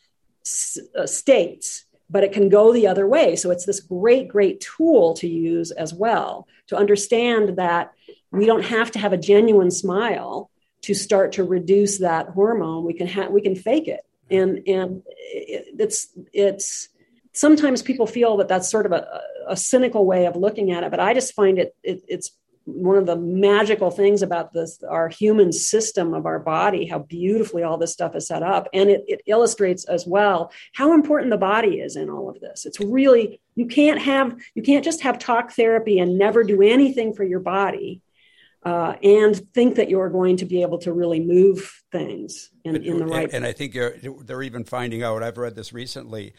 s- 0.45 0.78
uh, 0.97 1.08
states 1.08 1.86
but 2.12 2.24
it 2.24 2.34
can 2.34 2.50
go 2.50 2.74
the 2.74 2.88
other 2.88 3.08
way. 3.08 3.36
So 3.36 3.52
it's 3.52 3.65
this 3.65 3.80
great, 3.80 4.28
great 4.28 4.60
tool 4.60 5.13
to 5.15 5.28
use 5.28 5.71
as 5.71 5.93
well 5.93 6.47
to 6.67 6.76
understand 6.76 7.58
that 7.58 7.93
we 8.32 8.45
don't 8.45 8.65
have 8.65 8.91
to 8.91 9.00
have 9.00 9.13
a 9.13 9.17
genuine 9.17 9.71
smile 9.71 10.52
to 10.82 10.93
start 10.93 11.34
to 11.34 11.43
reduce 11.43 12.00
that 12.00 12.30
hormone. 12.30 12.86
We 12.86 12.93
can 12.93 13.08
have 13.08 13.32
we 13.32 13.41
can 13.41 13.56
fake 13.56 13.88
it, 13.88 14.02
and 14.30 14.62
and 14.67 15.04
it's 15.08 16.08
it's 16.34 16.89
sometimes 17.34 17.82
people 17.82 18.08
feel 18.08 18.38
that 18.38 18.47
that's 18.47 18.69
sort 18.69 18.86
of 18.86 18.91
a, 18.91 19.21
a 19.47 19.56
cynical 19.56 20.06
way 20.06 20.26
of 20.26 20.36
looking 20.36 20.71
at 20.71 20.84
it, 20.84 20.91
but 20.91 21.00
I 21.00 21.13
just 21.13 21.34
find 21.34 21.60
it, 21.60 21.76
it 21.84 22.04
it's 22.08 22.32
one 22.65 22.95
of 22.95 23.06
the 23.06 23.15
magical 23.15 23.89
things 23.89 24.21
about 24.21 24.54
this 24.54 24.82
our 24.88 25.10
human 25.10 25.52
system 25.52 26.13
of 26.13 26.26
our 26.26 26.39
body 26.39 26.86
how 26.86 27.00
beautifully 27.00 27.63
all 27.63 27.78
this 27.78 27.91
stuff 27.91 28.15
is 28.15 28.28
set 28.28 28.43
up 28.43 28.67
and 28.74 28.89
it, 28.89 29.04
it 29.08 29.21
illustrates 29.26 29.86
as 29.86 30.06
well 30.06 30.52
how 30.74 30.93
important 30.93 31.32
the 31.32 31.38
body 31.38 31.80
is 31.80 31.95
in 31.95 32.10
all 32.10 32.30
of 32.30 32.39
this 32.39 32.65
it's 32.65 32.80
really 32.80 33.41
you 33.56 33.65
can't 33.65 34.00
have 34.00 34.36
you 34.54 34.62
can't 34.62 34.86
just 34.86 35.02
have 35.02 35.17
talk 35.17 35.52
therapy 35.52 36.00
and 36.00 36.17
never 36.17 36.43
do 36.43 36.62
anything 36.62 37.13
for 37.13 37.24
your 37.24 37.39
body 37.39 38.02
uh, 38.63 38.93
and 39.02 39.36
think 39.54 39.76
that 39.76 39.89
you're 39.89 40.10
going 40.10 40.38
to 40.38 40.45
be 40.45 40.62
able 40.62 40.78
to 40.78 40.93
really 40.93 41.19
move 41.19 41.82
things 41.91 42.52
in, 42.63 42.76
in 42.76 43.00
the 43.00 43.06
right. 43.06 43.26
And, 43.26 43.34
and 43.34 43.45
I 43.45 43.54
think 43.54 43.74
they're 43.74 44.43
even 44.43 44.65
finding 44.65 45.02
out. 45.02 45.24
I've 45.24 45.38
read 45.38 45.56
this 45.56 45.74
recently 45.74 46.34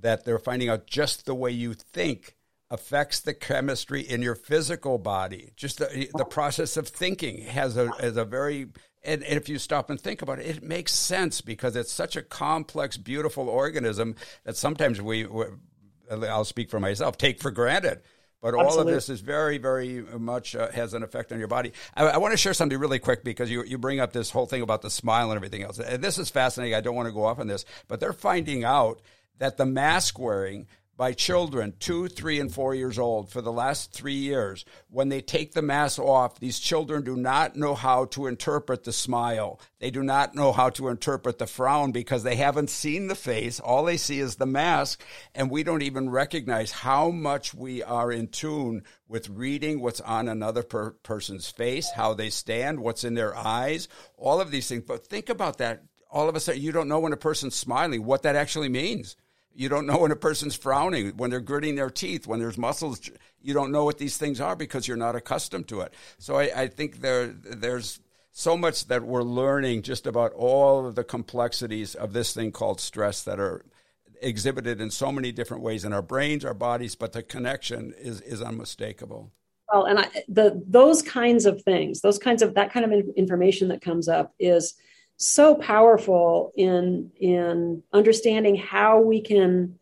that 0.00 0.24
they're 0.24 0.40
finding 0.40 0.68
out 0.68 0.86
just 0.86 1.24
the 1.24 1.34
way 1.34 1.50
you 1.50 1.74
think 1.74 2.34
affects 2.70 3.20
the 3.20 3.34
chemistry 3.34 4.02
in 4.02 4.22
your 4.22 4.34
physical 4.34 4.98
body. 4.98 5.52
Just 5.56 5.78
the, 5.78 6.08
the 6.14 6.24
process 6.24 6.76
of 6.76 6.88
thinking 6.88 7.42
has 7.42 7.76
a 7.76 7.90
has 8.00 8.16
a 8.16 8.24
very 8.24 8.68
and, 9.04 9.22
and, 9.22 9.36
if 9.36 9.48
you 9.48 9.58
stop 9.58 9.90
and 9.90 10.00
think 10.00 10.22
about 10.22 10.40
it, 10.40 10.46
it 10.46 10.62
makes 10.62 10.92
sense 10.92 11.40
because 11.40 11.76
it's 11.76 11.92
such 11.92 12.16
a 12.16 12.22
complex, 12.22 12.96
beautiful 12.96 13.48
organism 13.48 14.16
that 14.44 14.56
sometimes 14.56 15.00
we, 15.00 15.26
I'll 16.10 16.44
speak 16.44 16.68
for 16.68 16.80
myself, 16.80 17.16
take 17.16 17.40
for 17.40 17.52
granted. 17.52 18.00
But 18.40 18.54
all 18.54 18.66
Absolutely. 18.66 18.92
of 18.92 18.96
this 18.96 19.08
is 19.08 19.20
very, 19.20 19.58
very 19.58 20.00
much 20.00 20.54
uh, 20.54 20.70
has 20.70 20.94
an 20.94 21.02
effect 21.02 21.32
on 21.32 21.38
your 21.38 21.48
body. 21.48 21.72
I, 21.94 22.04
I, 22.06 22.16
want 22.18 22.32
to 22.32 22.36
share 22.36 22.54
something 22.54 22.78
really 22.78 23.00
quick 23.00 23.24
because 23.24 23.50
you, 23.50 23.64
you 23.64 23.78
bring 23.78 23.98
up 23.98 24.12
this 24.12 24.30
whole 24.30 24.46
thing 24.46 24.62
about 24.62 24.82
the 24.82 24.90
smile 24.90 25.30
and 25.30 25.36
everything 25.36 25.62
else. 25.62 25.80
And 25.80 26.02
this 26.02 26.18
is 26.18 26.30
fascinating. 26.30 26.74
I 26.74 26.80
don't 26.80 26.94
want 26.94 27.08
to 27.08 27.12
go 27.12 27.24
off 27.24 27.40
on 27.40 27.48
this, 27.48 27.64
but 27.88 27.98
they're 27.98 28.12
finding 28.12 28.62
out 28.62 29.00
that 29.38 29.56
the 29.56 29.66
mask 29.66 30.18
wearing 30.18 30.68
by 30.98 31.12
children 31.12 31.72
two, 31.78 32.08
three, 32.08 32.40
and 32.40 32.52
four 32.52 32.74
years 32.74 32.98
old 32.98 33.30
for 33.30 33.40
the 33.40 33.52
last 33.52 33.92
three 33.92 34.16
years. 34.16 34.64
When 34.90 35.08
they 35.08 35.20
take 35.20 35.52
the 35.52 35.62
mask 35.62 36.00
off, 36.00 36.40
these 36.40 36.58
children 36.58 37.04
do 37.04 37.16
not 37.16 37.54
know 37.54 37.76
how 37.76 38.06
to 38.06 38.26
interpret 38.26 38.82
the 38.82 38.92
smile. 38.92 39.60
They 39.78 39.92
do 39.92 40.02
not 40.02 40.34
know 40.34 40.50
how 40.50 40.70
to 40.70 40.88
interpret 40.88 41.38
the 41.38 41.46
frown 41.46 41.92
because 41.92 42.24
they 42.24 42.34
haven't 42.34 42.68
seen 42.68 43.06
the 43.06 43.14
face. 43.14 43.60
All 43.60 43.84
they 43.84 43.96
see 43.96 44.18
is 44.18 44.36
the 44.36 44.44
mask, 44.44 45.00
and 45.36 45.50
we 45.50 45.62
don't 45.62 45.82
even 45.82 46.10
recognize 46.10 46.72
how 46.72 47.10
much 47.10 47.54
we 47.54 47.80
are 47.84 48.10
in 48.10 48.26
tune 48.26 48.82
with 49.06 49.28
reading 49.28 49.80
what's 49.80 50.00
on 50.00 50.26
another 50.26 50.64
per- 50.64 50.90
person's 51.04 51.48
face, 51.48 51.88
how 51.92 52.12
they 52.12 52.28
stand, 52.28 52.80
what's 52.80 53.04
in 53.04 53.14
their 53.14 53.36
eyes, 53.36 53.86
all 54.16 54.40
of 54.40 54.50
these 54.50 54.68
things. 54.68 54.82
But 54.84 55.06
think 55.06 55.28
about 55.28 55.58
that. 55.58 55.84
All 56.10 56.28
of 56.28 56.34
a 56.34 56.40
sudden, 56.40 56.60
you 56.60 56.72
don't 56.72 56.88
know 56.88 56.98
when 56.98 57.12
a 57.12 57.18
person's 57.18 57.54
smiling, 57.54 58.04
what 58.04 58.22
that 58.22 58.34
actually 58.34 58.68
means. 58.68 59.14
You 59.58 59.68
don't 59.68 59.86
know 59.86 59.98
when 59.98 60.12
a 60.12 60.16
person's 60.16 60.54
frowning, 60.54 61.16
when 61.16 61.30
they're 61.30 61.40
gritting 61.40 61.74
their 61.74 61.90
teeth, 61.90 62.28
when 62.28 62.38
there's 62.38 62.56
muscles. 62.56 63.10
You 63.42 63.54
don't 63.54 63.72
know 63.72 63.84
what 63.84 63.98
these 63.98 64.16
things 64.16 64.40
are 64.40 64.54
because 64.54 64.86
you're 64.86 64.96
not 64.96 65.16
accustomed 65.16 65.66
to 65.66 65.80
it. 65.80 65.94
So 66.18 66.36
I, 66.36 66.62
I 66.62 66.68
think 66.68 67.00
there 67.00 67.26
there's 67.26 67.98
so 68.30 68.56
much 68.56 68.86
that 68.86 69.02
we're 69.02 69.24
learning 69.24 69.82
just 69.82 70.06
about 70.06 70.32
all 70.34 70.86
of 70.86 70.94
the 70.94 71.02
complexities 71.02 71.96
of 71.96 72.12
this 72.12 72.32
thing 72.32 72.52
called 72.52 72.80
stress 72.80 73.24
that 73.24 73.40
are 73.40 73.64
exhibited 74.22 74.80
in 74.80 74.92
so 74.92 75.10
many 75.10 75.32
different 75.32 75.64
ways 75.64 75.84
in 75.84 75.92
our 75.92 76.02
brains, 76.02 76.44
our 76.44 76.54
bodies, 76.54 76.94
but 76.94 77.12
the 77.12 77.24
connection 77.24 77.92
is 77.98 78.20
is 78.20 78.40
unmistakable. 78.40 79.32
Well, 79.72 79.86
and 79.86 79.98
I, 79.98 80.08
the 80.28 80.62
those 80.68 81.02
kinds 81.02 81.46
of 81.46 81.62
things, 81.62 82.00
those 82.00 82.20
kinds 82.20 82.42
of 82.42 82.54
that 82.54 82.72
kind 82.72 82.86
of 82.86 83.08
information 83.16 83.66
that 83.68 83.80
comes 83.80 84.08
up 84.08 84.34
is 84.38 84.74
so 85.18 85.56
powerful 85.56 86.52
in 86.56 87.10
in 87.20 87.82
understanding 87.92 88.54
how 88.54 89.00
we 89.00 89.20
can 89.20 89.78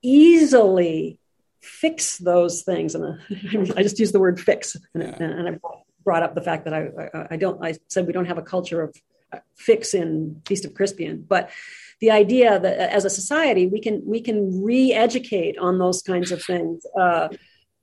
easily 0.00 1.18
fix 1.60 2.16
those 2.18 2.62
things. 2.62 2.94
And 2.94 3.04
uh, 3.04 3.74
i 3.76 3.82
just 3.82 3.98
use 3.98 4.12
the 4.12 4.20
word 4.20 4.40
fix. 4.40 4.76
And, 4.94 5.02
yeah. 5.02 5.16
and, 5.22 5.48
i 5.48 5.58
brought 6.02 6.22
up 6.22 6.34
the 6.34 6.40
fact 6.40 6.64
that 6.64 6.72
I, 6.72 6.88
I, 7.12 7.26
I 7.32 7.36
don't 7.36 7.62
i 7.62 7.74
said 7.88 8.06
we 8.06 8.14
don't 8.14 8.24
have 8.24 8.38
a 8.38 8.42
culture 8.42 8.80
of 8.80 8.96
uh, 9.34 9.38
fix 9.54 9.92
in 9.92 10.40
feast 10.46 10.64
of 10.64 10.72
crispian. 10.72 11.26
But 11.28 11.50
the 12.00 12.10
idea 12.10 12.58
that 12.58 12.78
uh, 12.78 12.94
as 12.94 13.04
a 13.04 13.10
society 13.10 13.66
we 13.66 13.80
can 13.80 14.02
we 14.06 14.20
can 14.20 14.62
re-educate 14.62 15.58
on 15.58 15.78
those 15.78 16.00
kinds 16.00 16.30
of 16.30 16.42
things 16.42 16.86
uh, 16.98 17.28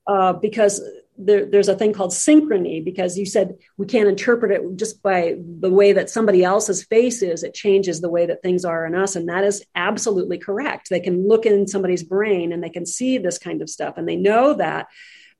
uh, 0.07 0.33
because 0.33 0.81
there, 1.17 1.45
there's 1.45 1.67
a 1.67 1.75
thing 1.75 1.93
called 1.93 2.11
synchrony 2.11 2.83
because 2.83 3.17
you 3.17 3.25
said 3.25 3.57
we 3.77 3.85
can't 3.85 4.09
interpret 4.09 4.51
it 4.51 4.61
just 4.75 5.01
by 5.01 5.35
the 5.37 5.71
way 5.71 5.93
that 5.93 6.09
somebody 6.09 6.43
else's 6.43 6.83
face 6.83 7.21
is. 7.21 7.43
It 7.43 7.53
changes 7.53 8.01
the 8.01 8.09
way 8.09 8.25
that 8.27 8.41
things 8.41 8.63
are 8.65 8.85
in 8.85 8.95
us 8.95 9.15
and 9.15 9.27
that 9.29 9.43
is 9.43 9.65
absolutely 9.75 10.37
correct. 10.37 10.89
They 10.89 10.99
can 10.99 11.27
look 11.27 11.45
in 11.45 11.67
somebody's 11.67 12.03
brain 12.03 12.53
and 12.53 12.63
they 12.63 12.69
can 12.69 12.85
see 12.85 13.17
this 13.17 13.37
kind 13.37 13.61
of 13.61 13.69
stuff 13.69 13.97
and 13.97 14.07
they 14.07 14.15
know 14.15 14.53
that 14.53 14.87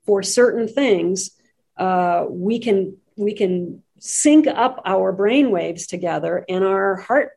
for 0.04 0.22
certain 0.22 0.66
things 0.66 1.30
uh, 1.76 2.24
we 2.28 2.58
can 2.58 2.96
we 3.16 3.34
can 3.34 3.82
sync 4.00 4.46
up 4.46 4.80
our 4.84 5.12
brain 5.12 5.50
waves 5.50 5.86
together 5.86 6.44
and 6.48 6.64
our 6.64 6.96
heart 6.96 7.32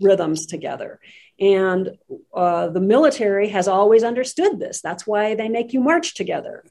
rhythms 0.00 0.46
together. 0.46 1.00
And 1.40 1.96
uh, 2.32 2.68
the 2.68 2.80
military 2.80 3.48
has 3.48 3.68
always 3.68 4.04
understood 4.04 4.58
this. 4.58 4.80
That's 4.80 5.06
why 5.06 5.34
they 5.34 5.48
make 5.48 5.72
you 5.72 5.80
march 5.80 6.14
together 6.14 6.64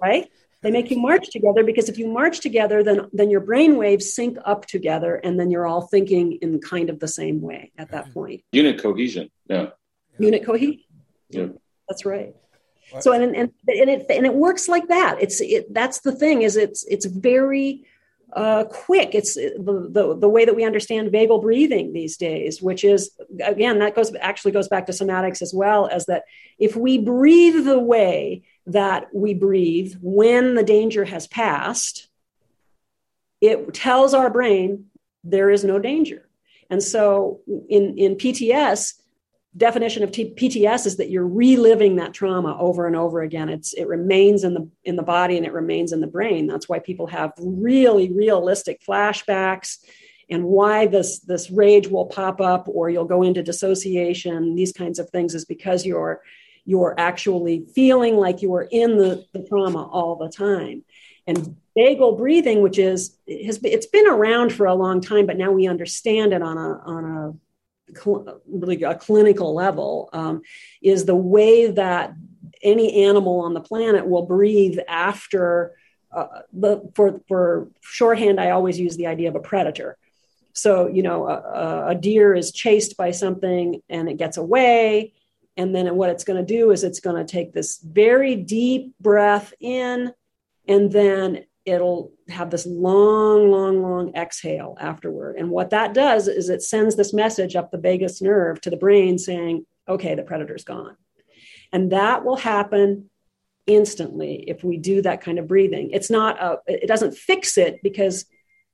right 0.00 0.28
they 0.64 0.70
make 0.70 0.90
you 0.90 0.98
march 0.98 1.28
together 1.30 1.62
because 1.62 1.90
if 1.90 1.98
you 1.98 2.08
march 2.08 2.40
together, 2.40 2.82
then 2.82 3.08
then 3.12 3.28
your 3.28 3.40
brain 3.40 3.76
waves 3.76 4.14
sync 4.14 4.38
up 4.46 4.64
together, 4.64 5.16
and 5.16 5.38
then 5.38 5.50
you're 5.50 5.66
all 5.66 5.82
thinking 5.82 6.38
in 6.40 6.58
kind 6.58 6.88
of 6.88 7.00
the 7.00 7.06
same 7.06 7.42
way 7.42 7.70
at 7.76 7.90
that 7.90 8.12
point. 8.14 8.42
Unit 8.50 8.82
cohesion. 8.82 9.30
Yeah. 9.46 9.70
Unit 10.18 10.42
cohesion. 10.44 10.80
Yeah. 11.28 11.48
That's 11.86 12.06
right. 12.06 12.34
So 13.00 13.12
and 13.12 13.24
and 13.24 13.52
and 13.68 13.90
it 13.90 14.06
and 14.08 14.24
it 14.24 14.34
works 14.34 14.66
like 14.66 14.88
that. 14.88 15.18
It's 15.20 15.42
it. 15.42 15.72
That's 15.72 16.00
the 16.00 16.12
thing. 16.12 16.40
Is 16.40 16.56
it's 16.56 16.82
it's 16.84 17.04
very 17.04 17.84
uh, 18.32 18.64
quick. 18.64 19.14
It's 19.14 19.34
the, 19.34 19.88
the, 19.90 20.16
the 20.16 20.28
way 20.28 20.44
that 20.44 20.56
we 20.56 20.64
understand 20.64 21.12
vagal 21.12 21.42
breathing 21.42 21.92
these 21.92 22.16
days, 22.16 22.62
which 22.62 22.84
is 22.84 23.10
again 23.44 23.80
that 23.80 23.94
goes 23.94 24.14
actually 24.18 24.52
goes 24.52 24.68
back 24.68 24.86
to 24.86 24.92
somatics 24.92 25.42
as 25.42 25.52
well 25.52 25.88
as 25.88 26.06
that 26.06 26.24
if 26.58 26.74
we 26.74 26.96
breathe 26.98 27.64
the 27.64 27.78
way 27.78 28.44
that 28.66 29.08
we 29.14 29.34
breathe 29.34 29.94
when 30.00 30.54
the 30.54 30.62
danger 30.62 31.04
has 31.04 31.26
passed, 31.26 32.08
it 33.40 33.74
tells 33.74 34.14
our 34.14 34.30
brain 34.30 34.86
there 35.22 35.50
is 35.50 35.64
no 35.64 35.78
danger. 35.78 36.28
And 36.70 36.82
so 36.82 37.40
in, 37.68 37.98
in 37.98 38.16
PTS, 38.16 38.94
definition 39.56 40.02
of 40.02 40.10
T- 40.10 40.34
PTS 40.34 40.86
is 40.86 40.96
that 40.96 41.10
you're 41.10 41.26
reliving 41.26 41.96
that 41.96 42.14
trauma 42.14 42.56
over 42.58 42.86
and 42.86 42.96
over 42.96 43.22
again. 43.22 43.48
It's 43.48 43.72
it 43.74 43.86
remains 43.86 44.44
in 44.44 44.54
the 44.54 44.68
in 44.84 44.96
the 44.96 45.02
body 45.02 45.36
and 45.36 45.46
it 45.46 45.52
remains 45.52 45.92
in 45.92 46.00
the 46.00 46.06
brain. 46.06 46.46
That's 46.46 46.68
why 46.68 46.78
people 46.80 47.06
have 47.08 47.32
really 47.38 48.12
realistic 48.12 48.82
flashbacks 48.82 49.78
and 50.28 50.44
why 50.44 50.86
this 50.86 51.20
this 51.20 51.50
rage 51.50 51.86
will 51.86 52.06
pop 52.06 52.40
up 52.40 52.66
or 52.68 52.90
you'll 52.90 53.04
go 53.04 53.22
into 53.22 53.42
dissociation. 53.42 54.54
These 54.54 54.72
kinds 54.72 54.98
of 54.98 55.10
things 55.10 55.34
is 55.34 55.44
because 55.44 55.86
you're 55.86 56.22
you're 56.64 56.94
actually 56.98 57.66
feeling 57.74 58.16
like 58.16 58.42
you 58.42 58.54
are 58.54 58.68
in 58.70 58.96
the, 58.96 59.26
the 59.32 59.40
trauma 59.40 59.86
all 59.86 60.16
the 60.16 60.28
time. 60.28 60.84
And 61.26 61.56
vagal 61.76 62.18
breathing, 62.18 62.62
which 62.62 62.78
is 62.78 63.16
has 63.26 63.58
it's 63.62 63.86
been 63.86 64.06
around 64.06 64.52
for 64.52 64.66
a 64.66 64.74
long 64.74 65.00
time, 65.00 65.26
but 65.26 65.38
now 65.38 65.52
we 65.52 65.66
understand 65.66 66.32
it 66.32 66.42
on 66.42 66.58
a 66.58 66.78
on 66.84 67.04
a 67.04 67.34
really 68.46 68.82
a 68.82 68.94
clinical 68.94 69.54
level, 69.54 70.10
um, 70.12 70.42
is 70.82 71.04
the 71.04 71.14
way 71.14 71.70
that 71.70 72.14
any 72.62 73.04
animal 73.04 73.40
on 73.40 73.54
the 73.54 73.60
planet 73.60 74.06
will 74.06 74.26
breathe 74.26 74.78
after. 74.88 75.74
Uh, 76.12 76.42
the, 76.52 76.90
for 76.94 77.20
for 77.26 77.68
shorthand, 77.80 78.38
I 78.38 78.50
always 78.50 78.78
use 78.78 78.96
the 78.96 79.08
idea 79.08 79.28
of 79.28 79.34
a 79.34 79.40
predator. 79.40 79.96
So 80.52 80.86
you 80.86 81.02
know, 81.02 81.26
a, 81.26 81.88
a 81.88 81.94
deer 81.94 82.34
is 82.34 82.52
chased 82.52 82.96
by 82.96 83.10
something 83.10 83.82
and 83.88 84.08
it 84.08 84.18
gets 84.18 84.36
away 84.36 85.13
and 85.56 85.74
then 85.74 85.94
what 85.96 86.10
it's 86.10 86.24
going 86.24 86.44
to 86.44 86.54
do 86.54 86.70
is 86.70 86.82
it's 86.82 87.00
going 87.00 87.16
to 87.16 87.30
take 87.30 87.52
this 87.52 87.78
very 87.78 88.36
deep 88.36 88.94
breath 89.00 89.54
in, 89.60 90.12
and 90.66 90.90
then 90.90 91.44
it'll 91.64 92.12
have 92.28 92.50
this 92.50 92.66
long, 92.66 93.50
long, 93.50 93.82
long 93.82 94.14
exhale 94.14 94.76
afterward. 94.80 95.36
And 95.36 95.50
what 95.50 95.70
that 95.70 95.94
does 95.94 96.28
is 96.28 96.48
it 96.48 96.62
sends 96.62 96.96
this 96.96 97.14
message 97.14 97.56
up 97.56 97.70
the 97.70 97.78
vagus 97.78 98.20
nerve 98.20 98.60
to 98.62 98.70
the 98.70 98.76
brain 98.76 99.18
saying, 99.18 99.64
okay, 99.88 100.14
the 100.14 100.22
predator's 100.22 100.64
gone. 100.64 100.96
And 101.72 101.92
that 101.92 102.24
will 102.24 102.36
happen 102.36 103.10
instantly 103.66 104.44
if 104.46 104.62
we 104.62 104.76
do 104.76 105.02
that 105.02 105.22
kind 105.22 105.38
of 105.38 105.48
breathing. 105.48 105.90
It's 105.92 106.10
not 106.10 106.42
a, 106.42 106.58
it 106.66 106.86
doesn't 106.86 107.16
fix 107.16 107.56
it 107.56 107.82
because 107.82 108.26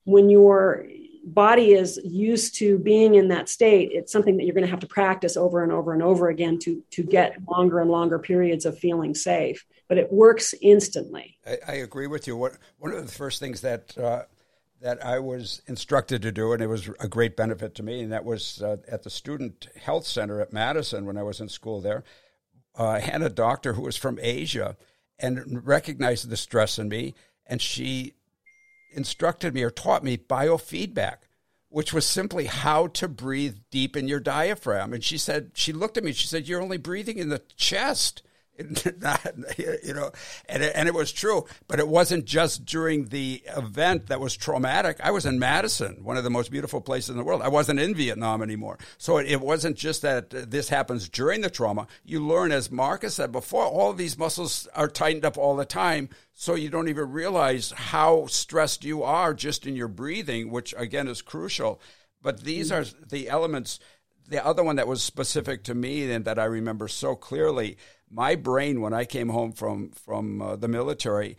when 0.05 0.31
you're 0.31 0.89
body 1.25 1.73
is 1.73 2.01
used 2.05 2.55
to 2.57 2.79
being 2.79 3.15
in 3.15 3.29
that 3.29 3.49
state, 3.49 3.91
it's 3.93 4.13
something 4.13 4.37
that 4.37 4.45
you're 4.45 4.55
going 4.55 4.65
to 4.65 4.71
have 4.71 4.81
to 4.81 4.87
practice 4.87 5.37
over 5.37 5.63
and 5.63 5.73
over 5.73 5.93
and 5.93 6.03
over 6.03 6.29
again 6.29 6.59
to 6.61 6.83
to 6.91 7.03
get 7.03 7.37
longer 7.49 7.81
and 7.81 7.91
longer 7.91 8.19
periods 8.19 8.65
of 8.65 8.79
feeling 8.79 9.15
safe. 9.15 9.65
But 9.89 9.99
it 9.99 10.13
works 10.13 10.55
instantly. 10.61 11.39
I, 11.47 11.59
I 11.67 11.73
agree 11.75 12.07
with 12.07 12.27
you. 12.27 12.37
What, 12.37 12.57
one 12.79 12.93
of 12.93 13.05
the 13.05 13.13
first 13.13 13.41
things 13.41 13.61
that 13.61 13.97
uh, 13.99 14.23
that 14.81 15.05
I 15.05 15.19
was 15.19 15.63
instructed 15.67 16.23
to 16.23 16.33
do, 16.33 16.53
and 16.53 16.63
it 16.63 16.67
was 16.67 16.89
a 17.01 17.09
great 17.09 17.37
benefit 17.37 17.75
to 17.77 17.83
me, 17.83 18.01
and 18.03 18.13
that 18.13 18.25
was 18.25 18.63
uh, 18.63 18.79
at 18.89 19.03
the 19.03 19.11
Student 19.11 19.69
Health 19.81 20.07
Center 20.07 20.41
at 20.41 20.53
Madison 20.53 21.05
when 21.05 21.19
I 21.19 21.23
was 21.23 21.41
in 21.41 21.49
school 21.49 21.81
there. 21.81 22.03
Uh, 22.79 22.87
I 22.87 23.01
had 23.01 23.21
a 23.21 23.29
doctor 23.29 23.75
who 23.75 23.83
was 23.83 23.97
from 23.97 24.19
Asia 24.23 24.77
and 25.19 25.67
recognized 25.67 26.31
the 26.31 26.37
stress 26.37 26.79
in 26.79 26.89
me, 26.89 27.15
and 27.47 27.61
she 27.61 28.15
instructed 28.93 29.55
me 29.55 29.63
or 29.63 29.71
taught 29.71 30.05
me 30.05 30.17
biofeedback 30.17 31.17
which 31.71 31.93
was 31.93 32.05
simply 32.05 32.47
how 32.47 32.89
to 32.89 33.09
breathe 33.09 33.57
deep 33.71 33.97
in 33.97 34.09
your 34.09 34.21
diaphragm. 34.21 34.93
And 34.93 35.03
she 35.03 35.17
said, 35.17 35.53
she 35.55 35.73
looked 35.73 35.97
at 35.97 36.05
me, 36.05 36.13
she 36.13 36.27
said, 36.27 36.47
You're 36.47 36.61
only 36.61 36.77
breathing 36.77 37.17
in 37.17 37.31
the 37.31 37.43
chest. 37.57 38.23
Not, 39.01 39.35
you 39.59 39.95
know, 39.95 40.11
and 40.49 40.63
it, 40.63 40.73
and 40.75 40.89
it 40.89 40.95
was 40.95 41.13
true, 41.13 41.47
but 41.69 41.79
it 41.79 41.89
wasn't 41.89 42.25
just 42.25 42.65
during 42.65 43.07
the 43.07 43.43
event 43.57 44.07
that 44.07 44.21
was 44.21 44.37
traumatic. 44.37 44.99
I 45.03 45.11
was 45.11 45.27
in 45.27 45.39
Madison, 45.39 46.05
one 46.05 46.17
of 46.17 46.25
the 46.25 46.31
most 46.31 46.51
beautiful 46.51 46.81
places 46.81 47.11
in 47.11 47.17
the 47.17 47.25
world. 47.25 47.43
I 47.43 47.49
wasn't 47.49 47.81
in 47.81 47.95
Vietnam 47.95 48.43
anymore, 48.43 48.79
so 48.99 49.19
it, 49.19 49.27
it 49.27 49.41
wasn't 49.41 49.77
just 49.77 50.03
that 50.03 50.31
this 50.31 50.69
happens 50.69 51.09
during 51.09 51.41
the 51.41 51.51
trauma. 51.51 51.87
You 52.05 52.27
learn, 52.27 52.53
as 52.53 52.71
Marcus 52.71 53.15
said 53.15 53.33
before, 53.33 53.65
all 53.65 53.93
these 53.93 54.19
muscles 54.19 54.69
are 54.75 54.89
tightened 54.89 55.25
up 55.25 55.39
all 55.39 55.57
the 55.57 55.65
time, 55.65 56.09
so 56.33 56.55
you 56.55 56.71
don't 56.71 56.89
even 56.89 57.11
realize 57.11 57.71
how 57.73 58.27
stressed 58.27 58.85
you 58.85 59.03
are 59.03 59.35
just 59.35 59.67
in 59.67 59.77
your 59.77 59.89
breathing, 59.89 60.51
which 60.51 60.75
again 60.77 61.09
is 61.09 61.23
crucial. 61.23 61.81
But 62.23 62.41
these 62.41 62.71
mm. 62.71 62.77
are 62.77 63.07
the 63.07 63.29
elements. 63.29 63.81
The 64.29 64.45
other 64.45 64.63
one 64.63 64.77
that 64.77 64.87
was 64.87 65.03
specific 65.03 65.65
to 65.65 65.75
me 65.75 66.11
and 66.11 66.25
that 66.25 66.39
I 66.39 66.45
remember 66.45 66.87
so 66.89 67.17
clearly 67.17 67.77
my 68.11 68.35
brain 68.35 68.81
when 68.81 68.93
I 68.93 69.05
came 69.05 69.29
home 69.29 69.53
from 69.53 69.91
from 69.91 70.43
uh, 70.43 70.57
the 70.57 70.69
military 70.69 71.37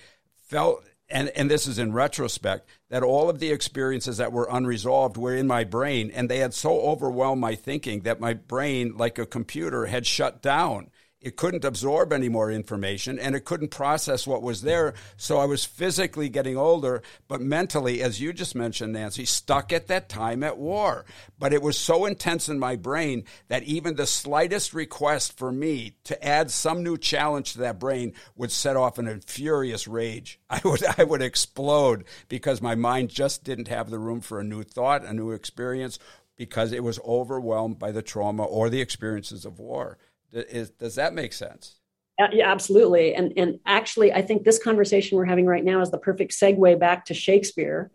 felt 0.47 0.83
and 1.09 1.29
and 1.29 1.51
this 1.51 1.67
is 1.67 1.77
in 1.77 1.93
retrospect 1.93 2.67
that 2.89 3.03
all 3.03 3.29
of 3.29 3.39
the 3.39 3.51
experiences 3.51 4.17
that 4.17 4.31
were 4.31 4.47
unresolved 4.49 5.17
were 5.17 5.35
in 5.35 5.47
my 5.47 5.63
brain 5.63 6.09
and 6.11 6.29
they 6.29 6.37
had 6.37 6.53
so 6.53 6.79
overwhelmed 6.81 7.41
my 7.41 7.55
thinking 7.55 8.01
that 8.01 8.19
my 8.19 8.33
brain 8.33 8.95
like 8.95 9.19
a 9.19 9.25
computer 9.25 9.85
had 9.85 10.05
shut 10.05 10.41
down 10.41 10.89
it 11.21 11.35
couldn't 11.35 11.63
absorb 11.63 12.11
any 12.11 12.29
more 12.29 12.51
information 12.51 13.19
and 13.19 13.35
it 13.35 13.45
couldn't 13.45 13.69
process 13.69 14.25
what 14.25 14.41
was 14.41 14.63
there. 14.63 14.95
So 15.17 15.37
I 15.37 15.45
was 15.45 15.63
physically 15.63 16.29
getting 16.29 16.57
older, 16.57 17.03
but 17.27 17.41
mentally, 17.41 18.01
as 18.01 18.19
you 18.19 18.33
just 18.33 18.55
mentioned, 18.55 18.93
Nancy, 18.93 19.25
stuck 19.25 19.71
at 19.71 19.87
that 19.87 20.09
time 20.09 20.43
at 20.43 20.57
war. 20.57 21.05
But 21.37 21.53
it 21.53 21.61
was 21.61 21.77
so 21.77 22.05
intense 22.05 22.49
in 22.49 22.57
my 22.57 22.75
brain 22.75 23.25
that 23.49 23.63
even 23.63 23.95
the 23.95 24.07
slightest 24.07 24.73
request 24.73 25.37
for 25.37 25.51
me 25.51 25.95
to 26.05 26.25
add 26.25 26.49
some 26.49 26.83
new 26.83 26.97
challenge 26.97 27.53
to 27.53 27.59
that 27.59 27.79
brain 27.79 28.13
would 28.35 28.51
set 28.51 28.75
off 28.75 28.97
an 28.97 29.21
furious 29.21 29.87
rage. 29.87 30.39
I 30.49 30.61
would, 30.65 30.83
I 30.97 31.03
would 31.03 31.21
explode 31.21 32.05
because 32.29 32.61
my 32.61 32.75
mind 32.75 33.09
just 33.09 33.43
didn't 33.43 33.67
have 33.67 33.89
the 33.89 33.99
room 33.99 34.21
for 34.21 34.39
a 34.39 34.43
new 34.43 34.63
thought, 34.63 35.05
a 35.05 35.13
new 35.13 35.31
experience, 35.31 35.99
because 36.35 36.71
it 36.71 36.83
was 36.83 36.99
overwhelmed 37.05 37.77
by 37.77 37.91
the 37.91 38.01
trauma 38.01 38.43
or 38.43 38.69
the 38.69 38.81
experiences 38.81 39.45
of 39.45 39.59
war. 39.59 39.99
Is, 40.33 40.71
does 40.71 40.95
that 40.95 41.13
make 41.13 41.33
sense? 41.33 41.75
Uh, 42.19 42.27
yeah, 42.31 42.51
absolutely. 42.51 43.15
And 43.15 43.33
and 43.37 43.59
actually, 43.65 44.13
I 44.13 44.21
think 44.21 44.43
this 44.43 44.61
conversation 44.61 45.17
we're 45.17 45.25
having 45.25 45.45
right 45.45 45.63
now 45.63 45.81
is 45.81 45.91
the 45.91 45.97
perfect 45.97 46.33
segue 46.33 46.79
back 46.79 47.05
to 47.05 47.13
Shakespeare, 47.13 47.91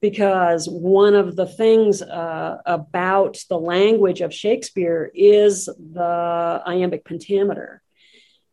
because 0.00 0.68
one 0.68 1.14
of 1.14 1.36
the 1.36 1.46
things 1.46 2.02
uh, 2.02 2.58
about 2.64 3.38
the 3.48 3.58
language 3.58 4.20
of 4.20 4.32
Shakespeare 4.32 5.10
is 5.14 5.66
the 5.66 6.62
iambic 6.66 7.04
pentameter. 7.04 7.82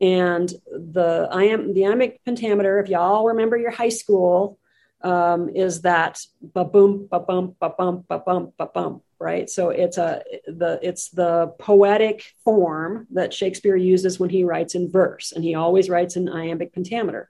And 0.02 0.50
the 0.72 1.30
iam 1.32 1.74
the 1.74 1.86
iambic 1.86 2.20
pentameter, 2.26 2.80
if 2.80 2.90
y'all 2.90 3.26
remember 3.26 3.58
your 3.58 3.72
high 3.72 3.90
school, 3.90 4.60
um, 5.02 5.50
is 5.50 5.82
that 5.84 6.20
ba 6.42 6.66
boom 6.66 7.08
ba 7.10 7.20
bum 7.20 7.56
ba 7.60 7.70
bum 7.78 8.04
ba 8.10 8.20
bum 8.20 8.52
ba 8.58 8.68
bum 8.74 9.02
right? 9.24 9.50
So 9.50 9.70
it's 9.70 9.98
a 9.98 10.22
the 10.46 10.80
it's 10.84 11.10
the 11.10 11.54
poetic 11.58 12.26
form 12.44 13.08
that 13.12 13.34
shakespeare 13.34 13.78
uses 13.78 14.20
when 14.20 14.30
he 14.30 14.44
writes 14.44 14.76
in 14.76 14.92
verse 14.92 15.32
and 15.32 15.44
he 15.44 15.56
always 15.56 15.90
writes 15.90 16.18
in 16.18 16.28
iambic 16.28 16.74
pentameter. 16.74 17.30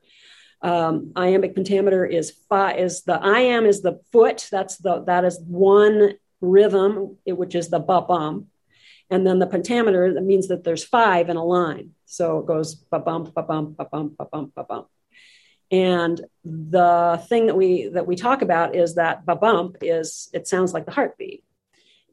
Um, 0.62 1.12
iambic 1.16 1.54
pentameter 1.56 2.04
is 2.06 2.32
five 2.50 2.80
is 2.80 3.04
the 3.04 3.20
iam 3.24 3.66
is 3.66 3.82
the 3.82 4.00
foot 4.12 4.48
that's 4.50 4.78
the 4.78 5.04
that 5.04 5.24
is 5.24 5.39
one 5.46 6.14
rhythm 6.41 7.18
which 7.26 7.54
is 7.54 7.70
the 7.70 7.80
ba 7.80 8.02
bum 8.02 8.48
and 9.10 9.28
then 9.28 9.39
the 9.39 9.48
pentameter 9.48 10.14
that 10.14 10.24
means 10.24 10.48
that 10.48 10.64
there's 10.64 10.84
five 10.84 11.30
in 11.30 11.38
a 11.38 11.46
line. 11.46 11.91
So 12.06 12.39
it 12.39 12.48
goes 12.48 12.76
ba 12.76 13.00
bum 13.00 13.32
ba 13.36 13.44
bum 13.44 13.76
ba 13.78 13.86
bum 13.91 14.16
ba 14.18 14.26
bum 14.32 14.52
ba 14.56 14.64
bum 14.64 14.86
and 15.72 16.22
the 16.46 17.24
thing 17.30 17.48
that 17.48 17.56
we 17.56 17.88
that 17.89 18.06
we 18.06 18.16
talk 18.16 18.41
about 18.41 18.76
is 18.76 18.96
that 18.96 19.26
ba 19.26 19.36
bump 19.36 19.78
is 19.82 20.30
it 20.34 20.48
sounds 20.48 20.74
like 20.74 20.86
the 20.86 20.91
heartbeat 20.91 21.44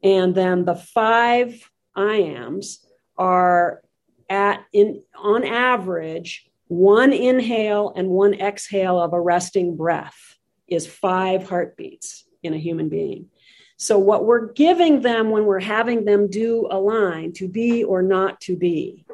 and 0.03 0.33
then 0.35 0.65
the 0.65 0.75
five 0.75 1.69
iams 1.95 2.85
are 3.17 3.81
at 4.29 4.63
in 4.73 5.03
on 5.17 5.43
average 5.43 6.45
one 6.67 7.11
inhale 7.11 7.91
and 7.95 8.07
one 8.07 8.33
exhale 8.33 8.99
of 8.99 9.13
a 9.13 9.19
resting 9.19 9.75
breath 9.75 10.37
is 10.67 10.87
five 10.87 11.47
heartbeats 11.49 12.23
in 12.43 12.53
a 12.53 12.57
human 12.57 12.87
being. 12.87 13.27
So 13.75 13.99
what 13.99 14.25
we're 14.25 14.53
giving 14.53 15.01
them 15.01 15.31
when 15.31 15.45
we're 15.45 15.59
having 15.59 16.05
them 16.05 16.29
do 16.29 16.67
a 16.71 16.79
line 16.79 17.33
to 17.33 17.49
be 17.49 17.83
or 17.83 18.01
not 18.01 18.39
to 18.41 18.55
be 18.55 19.05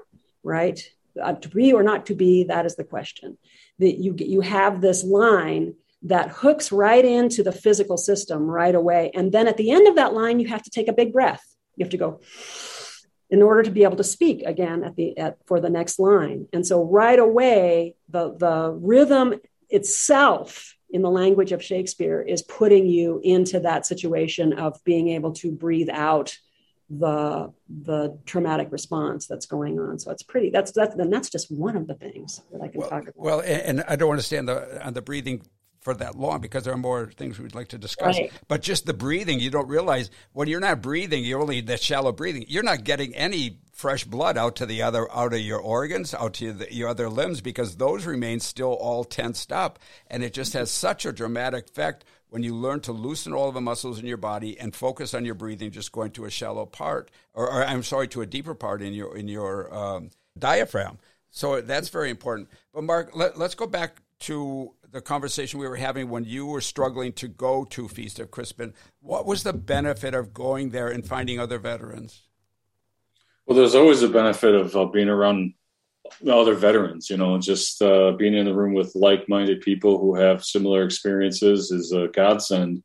right? 0.47 0.81
Uh, 1.21 1.33
to 1.33 1.49
be 1.49 1.73
or 1.73 1.83
not 1.83 2.05
to 2.05 2.15
be 2.15 2.45
that 2.45 2.65
is 2.65 2.75
the 2.75 2.83
question. 2.83 3.38
That 3.79 3.99
you 3.99 4.15
you 4.17 4.41
have 4.41 4.81
this 4.81 5.03
line 5.03 5.75
that 6.03 6.29
hooks 6.29 6.71
right 6.71 7.03
into 7.03 7.43
the 7.43 7.51
physical 7.51 7.97
system 7.97 8.43
right 8.43 8.75
away. 8.75 9.11
And 9.13 9.31
then 9.31 9.47
at 9.47 9.57
the 9.57 9.71
end 9.71 9.87
of 9.87 9.95
that 9.95 10.13
line, 10.13 10.39
you 10.39 10.47
have 10.47 10.63
to 10.63 10.69
take 10.69 10.87
a 10.87 10.93
big 10.93 11.11
breath. 11.11 11.43
You 11.75 11.85
have 11.85 11.91
to 11.91 11.97
go 11.97 12.19
in 13.29 13.41
order 13.41 13.63
to 13.63 13.71
be 13.71 13.83
able 13.83 13.97
to 13.97 14.03
speak 14.03 14.41
again 14.45 14.83
at 14.83 14.95
the 14.95 15.17
at, 15.17 15.37
for 15.45 15.59
the 15.59 15.69
next 15.69 15.99
line. 15.99 16.47
And 16.53 16.65
so 16.65 16.83
right 16.83 17.19
away, 17.19 17.95
the 18.09 18.35
the 18.35 18.71
rhythm 18.71 19.35
itself 19.69 20.75
in 20.89 21.01
the 21.01 21.09
language 21.09 21.51
of 21.51 21.61
Shakespeare 21.61 22.21
is 22.21 22.41
putting 22.41 22.87
you 22.87 23.19
into 23.23 23.59
that 23.61 23.85
situation 23.85 24.53
of 24.53 24.81
being 24.85 25.09
able 25.09 25.33
to 25.33 25.51
breathe 25.51 25.89
out 25.91 26.37
the 26.89 27.51
the 27.67 28.17
traumatic 28.25 28.71
response 28.71 29.27
that's 29.27 29.45
going 29.45 29.77
on. 29.77 29.99
So 29.99 30.11
it's 30.11 30.23
pretty. 30.23 30.49
That's 30.49 30.71
that's 30.71 30.95
then 30.95 31.09
that's 31.09 31.29
just 31.29 31.51
one 31.51 31.75
of 31.75 31.87
the 31.87 31.95
things 31.95 32.41
that 32.51 32.61
I 32.61 32.69
can 32.69 32.79
well, 32.79 32.89
talk 32.89 33.03
about. 33.03 33.17
Well, 33.17 33.41
and 33.41 33.83
I 33.89 33.97
don't 33.97 34.11
understand 34.11 34.47
the 34.47 34.85
on 34.85 34.93
the 34.93 35.01
breathing 35.01 35.41
for 35.88 35.93
that 35.93 36.15
long 36.15 36.41
because 36.41 36.65
there 36.65 36.73
are 36.73 36.77
more 36.77 37.09
things 37.15 37.39
we'd 37.39 37.55
like 37.55 37.69
to 37.69 37.77
discuss. 37.77 38.17
Right. 38.17 38.29
But 38.49 38.61
just 38.61 38.85
the 38.85 38.93
breathing, 38.93 39.39
you 39.39 39.49
don't 39.49 39.69
realize 39.69 40.11
when 40.33 40.49
you're 40.49 40.59
not 40.59 40.81
breathing, 40.81 41.23
you're 41.23 41.39
only 41.39 41.61
that 41.61 41.81
shallow 41.81 42.11
breathing. 42.11 42.43
You're 42.49 42.61
not 42.61 42.83
getting 42.83 43.15
any 43.15 43.59
fresh 43.71 44.03
blood 44.03 44.38
out 44.38 44.57
to 44.57 44.65
the 44.65 44.81
other 44.81 45.09
out 45.15 45.31
of 45.31 45.39
your 45.39 45.61
organs, 45.61 46.13
out 46.13 46.33
to 46.33 46.51
the, 46.51 46.73
your 46.73 46.89
other 46.89 47.07
limbs 47.07 47.39
because 47.39 47.77
those 47.77 48.05
remain 48.05 48.41
still 48.41 48.73
all 48.73 49.05
tensed 49.05 49.53
up, 49.53 49.79
and 50.07 50.25
it 50.25 50.33
just 50.33 50.51
has 50.51 50.69
such 50.69 51.05
a 51.05 51.13
dramatic 51.13 51.69
effect 51.69 52.03
when 52.27 52.43
you 52.43 52.53
learn 52.53 52.81
to 52.81 52.91
loosen 52.91 53.31
all 53.31 53.47
of 53.47 53.53
the 53.53 53.61
muscles 53.61 53.97
in 53.97 54.05
your 54.05 54.17
body 54.17 54.59
and 54.59 54.75
focus 54.75 55.13
on 55.13 55.23
your 55.23 55.35
breathing, 55.35 55.71
just 55.71 55.93
going 55.93 56.11
to 56.11 56.25
a 56.25 56.29
shallow 56.29 56.65
part, 56.65 57.09
or, 57.33 57.49
or 57.49 57.63
I'm 57.63 57.83
sorry, 57.83 58.09
to 58.09 58.21
a 58.21 58.25
deeper 58.25 58.55
part 58.55 58.81
in 58.81 58.91
your 58.91 59.15
in 59.15 59.29
your 59.29 59.73
um, 59.73 60.09
diaphragm. 60.38 60.99
So 61.29 61.61
that's 61.61 61.88
very 61.88 62.09
important. 62.09 62.49
But 62.73 62.83
Mark, 62.83 63.15
let, 63.15 63.38
let's 63.38 63.55
go 63.55 63.67
back 63.67 64.01
to 64.19 64.73
the 64.91 65.01
conversation 65.01 65.59
we 65.59 65.67
were 65.67 65.75
having 65.75 66.09
when 66.09 66.23
you 66.23 66.45
were 66.45 66.61
struggling 66.61 67.11
to 67.13 67.27
go 67.27 67.65
to 67.65 67.88
Feast 67.88 68.19
of 68.19 68.31
Crispian. 68.31 68.73
What 69.01 69.25
was 69.25 69.43
the 69.43 69.53
benefit 69.53 70.13
of 70.13 70.33
going 70.33 70.69
there 70.69 70.88
and 70.88 71.05
finding 71.05 71.39
other 71.39 71.59
veterans? 71.59 72.23
Well, 73.45 73.57
there's 73.57 73.75
always 73.75 74.03
a 74.03 74.09
benefit 74.09 74.55
of 74.55 74.75
uh, 74.75 74.85
being 74.85 75.09
around 75.09 75.53
other 76.29 76.53
veterans. 76.53 77.09
You 77.09 77.17
know, 77.17 77.38
just 77.38 77.81
uh, 77.81 78.11
being 78.13 78.33
in 78.33 78.45
the 78.45 78.53
room 78.53 78.73
with 78.73 78.95
like-minded 78.95 79.61
people 79.61 79.99
who 79.99 80.15
have 80.15 80.43
similar 80.43 80.83
experiences 80.83 81.71
is 81.71 81.91
a 81.91 82.07
godsend. 82.07 82.83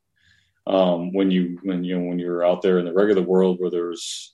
Um, 0.65 1.11
when 1.13 1.29
you 1.29 1.59
when 1.63 1.83
you 1.83 1.99
know, 1.99 2.07
when 2.07 2.19
you're 2.19 2.45
out 2.45 2.61
there 2.61 2.79
in 2.79 2.85
the 2.85 2.93
regular 2.93 3.21
world 3.21 3.57
where 3.59 3.69
there's 3.69 4.33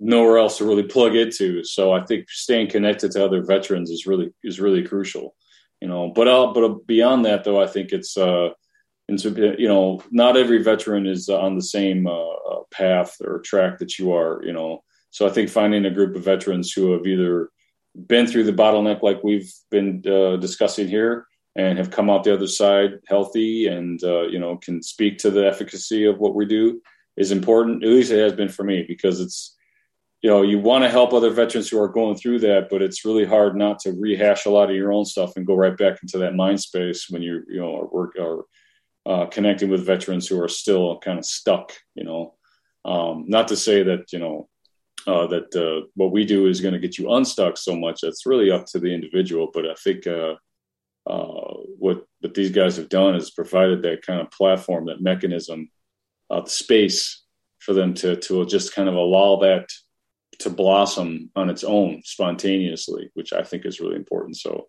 nowhere 0.00 0.38
else 0.38 0.58
to 0.58 0.64
really 0.64 0.82
plug 0.82 1.14
into. 1.14 1.62
So 1.62 1.92
I 1.92 2.04
think 2.04 2.28
staying 2.28 2.68
connected 2.68 3.12
to 3.12 3.24
other 3.24 3.44
veterans 3.44 3.88
is 3.90 4.04
really 4.04 4.32
is 4.42 4.58
really 4.58 4.82
crucial 4.82 5.36
you 5.82 5.88
know 5.88 6.08
but 6.08 6.28
uh, 6.28 6.52
but 6.54 6.86
beyond 6.86 7.24
that 7.24 7.42
though 7.42 7.60
i 7.60 7.66
think 7.66 7.90
it's 7.90 8.16
uh 8.16 8.50
into 9.08 9.56
you 9.58 9.66
know 9.66 10.00
not 10.12 10.36
every 10.36 10.62
veteran 10.62 11.06
is 11.06 11.28
on 11.28 11.56
the 11.56 11.68
same 11.76 12.06
uh, 12.06 12.34
uh, 12.50 12.62
path 12.70 13.16
or 13.20 13.40
track 13.40 13.78
that 13.78 13.98
you 13.98 14.12
are 14.12 14.40
you 14.44 14.52
know. 14.52 14.82
So 15.10 15.26
i 15.26 15.30
think 15.30 15.50
finding 15.50 15.84
a 15.84 15.96
group 15.98 16.14
of 16.16 16.24
veterans 16.24 16.72
who 16.72 16.92
have 16.92 17.04
either 17.04 17.50
been 18.12 18.26
through 18.28 18.44
the 18.44 18.60
bottleneck 18.62 19.02
like 19.02 19.22
we've 19.22 19.52
been 19.70 20.02
uh, 20.06 20.36
discussing 20.36 20.88
here 20.88 21.26
and 21.56 21.76
have 21.76 21.90
come 21.90 22.08
out 22.08 22.24
the 22.24 22.32
other 22.32 22.46
side 22.46 22.92
healthy 23.06 23.66
and 23.66 24.02
uh, 24.04 24.22
you 24.22 24.38
know 24.38 24.56
can 24.56 24.82
speak 24.82 25.18
to 25.18 25.30
the 25.30 25.44
efficacy 25.46 26.06
of 26.06 26.18
what 26.18 26.36
we 26.36 26.46
do 26.46 26.80
is 27.16 27.32
important. 27.32 27.82
At 27.84 27.90
least 27.90 28.12
it 28.12 28.22
has 28.22 28.32
been 28.32 28.48
for 28.48 28.64
me 28.64 28.84
because 28.86 29.20
it's 29.20 29.54
you 30.22 30.30
know 30.30 30.42
you 30.42 30.58
want 30.58 30.84
to 30.84 30.90
help 30.90 31.12
other 31.12 31.30
veterans 31.30 31.68
who 31.68 31.80
are 31.80 31.88
going 31.88 32.16
through 32.16 32.38
that 32.38 32.68
but 32.70 32.82
it's 32.82 33.04
really 33.04 33.24
hard 33.24 33.56
not 33.56 33.78
to 33.80 33.92
rehash 33.92 34.46
a 34.46 34.50
lot 34.50 34.70
of 34.70 34.76
your 34.76 34.92
own 34.92 35.04
stuff 35.04 35.36
and 35.36 35.46
go 35.46 35.54
right 35.54 35.76
back 35.76 35.98
into 36.02 36.18
that 36.18 36.34
mind 36.34 36.60
space 36.60 37.06
when 37.10 37.22
you 37.22 37.42
you 37.48 37.60
know 37.60 37.76
are 37.76 37.86
work 37.86 38.14
or 38.18 38.46
uh, 39.04 39.26
connecting 39.26 39.68
with 39.68 39.84
veterans 39.84 40.28
who 40.28 40.40
are 40.40 40.48
still 40.48 40.98
kind 40.98 41.18
of 41.18 41.24
stuck 41.24 41.72
you 41.94 42.04
know? 42.04 42.34
Um, 42.84 43.24
not 43.28 43.48
to 43.48 43.56
say 43.56 43.82
that 43.82 44.12
you 44.12 44.18
know 44.18 44.48
uh, 45.06 45.26
that 45.26 45.54
uh, 45.56 45.86
what 45.94 46.12
we 46.12 46.24
do 46.24 46.46
is 46.46 46.60
going 46.60 46.74
to 46.74 46.80
get 46.80 46.98
you 46.98 47.12
unstuck 47.12 47.56
so 47.56 47.76
much 47.76 48.00
that's 48.00 48.26
really 48.26 48.50
up 48.50 48.66
to 48.66 48.78
the 48.78 48.94
individual 48.94 49.50
but 49.52 49.66
i 49.66 49.74
think 49.74 50.06
uh, 50.06 50.34
uh, 51.06 51.54
what 51.78 52.04
what 52.20 52.34
these 52.34 52.50
guys 52.50 52.76
have 52.76 52.88
done 52.88 53.16
is 53.16 53.30
provided 53.30 53.82
that 53.82 54.06
kind 54.06 54.20
of 54.20 54.30
platform, 54.30 54.86
that 54.86 55.02
mechanism, 55.02 55.68
uh, 56.30 56.44
space 56.44 57.24
for 57.58 57.72
them 57.72 57.94
to 57.94 58.16
to 58.16 58.44
just 58.46 58.74
kind 58.74 58.88
of 58.88 58.94
allow 58.94 59.36
that 59.36 59.68
to 60.38 60.50
blossom 60.50 61.30
on 61.36 61.50
its 61.50 61.64
own 61.64 62.02
spontaneously, 62.04 63.10
which 63.14 63.32
I 63.32 63.42
think 63.42 63.66
is 63.66 63.80
really 63.80 63.96
important. 63.96 64.36
So, 64.36 64.68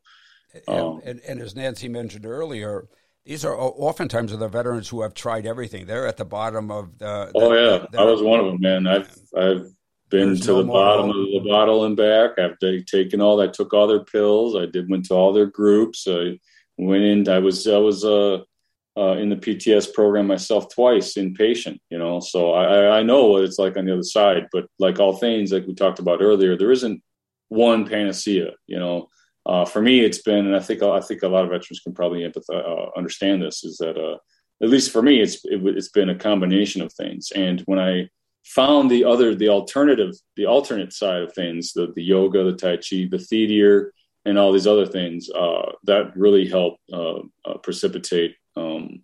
um, 0.67 1.01
and, 1.03 1.19
and, 1.19 1.21
and, 1.21 1.41
as 1.41 1.55
Nancy 1.55 1.87
mentioned 1.87 2.25
earlier, 2.25 2.87
these 3.25 3.43
are 3.45 3.57
oftentimes 3.57 4.33
are 4.33 4.37
the 4.37 4.47
veterans 4.47 4.89
who 4.89 5.01
have 5.01 5.13
tried 5.13 5.45
everything. 5.45 5.85
They're 5.85 6.07
at 6.07 6.17
the 6.17 6.25
bottom 6.25 6.69
of 6.69 6.97
the. 6.99 7.31
the 7.33 7.39
oh 7.39 7.53
yeah, 7.53 7.85
the, 7.91 7.99
I 7.99 8.03
was 8.03 8.21
one 8.21 8.39
of 8.39 8.45
them, 8.45 8.59
man. 8.59 8.85
I've 8.85 9.17
I've 9.35 9.71
been 10.09 10.39
to 10.41 10.47
no 10.47 10.57
the 10.61 10.67
bottom 10.67 11.09
of 11.09 11.15
the 11.15 11.43
bottle 11.49 11.85
and 11.85 11.97
back. 11.97 12.37
I've 12.37 12.57
taken 12.85 13.21
all. 13.21 13.41
I 13.41 13.47
took 13.47 13.73
all 13.73 13.87
their 13.87 14.03
pills. 14.03 14.55
I 14.55 14.65
did 14.67 14.89
went 14.89 15.05
to 15.05 15.15
all 15.15 15.33
their 15.33 15.47
groups. 15.47 16.05
I 16.07 16.37
went 16.77 17.03
in. 17.03 17.27
I 17.27 17.39
was 17.39 17.65
I 17.65 17.77
was 17.77 18.05
uh, 18.05 18.41
uh, 18.97 19.13
in 19.13 19.29
the 19.29 19.35
PTS 19.35 19.93
program 19.93 20.27
myself 20.27 20.73
twice, 20.73 21.15
inpatient. 21.15 21.79
You 21.89 21.97
know, 21.97 22.19
so 22.19 22.53
I 22.53 22.99
I 22.99 23.03
know 23.03 23.27
what 23.27 23.43
it's 23.43 23.59
like 23.59 23.77
on 23.77 23.85
the 23.85 23.93
other 23.93 24.03
side. 24.03 24.47
But 24.51 24.65
like 24.79 24.99
all 24.99 25.17
things, 25.17 25.51
like 25.51 25.65
we 25.65 25.73
talked 25.73 25.99
about 25.99 26.21
earlier, 26.21 26.55
there 26.55 26.71
isn't 26.71 27.01
one 27.49 27.87
panacea. 27.87 28.51
You 28.67 28.79
know, 28.79 29.09
uh, 29.45 29.65
for 29.65 29.81
me, 29.81 30.01
it's 30.01 30.21
been, 30.21 30.45
and 30.45 30.55
I 30.55 30.59
think 30.59 30.83
I 30.83 31.01
think 31.01 31.23
a 31.23 31.27
lot 31.27 31.43
of 31.43 31.49
veterans 31.49 31.81
can 31.81 31.93
probably 31.93 32.21
empathize, 32.21 32.49
uh, 32.49 32.91
understand 32.95 33.41
this, 33.41 33.63
is 33.63 33.77
that 33.77 33.97
uh, 33.97 34.17
at 34.61 34.69
least 34.69 34.91
for 34.91 35.01
me, 35.01 35.21
it's 35.21 35.43
it, 35.45 35.61
has 35.75 35.89
been 35.89 36.09
a 36.09 36.15
combination 36.15 36.81
of 36.81 36.93
things. 36.93 37.31
And 37.35 37.61
when 37.61 37.79
I 37.79 38.09
found 38.45 38.91
the 38.91 39.05
other, 39.05 39.35
the 39.35 39.49
alternative, 39.49 40.13
the 40.35 40.45
alternate 40.45 40.93
side 40.93 41.23
of 41.23 41.33
things, 41.33 41.73
the 41.73 41.91
the 41.95 42.03
yoga, 42.03 42.43
the 42.43 42.53
tai 42.53 42.77
chi, 42.77 43.07
the 43.09 43.19
theater, 43.19 43.93
and 44.23 44.37
all 44.37 44.53
these 44.53 44.67
other 44.67 44.85
things, 44.85 45.29
uh, 45.29 45.71
that 45.83 46.15
really 46.15 46.47
helped 46.47 46.79
uh, 46.93 47.21
precipitate 47.63 48.35
um, 48.55 49.03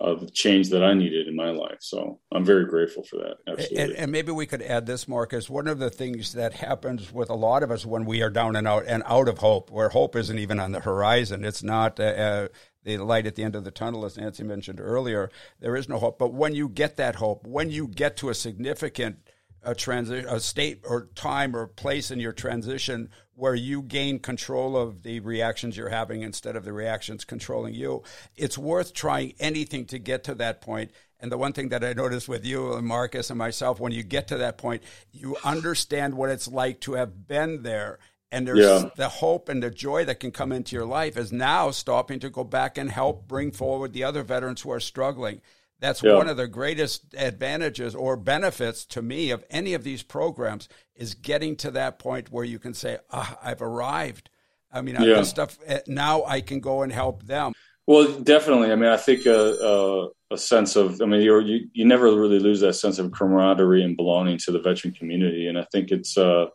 of 0.00 0.32
change 0.32 0.70
that 0.70 0.82
I 0.82 0.92
needed 0.94 1.28
in 1.28 1.36
my 1.36 1.50
life. 1.50 1.78
So 1.80 2.20
I'm 2.32 2.44
very 2.44 2.66
grateful 2.66 3.04
for 3.04 3.16
that. 3.16 3.36
Absolutely. 3.46 3.82
And, 3.82 3.92
and, 3.92 4.12
maybe 4.12 4.32
we 4.32 4.46
could 4.46 4.62
add 4.62 4.86
this, 4.86 5.06
Marcus. 5.06 5.48
One 5.48 5.68
of 5.68 5.78
the 5.78 5.90
things 5.90 6.32
that 6.32 6.54
happens 6.54 7.12
with 7.12 7.30
a 7.30 7.34
lot 7.34 7.62
of 7.62 7.70
us 7.70 7.86
when 7.86 8.04
we 8.04 8.20
are 8.22 8.30
down 8.30 8.56
and 8.56 8.66
out 8.66 8.84
and 8.86 9.02
out 9.06 9.28
of 9.28 9.38
hope, 9.38 9.70
where 9.70 9.90
hope 9.90 10.16
isn't 10.16 10.38
even 10.38 10.58
on 10.58 10.72
the 10.72 10.80
horizon, 10.80 11.44
it's 11.44 11.62
not. 11.62 12.00
Uh, 12.00 12.02
uh, 12.04 12.48
the 12.84 12.98
light 12.98 13.26
at 13.26 13.34
the 13.34 13.42
end 13.42 13.56
of 13.56 13.64
the 13.64 13.70
tunnel, 13.70 14.04
as 14.04 14.18
Nancy 14.18 14.44
mentioned 14.44 14.78
earlier, 14.78 15.30
there 15.58 15.74
is 15.74 15.88
no 15.88 15.98
hope. 15.98 16.18
But 16.18 16.34
when 16.34 16.54
you 16.54 16.68
get 16.68 16.96
that 16.96 17.16
hope, 17.16 17.46
when 17.46 17.70
you 17.70 17.88
get 17.88 18.16
to 18.18 18.28
a 18.28 18.34
significant 18.34 19.26
a 19.64 19.74
transition, 19.74 20.28
a 20.28 20.40
state 20.40 20.82
or 20.84 21.08
time 21.14 21.56
or 21.56 21.66
place 21.66 22.10
in 22.10 22.20
your 22.20 22.32
transition 22.32 23.08
where 23.34 23.54
you 23.54 23.82
gain 23.82 24.18
control 24.18 24.76
of 24.76 25.02
the 25.02 25.20
reactions 25.20 25.76
you're 25.76 25.88
having 25.88 26.22
instead 26.22 26.56
of 26.56 26.64
the 26.64 26.72
reactions 26.72 27.24
controlling 27.24 27.74
you. 27.74 28.02
It's 28.36 28.56
worth 28.56 28.92
trying 28.92 29.34
anything 29.40 29.86
to 29.86 29.98
get 29.98 30.24
to 30.24 30.34
that 30.36 30.60
point. 30.60 30.92
And 31.18 31.32
the 31.32 31.38
one 31.38 31.52
thing 31.52 31.70
that 31.70 31.82
I 31.82 31.94
noticed 31.94 32.28
with 32.28 32.44
you 32.44 32.74
and 32.74 32.86
Marcus 32.86 33.30
and 33.30 33.38
myself, 33.38 33.80
when 33.80 33.92
you 33.92 34.02
get 34.02 34.28
to 34.28 34.38
that 34.38 34.58
point, 34.58 34.82
you 35.10 35.36
understand 35.44 36.14
what 36.14 36.30
it's 36.30 36.48
like 36.48 36.80
to 36.80 36.94
have 36.94 37.26
been 37.26 37.62
there. 37.62 37.98
And 38.30 38.46
there's 38.46 38.58
yeah. 38.58 38.90
the 38.96 39.08
hope 39.08 39.48
and 39.48 39.62
the 39.62 39.70
joy 39.70 40.04
that 40.04 40.20
can 40.20 40.32
come 40.32 40.52
into 40.52 40.76
your 40.76 40.86
life 40.86 41.16
is 41.16 41.32
now 41.32 41.70
stopping 41.70 42.18
to 42.20 42.30
go 42.30 42.44
back 42.44 42.76
and 42.76 42.90
help 42.90 43.26
bring 43.26 43.52
forward 43.52 43.92
the 43.92 44.04
other 44.04 44.22
veterans 44.22 44.62
who 44.62 44.70
are 44.72 44.80
struggling. 44.80 45.40
That's 45.80 46.02
yeah. 46.02 46.14
one 46.14 46.28
of 46.28 46.36
the 46.36 46.48
greatest 46.48 47.14
advantages 47.16 47.94
or 47.94 48.16
benefits 48.16 48.84
to 48.86 49.02
me 49.02 49.30
of 49.30 49.44
any 49.50 49.74
of 49.74 49.84
these 49.84 50.02
programs 50.02 50.68
is 50.94 51.14
getting 51.14 51.56
to 51.56 51.70
that 51.72 51.98
point 51.98 52.30
where 52.30 52.44
you 52.44 52.58
can 52.58 52.74
say, 52.74 52.98
ah, 53.10 53.38
I've 53.42 53.60
arrived. 53.60 54.30
I 54.72 54.80
mean, 54.80 54.96
I've 54.96 55.06
yeah. 55.06 55.16
this 55.16 55.30
stuff 55.30 55.58
eh, 55.66 55.80
now 55.86 56.24
I 56.24 56.40
can 56.40 56.60
go 56.60 56.82
and 56.82 56.92
help 56.92 57.24
them. 57.24 57.52
Well, 57.86 58.18
definitely. 58.20 58.72
I 58.72 58.76
mean, 58.76 58.88
I 58.88 58.96
think 58.96 59.26
a, 59.26 60.08
a, 60.30 60.34
a 60.34 60.38
sense 60.38 60.74
of, 60.74 61.02
I 61.02 61.04
mean, 61.04 61.20
you 61.20 61.68
you 61.72 61.84
never 61.84 62.04
really 62.04 62.38
lose 62.38 62.60
that 62.60 62.74
sense 62.74 62.98
of 62.98 63.12
camaraderie 63.12 63.84
and 63.84 63.96
belonging 63.96 64.38
to 64.38 64.52
the 64.52 64.60
veteran 64.60 64.94
community. 64.94 65.48
And 65.48 65.58
I 65.58 65.66
think 65.70 65.90
it's, 65.90 66.16
uh, 66.16 66.46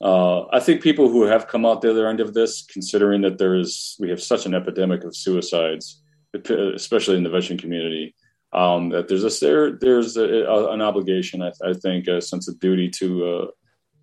uh, 0.00 0.46
I 0.50 0.60
think 0.60 0.82
people 0.82 1.08
who 1.08 1.24
have 1.24 1.46
come 1.46 1.66
out 1.66 1.82
the 1.82 1.90
other 1.90 2.08
end 2.08 2.20
of 2.20 2.32
this, 2.32 2.64
considering 2.64 3.20
that 3.20 3.38
there 3.38 3.54
is, 3.54 3.96
we 4.00 4.08
have 4.08 4.22
such 4.22 4.46
an 4.46 4.54
epidemic 4.54 5.04
of 5.04 5.14
suicides, 5.14 6.02
especially 6.48 7.16
in 7.18 7.22
the 7.22 7.30
veteran 7.30 7.58
community, 7.58 8.14
um, 8.52 8.90
that 8.90 9.08
there's 9.08 9.24
a 9.24 9.44
there, 9.44 9.72
there's 9.72 10.16
a, 10.16 10.24
a, 10.24 10.72
an 10.72 10.82
obligation, 10.82 11.42
I, 11.42 11.52
I, 11.64 11.72
think, 11.72 12.06
a 12.06 12.20
sense 12.20 12.48
of 12.48 12.60
duty 12.60 12.90
to 12.90 13.50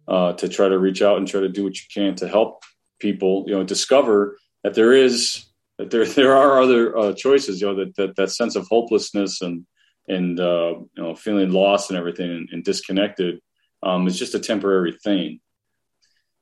uh, 0.08 0.12
uh, 0.12 0.34
to 0.34 0.50
try 0.50 0.68
to 0.68 0.80
reach 0.80 1.02
out 1.02 1.18
and 1.18 1.28
try 1.28 1.42
to 1.42 1.50
do 1.50 1.64
what 1.64 1.76
you 1.76 1.86
can 1.94 2.16
to 2.16 2.28
help 2.28 2.64
people, 3.00 3.44
you 3.48 3.54
know, 3.54 3.64
discover 3.64 4.38
that 4.64 4.74
there 4.74 4.94
is 4.94 5.46
that 5.78 5.92
there 5.92 6.06
there 6.20 6.36
are 6.36 6.62
other 6.62 6.98
uh, 6.98 7.14
choices, 7.14 7.62
you 7.62 7.68
know, 7.68 7.76
that, 7.76 7.96
that 7.96 8.16
that 8.16 8.32
sense 8.32 8.56
of 8.56 8.68
hopelessness 8.68 9.42
and 9.42 9.66
and 10.08 10.40
uh, 10.40 10.74
you 10.96 11.04
know 11.04 11.16
feeling 11.16 11.52
lost 11.52 11.92
and 11.92 12.00
everything 12.00 12.32
and, 12.32 12.50
and 12.52 12.64
disconnected 12.64 13.40
um, 13.84 14.08
is 14.08 14.18
just 14.18 14.36
a 14.36 14.40
temporary 14.40 14.98
thing. 15.04 15.40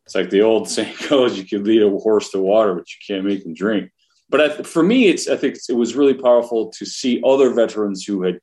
It's 0.06 0.16
like 0.16 0.30
the 0.30 0.44
old 0.44 0.70
saying 0.70 0.96
goes: 1.10 1.38
you 1.38 1.46
can 1.46 1.66
lead 1.66 1.84
a 1.84 1.90
horse 1.90 2.30
to 2.30 2.40
water, 2.40 2.74
but 2.74 2.86
you 2.90 3.16
can't 3.16 3.26
make 3.26 3.46
him 3.46 3.54
drink 3.54 3.92
but 4.30 4.42
I, 4.42 4.50
for 4.64 4.84
me, 4.84 5.08
it's 5.08 5.28
I 5.28 5.38
think 5.38 5.58
it 5.70 5.74
was 5.74 5.96
really 5.96 6.14
powerful 6.14 6.70
to 6.72 6.86
see 6.86 7.22
other 7.26 7.54
veterans 7.54 8.04
who 8.04 8.24
had 8.24 8.40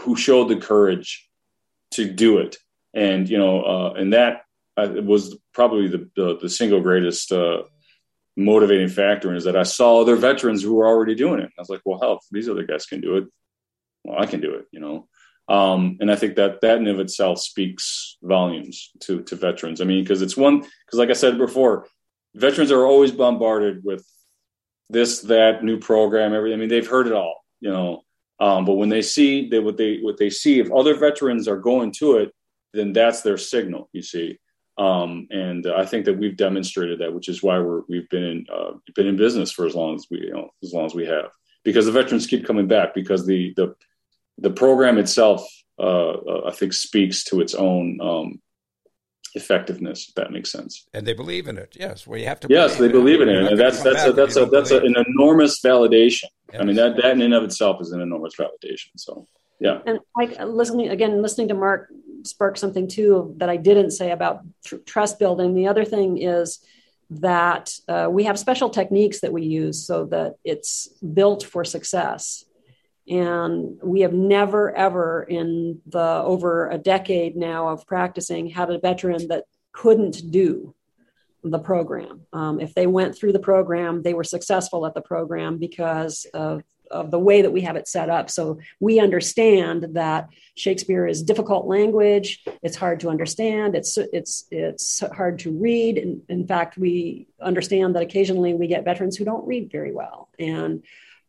who 0.00 0.16
showed 0.16 0.48
the 0.48 0.56
courage 0.56 1.28
to 1.92 2.10
do 2.10 2.38
it, 2.38 2.56
and 2.94 3.28
you 3.28 3.38
know, 3.38 3.62
uh, 3.62 3.92
and 3.92 4.12
that 4.12 4.42
uh, 4.76 4.88
was 5.02 5.36
probably 5.54 5.88
the, 5.88 6.10
the, 6.16 6.38
the 6.42 6.48
single 6.48 6.80
greatest 6.80 7.32
uh, 7.32 7.62
motivating 8.36 8.88
factor 8.88 9.34
is 9.34 9.44
that 9.44 9.56
I 9.56 9.62
saw 9.62 10.00
other 10.00 10.16
veterans 10.16 10.62
who 10.62 10.74
were 10.74 10.86
already 10.86 11.14
doing 11.14 11.40
it. 11.40 11.50
I 11.56 11.60
was 11.60 11.70
like, 11.70 11.80
well, 11.84 11.98
hell, 12.00 12.20
these 12.30 12.48
other 12.48 12.64
guys 12.64 12.84
can 12.84 13.00
do 13.00 13.16
it, 13.16 13.24
well, 14.04 14.20
I 14.20 14.26
can 14.26 14.40
do 14.40 14.54
it, 14.54 14.66
you 14.72 14.80
know. 14.80 15.08
Um, 15.48 15.98
and 16.00 16.10
I 16.10 16.16
think 16.16 16.36
that 16.36 16.60
that 16.62 16.78
in 16.78 16.88
of 16.88 16.98
itself 16.98 17.38
speaks 17.38 18.18
volumes 18.22 18.90
to 19.02 19.22
to 19.22 19.36
veterans. 19.36 19.80
I 19.80 19.84
mean, 19.84 20.02
because 20.02 20.20
it's 20.20 20.36
one 20.36 20.60
because, 20.60 20.98
like 20.98 21.10
I 21.10 21.14
said 21.14 21.38
before, 21.38 21.86
veterans 22.34 22.72
are 22.72 22.84
always 22.84 23.12
bombarded 23.12 23.84
with 23.84 24.04
this, 24.90 25.20
that, 25.22 25.64
new 25.64 25.78
program, 25.78 26.34
everything. 26.34 26.58
I 26.58 26.60
mean, 26.60 26.68
they've 26.68 26.86
heard 26.86 27.06
it 27.06 27.12
all, 27.12 27.44
you 27.60 27.70
know. 27.70 28.02
Um, 28.38 28.64
but 28.64 28.74
when 28.74 28.88
they 28.88 29.02
see 29.02 29.48
that 29.48 29.62
what 29.62 29.76
they 29.76 29.98
what 29.98 30.18
they 30.18 30.30
see, 30.30 30.60
if 30.60 30.70
other 30.70 30.94
veterans 30.94 31.48
are 31.48 31.56
going 31.56 31.92
to 31.92 32.16
it, 32.16 32.34
then 32.74 32.92
that's 32.92 33.22
their 33.22 33.38
signal. 33.38 33.88
You 33.92 34.02
see, 34.02 34.38
um, 34.78 35.26
and 35.30 35.66
I 35.66 35.86
think 35.86 36.04
that 36.04 36.18
we've 36.18 36.36
demonstrated 36.36 36.98
that, 37.00 37.14
which 37.14 37.28
is 37.28 37.42
why 37.42 37.58
we're 37.58 37.82
we've 37.88 38.08
been 38.10 38.24
in 38.24 38.46
uh, 38.52 38.72
been 38.94 39.06
in 39.06 39.16
business 39.16 39.50
for 39.50 39.66
as 39.66 39.74
long 39.74 39.94
as 39.94 40.06
we 40.10 40.18
you 40.18 40.32
know 40.32 40.50
as 40.62 40.72
long 40.74 40.84
as 40.84 40.94
we 40.94 41.06
have, 41.06 41.30
because 41.64 41.86
the 41.86 41.92
veterans 41.92 42.26
keep 42.26 42.46
coming 42.46 42.66
back 42.66 42.94
because 42.94 43.26
the 43.26 43.54
the 43.56 43.74
the 44.38 44.50
program 44.50 44.98
itself 44.98 45.46
uh, 45.78 46.10
uh 46.10 46.42
I 46.46 46.52
think 46.52 46.74
speaks 46.74 47.24
to 47.24 47.40
its 47.40 47.54
own 47.54 47.98
um, 48.02 48.42
effectiveness. 49.36 50.08
If 50.08 50.14
that 50.14 50.32
makes 50.32 50.50
sense. 50.50 50.86
And 50.94 51.06
they 51.06 51.12
believe 51.12 51.46
in 51.46 51.58
it. 51.58 51.76
Yes, 51.78 52.06
well, 52.06 52.18
you 52.18 52.26
have 52.26 52.40
to. 52.40 52.48
Yes, 52.50 52.76
they 52.76 52.88
believe 52.88 53.20
in 53.20 53.28
it, 53.28 53.52
and 53.52 53.58
that's 53.58 53.82
that's 53.82 54.04
a, 54.04 54.12
that's 54.12 54.36
a 54.36 54.46
that's 54.46 54.70
a, 54.72 54.78
an 54.78 54.96
enormous 55.06 55.60
validation. 55.60 56.24
Yes. 56.52 56.60
I 56.60 56.64
mean 56.64 56.76
that 56.76 56.96
that 56.96 57.12
in 57.12 57.22
and 57.22 57.34
of 57.34 57.44
itself 57.44 57.80
is 57.80 57.92
an 57.92 58.00
enormous 58.00 58.34
validation. 58.34 58.88
So 58.96 59.26
yeah. 59.60 59.80
And 59.86 60.00
like 60.16 60.40
listening 60.40 60.88
again, 60.88 61.22
listening 61.22 61.48
to 61.48 61.54
Mark 61.54 61.92
sparked 62.24 62.58
something 62.58 62.88
too 62.88 63.34
that 63.36 63.48
I 63.48 63.56
didn't 63.56 63.92
say 63.92 64.10
about 64.10 64.40
tr- 64.64 64.76
trust 64.86 65.18
building. 65.18 65.54
The 65.54 65.68
other 65.68 65.84
thing 65.84 66.18
is 66.20 66.58
that 67.10 67.72
uh, 67.86 68.08
we 68.10 68.24
have 68.24 68.38
special 68.38 68.68
techniques 68.68 69.20
that 69.20 69.32
we 69.32 69.44
use 69.44 69.86
so 69.86 70.06
that 70.06 70.36
it's 70.44 70.88
built 71.14 71.44
for 71.44 71.64
success. 71.64 72.44
And 73.08 73.78
we 73.82 74.00
have 74.00 74.12
never, 74.12 74.74
ever 74.74 75.22
in 75.22 75.80
the 75.86 76.22
over 76.24 76.68
a 76.70 76.78
decade 76.78 77.36
now 77.36 77.68
of 77.68 77.86
practicing 77.86 78.48
had 78.48 78.70
a 78.70 78.78
veteran 78.78 79.28
that 79.28 79.44
couldn't 79.72 80.30
do 80.30 80.74
the 81.44 81.58
program. 81.58 82.22
Um, 82.32 82.60
if 82.60 82.74
they 82.74 82.86
went 82.86 83.16
through 83.16 83.32
the 83.32 83.38
program, 83.38 84.02
they 84.02 84.14
were 84.14 84.24
successful 84.24 84.86
at 84.86 84.94
the 84.94 85.00
program 85.00 85.58
because 85.58 86.26
of, 86.34 86.62
of 86.90 87.10
the 87.10 87.18
way 87.18 87.42
that 87.42 87.52
we 87.52 87.60
have 87.60 87.76
it 87.76 87.86
set 87.86 88.10
up. 88.10 88.30
So 88.30 88.58
we 88.80 88.98
understand 88.98 89.88
that 89.92 90.28
Shakespeare 90.56 91.06
is 91.06 91.22
difficult 91.22 91.66
language. 91.66 92.44
It's 92.62 92.76
hard 92.76 93.00
to 93.00 93.08
understand. 93.08 93.76
It's 93.76 93.98
it's 93.98 94.46
it's 94.50 95.00
hard 95.00 95.38
to 95.40 95.52
read. 95.52 95.98
In, 95.98 96.22
in 96.28 96.46
fact, 96.46 96.78
we 96.78 97.28
understand 97.40 97.94
that 97.94 98.02
occasionally 98.02 98.54
we 98.54 98.66
get 98.66 98.84
veterans 98.84 99.16
who 99.16 99.24
don't 99.24 99.46
read 99.46 99.70
very 99.70 99.92
well, 99.92 100.28
and 100.38 100.82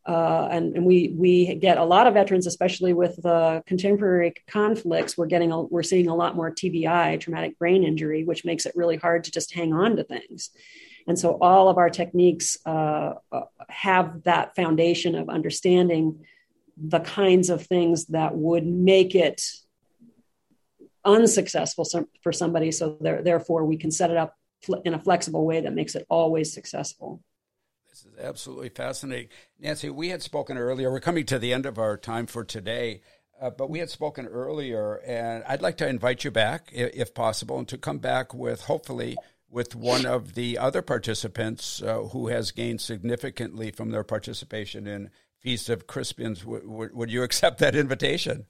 uh, 0.08 0.48
and, 0.50 0.74
and, 0.74 0.86
we 0.86 1.14
we 1.18 1.54
get 1.56 1.76
a 1.76 1.84
lot 1.84 2.06
of 2.06 2.14
veterans, 2.14 2.46
especially 2.46 2.94
with 2.94 3.16
the 3.22 3.62
contemporary 3.66 4.32
conflicts. 4.46 5.18
We're 5.18 5.26
getting 5.26 5.52
a, 5.52 5.60
we're 5.60 5.82
seeing 5.82 6.08
a 6.08 6.14
lot 6.14 6.34
more 6.34 6.50
TBI, 6.50 7.20
traumatic 7.20 7.58
brain 7.58 7.84
injury, 7.84 8.24
which 8.24 8.42
makes 8.42 8.64
it 8.64 8.72
really 8.74 8.96
hard 8.96 9.24
to 9.24 9.30
just 9.30 9.52
hang 9.52 9.74
on 9.74 9.96
to 9.96 10.04
things. 10.04 10.48
And 11.06 11.18
so 11.18 11.36
all 11.42 11.68
of 11.68 11.76
our 11.76 11.90
techniques 11.90 12.56
uh, 12.64 13.14
uh 13.30 13.42
have 13.68 14.22
that 14.22 14.56
foundation 14.56 15.14
of 15.14 15.28
understanding 15.28 16.24
the 16.78 17.00
kinds 17.00 17.50
of 17.50 17.66
things 17.66 18.06
that 18.06 18.34
would 18.34 18.66
make 18.66 19.14
it 19.14 19.42
unsuccessful 21.04 21.86
for 22.22 22.32
somebody. 22.32 22.72
So 22.72 22.96
there, 23.00 23.22
therefore, 23.22 23.66
we 23.66 23.76
can 23.76 23.90
set 23.90 24.10
it 24.10 24.16
up 24.16 24.36
in 24.86 24.94
a 24.94 24.98
flexible 24.98 25.44
way 25.44 25.60
that 25.60 25.74
makes 25.74 25.94
it 25.94 26.06
always 26.08 26.52
successful. 26.52 27.22
Absolutely 28.20 28.68
fascinating. 28.68 29.28
Nancy, 29.58 29.90
we 29.90 30.08
had 30.08 30.22
spoken 30.22 30.58
earlier. 30.58 30.90
We're 30.90 31.00
coming 31.00 31.26
to 31.26 31.38
the 31.38 31.52
end 31.52 31.66
of 31.66 31.78
our 31.78 31.96
time 31.96 32.26
for 32.26 32.44
today. 32.44 33.02
Uh, 33.40 33.50
but 33.50 33.70
we 33.70 33.78
had 33.78 33.88
spoken 33.88 34.26
earlier, 34.26 34.96
and 35.06 35.44
I'd 35.44 35.62
like 35.62 35.76
to 35.76 35.88
invite 35.88 36.24
you 36.24 36.30
back, 36.32 36.70
if, 36.72 36.90
if 36.94 37.14
possible, 37.14 37.58
and 37.58 37.68
to 37.68 37.78
come 37.78 37.98
back 37.98 38.34
with 38.34 38.62
hopefully 38.62 39.16
with 39.48 39.74
one 39.74 40.04
of 40.04 40.34
the 40.34 40.58
other 40.58 40.82
participants 40.82 41.80
uh, 41.82 42.02
who 42.12 42.28
has 42.28 42.50
gained 42.50 42.80
significantly 42.80 43.70
from 43.70 43.90
their 43.90 44.04
participation 44.04 44.86
in 44.86 45.10
Feast 45.38 45.68
of 45.68 45.86
Crispians. 45.86 46.40
W- 46.40 46.62
w- 46.62 46.90
would 46.92 47.10
you 47.10 47.22
accept 47.22 47.58
that 47.58 47.76
invitation? 47.76 48.46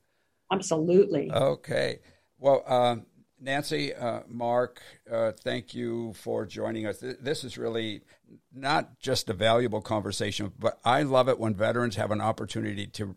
Absolutely. 0.50 1.30
Okay. 1.30 2.00
Well, 2.38 2.64
uh, 2.66 2.96
Nancy, 3.40 3.94
uh, 3.94 4.20
Mark, 4.28 4.80
uh, 5.10 5.32
thank 5.32 5.74
you 5.74 6.12
for 6.14 6.44
joining 6.44 6.86
us. 6.86 6.98
This 6.98 7.44
is 7.44 7.56
really 7.56 8.02
not 8.52 8.98
just 8.98 9.30
a 9.30 9.34
valuable 9.34 9.80
conversation, 9.80 10.52
but 10.58 10.78
I 10.84 11.02
love 11.02 11.28
it 11.28 11.38
when 11.38 11.54
veterans 11.54 11.96
have 11.96 12.10
an 12.10 12.20
opportunity 12.20 12.86
to 12.88 13.16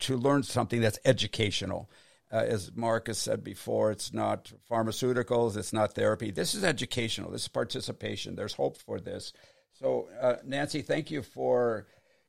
to 0.00 0.16
learn 0.16 0.44
something 0.44 0.80
that's 0.80 0.98
educational. 1.04 1.90
Uh, 2.30 2.36
as 2.36 2.70
Mark 2.76 3.08
has 3.08 3.18
said 3.18 3.42
before, 3.42 3.90
it's 3.90 4.12
not 4.12 4.52
pharmaceuticals, 4.70 5.56
it's 5.56 5.72
not 5.72 5.94
therapy. 5.94 6.30
This 6.30 6.54
is 6.54 6.62
educational. 6.62 7.32
This 7.32 7.42
is 7.42 7.48
participation. 7.48 8.36
There's 8.36 8.52
hope 8.52 8.76
for 8.76 9.00
this. 9.00 9.32
So, 9.72 10.08
uh, 10.20 10.36
Nancy, 10.44 10.82
thank 10.82 11.10
you 11.10 11.22
for 11.22 11.86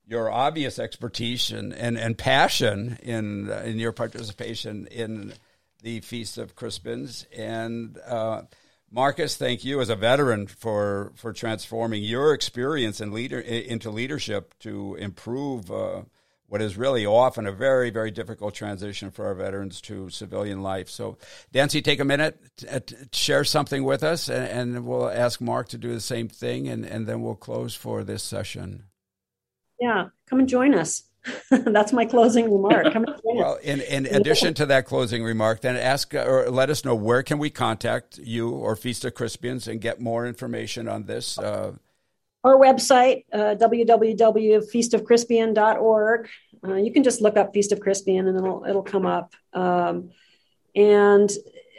your 0.08 0.32
obvious 0.32 0.80
expertise 0.80 1.52
and, 1.52 1.74
and, 1.74 1.98
and 1.98 2.18
passion 2.18 2.98
in 3.04 3.50
in 3.50 3.78
your 3.78 3.92
participation 3.92 4.88
in 4.88 5.34
the 5.82 6.02
Feast 6.02 6.38
of 6.38 6.56
Crispians. 6.56 7.26
And 7.36 7.98
uh, 8.06 8.44
Marcus, 8.92 9.36
thank 9.36 9.64
you 9.64 9.82
as 9.82 9.90
a 9.90 9.96
veteran 9.96 10.48
for 10.48 11.12
for 11.16 11.34
transforming 11.34 12.04
your 12.04 12.34
experience 12.34 13.00
and 13.00 13.14
leader 13.14 13.40
into 13.40 13.90
leadership 13.90 14.56
to 14.60 14.96
improve 14.96 15.72
uh, 15.72 16.02
what 16.50 16.62
is 16.62 16.78
really 16.78 17.06
often 17.06 17.46
a 17.46 17.52
very, 17.52 17.92
very 17.92 18.10
difficult 18.10 18.56
transition 18.56 19.12
for 19.12 19.28
our 19.28 19.36
veterans 19.36 19.80
to 19.82 20.10
civilian 20.10 20.64
life. 20.64 20.90
So, 20.90 21.18
Nancy, 21.54 21.82
take 21.82 22.00
a 22.00 22.06
minute, 22.06 22.40
to, 22.58 22.80
to 22.80 23.10
share 23.14 23.44
something 23.44 23.84
with 23.84 24.04
us, 24.04 24.30
and, 24.30 24.76
and, 24.76 24.86
we'll 24.86 25.10
ask 25.10 25.40
Mark 25.40 25.70
to 25.70 25.78
do 25.78 25.94
the 25.94 26.02
same 26.02 26.28
thing, 26.28 26.68
and, 26.68 26.86
and 26.86 27.06
then 27.06 27.22
we'll 27.22 27.36
close 27.36 27.76
for 27.76 28.04
this 28.04 28.24
session. 28.24 28.86
Yeah, 29.80 30.10
come 30.28 30.40
and 30.40 30.50
join 30.50 30.74
us. 30.74 31.04
That's 31.52 31.94
my 31.94 32.06
closing 32.06 32.52
remark. 32.52 32.94
well, 33.24 33.56
in, 33.56 33.82
in 33.82 34.06
addition 34.06 34.54
to 34.56 34.66
that 34.68 34.86
closing 34.86 35.24
remark, 35.24 35.62
then 35.62 35.76
ask 35.76 36.14
or 36.14 36.50
let 36.50 36.70
us 36.70 36.86
know 36.86 36.96
where 36.96 37.24
can 37.24 37.40
we 37.40 37.50
contact 37.50 38.18
you 38.18 38.50
or 38.50 38.76
Feast 38.76 39.06
of 39.06 39.14
Crispians 39.14 39.68
and 39.68 39.82
get 39.82 40.00
more 40.00 40.26
information 40.26 40.88
on 40.88 41.06
this. 41.06 41.38
Uh, 41.38 41.74
our 42.44 42.56
website, 42.56 43.26
uh, 43.34 43.56
www.feastofcrispian.org. 43.56 46.30
Uh, 46.66 46.76
you 46.76 46.94
can 46.94 47.04
just 47.04 47.22
look 47.22 47.38
up 47.38 47.54
Feast 47.54 47.72
of 47.72 47.80
Crispian 47.80 48.28
and 48.28 48.38
it'll 48.38 48.66
it'll 48.66 48.84
come 48.84 49.06
up. 49.06 49.34
Um, 49.54 50.10
and 50.76 51.32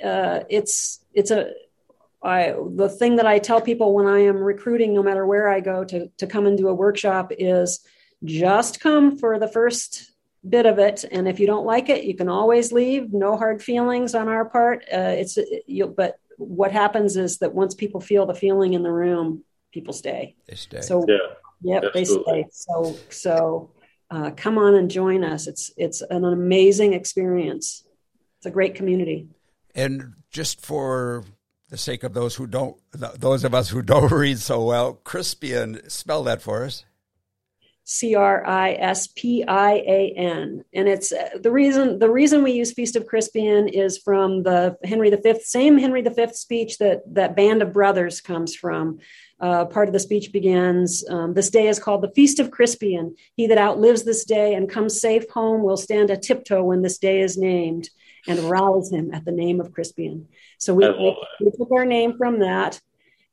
uh, 0.04 0.40
it's 0.48 1.00
it's 1.14 1.30
a 1.30 1.52
I, 2.22 2.54
the 2.74 2.90
thing 2.90 3.16
that 3.16 3.26
I 3.26 3.38
tell 3.38 3.62
people 3.62 3.94
when 3.94 4.06
I 4.06 4.20
am 4.20 4.36
recruiting, 4.36 4.92
no 4.92 5.02
matter 5.02 5.26
where 5.26 5.48
I 5.48 5.60
go 5.60 5.84
to 5.84 6.08
to 6.18 6.26
come 6.26 6.46
and 6.46 6.58
do 6.58 6.68
a 6.68 6.74
workshop, 6.74 7.32
is 7.38 7.80
just 8.24 8.80
come 8.80 9.18
for 9.18 9.38
the 9.38 9.48
first 9.48 10.12
bit 10.48 10.66
of 10.66 10.78
it, 10.78 11.04
and 11.10 11.28
if 11.28 11.38
you 11.40 11.46
don't 11.46 11.66
like 11.66 11.88
it, 11.88 12.04
you 12.04 12.14
can 12.14 12.28
always 12.28 12.72
leave. 12.72 13.12
No 13.12 13.36
hard 13.36 13.62
feelings 13.62 14.14
on 14.14 14.28
our 14.28 14.44
part. 14.44 14.84
Uh, 14.92 15.14
it's 15.16 15.38
you, 15.66 15.86
but 15.86 16.18
what 16.38 16.72
happens 16.72 17.16
is 17.16 17.38
that 17.38 17.54
once 17.54 17.74
people 17.74 18.00
feel 18.00 18.26
the 18.26 18.34
feeling 18.34 18.74
in 18.74 18.82
the 18.82 18.92
room, 18.92 19.44
people 19.72 19.92
stay. 19.92 20.36
They 20.48 20.56
stay. 20.56 20.80
So 20.80 21.04
yeah, 21.06 21.80
yep, 21.82 21.92
they 21.92 22.04
stay. 22.04 22.46
So 22.50 22.96
so 23.10 23.70
uh, 24.10 24.30
come 24.36 24.58
on 24.58 24.74
and 24.74 24.90
join 24.90 25.24
us. 25.24 25.46
It's 25.46 25.72
it's 25.76 26.02
an 26.02 26.24
amazing 26.24 26.94
experience. 26.94 27.84
It's 28.38 28.46
a 28.46 28.50
great 28.50 28.74
community. 28.74 29.28
And 29.74 30.14
just 30.30 30.64
for 30.64 31.24
the 31.68 31.76
sake 31.76 32.02
of 32.02 32.14
those 32.14 32.34
who 32.34 32.46
don't, 32.46 32.76
those 32.92 33.44
of 33.44 33.54
us 33.54 33.68
who 33.68 33.82
don't 33.82 34.10
read 34.10 34.38
so 34.38 34.64
well, 34.64 35.00
Crispian, 35.04 35.88
spell 35.90 36.24
that 36.24 36.42
for 36.42 36.64
us. 36.64 36.84
C 37.90 38.14
R 38.14 38.46
I 38.46 38.74
S 38.74 39.08
P 39.16 39.42
I 39.42 39.72
A 39.72 40.14
N, 40.16 40.62
and 40.72 40.88
it's 40.88 41.10
uh, 41.10 41.30
the 41.42 41.50
reason 41.50 41.98
the 41.98 42.08
reason 42.08 42.44
we 42.44 42.52
use 42.52 42.72
Feast 42.72 42.94
of 42.94 43.04
Crispian 43.04 43.68
is 43.68 43.98
from 43.98 44.44
the 44.44 44.76
Henry 44.84 45.10
V, 45.10 45.40
same 45.42 45.76
Henry 45.76 46.00
V 46.00 46.28
speech 46.32 46.78
that 46.78 47.02
that 47.14 47.34
Band 47.34 47.62
of 47.62 47.72
Brothers 47.72 48.20
comes 48.20 48.54
from. 48.54 49.00
Uh, 49.40 49.64
part 49.64 49.88
of 49.88 49.92
the 49.92 49.98
speech 49.98 50.30
begins 50.32 51.04
um, 51.10 51.34
This 51.34 51.50
day 51.50 51.66
is 51.66 51.80
called 51.80 52.02
the 52.02 52.12
Feast 52.12 52.38
of 52.38 52.52
Crispian. 52.52 53.16
He 53.34 53.48
that 53.48 53.58
outlives 53.58 54.04
this 54.04 54.24
day 54.24 54.54
and 54.54 54.70
comes 54.70 55.00
safe 55.00 55.28
home 55.28 55.64
will 55.64 55.76
stand 55.76 56.10
a 56.10 56.16
tiptoe 56.16 56.62
when 56.62 56.82
this 56.82 56.98
day 56.98 57.20
is 57.22 57.36
named 57.36 57.90
and 58.28 58.38
rouse 58.38 58.92
him 58.92 59.12
at 59.12 59.24
the 59.24 59.32
name 59.32 59.60
of 59.60 59.72
Crispian. 59.72 60.26
So 60.58 60.74
we, 60.74 60.88
we, 60.88 61.50
took 61.50 61.72
our 61.72 61.86
name 61.86 62.16
from 62.16 62.38
that. 62.40 62.80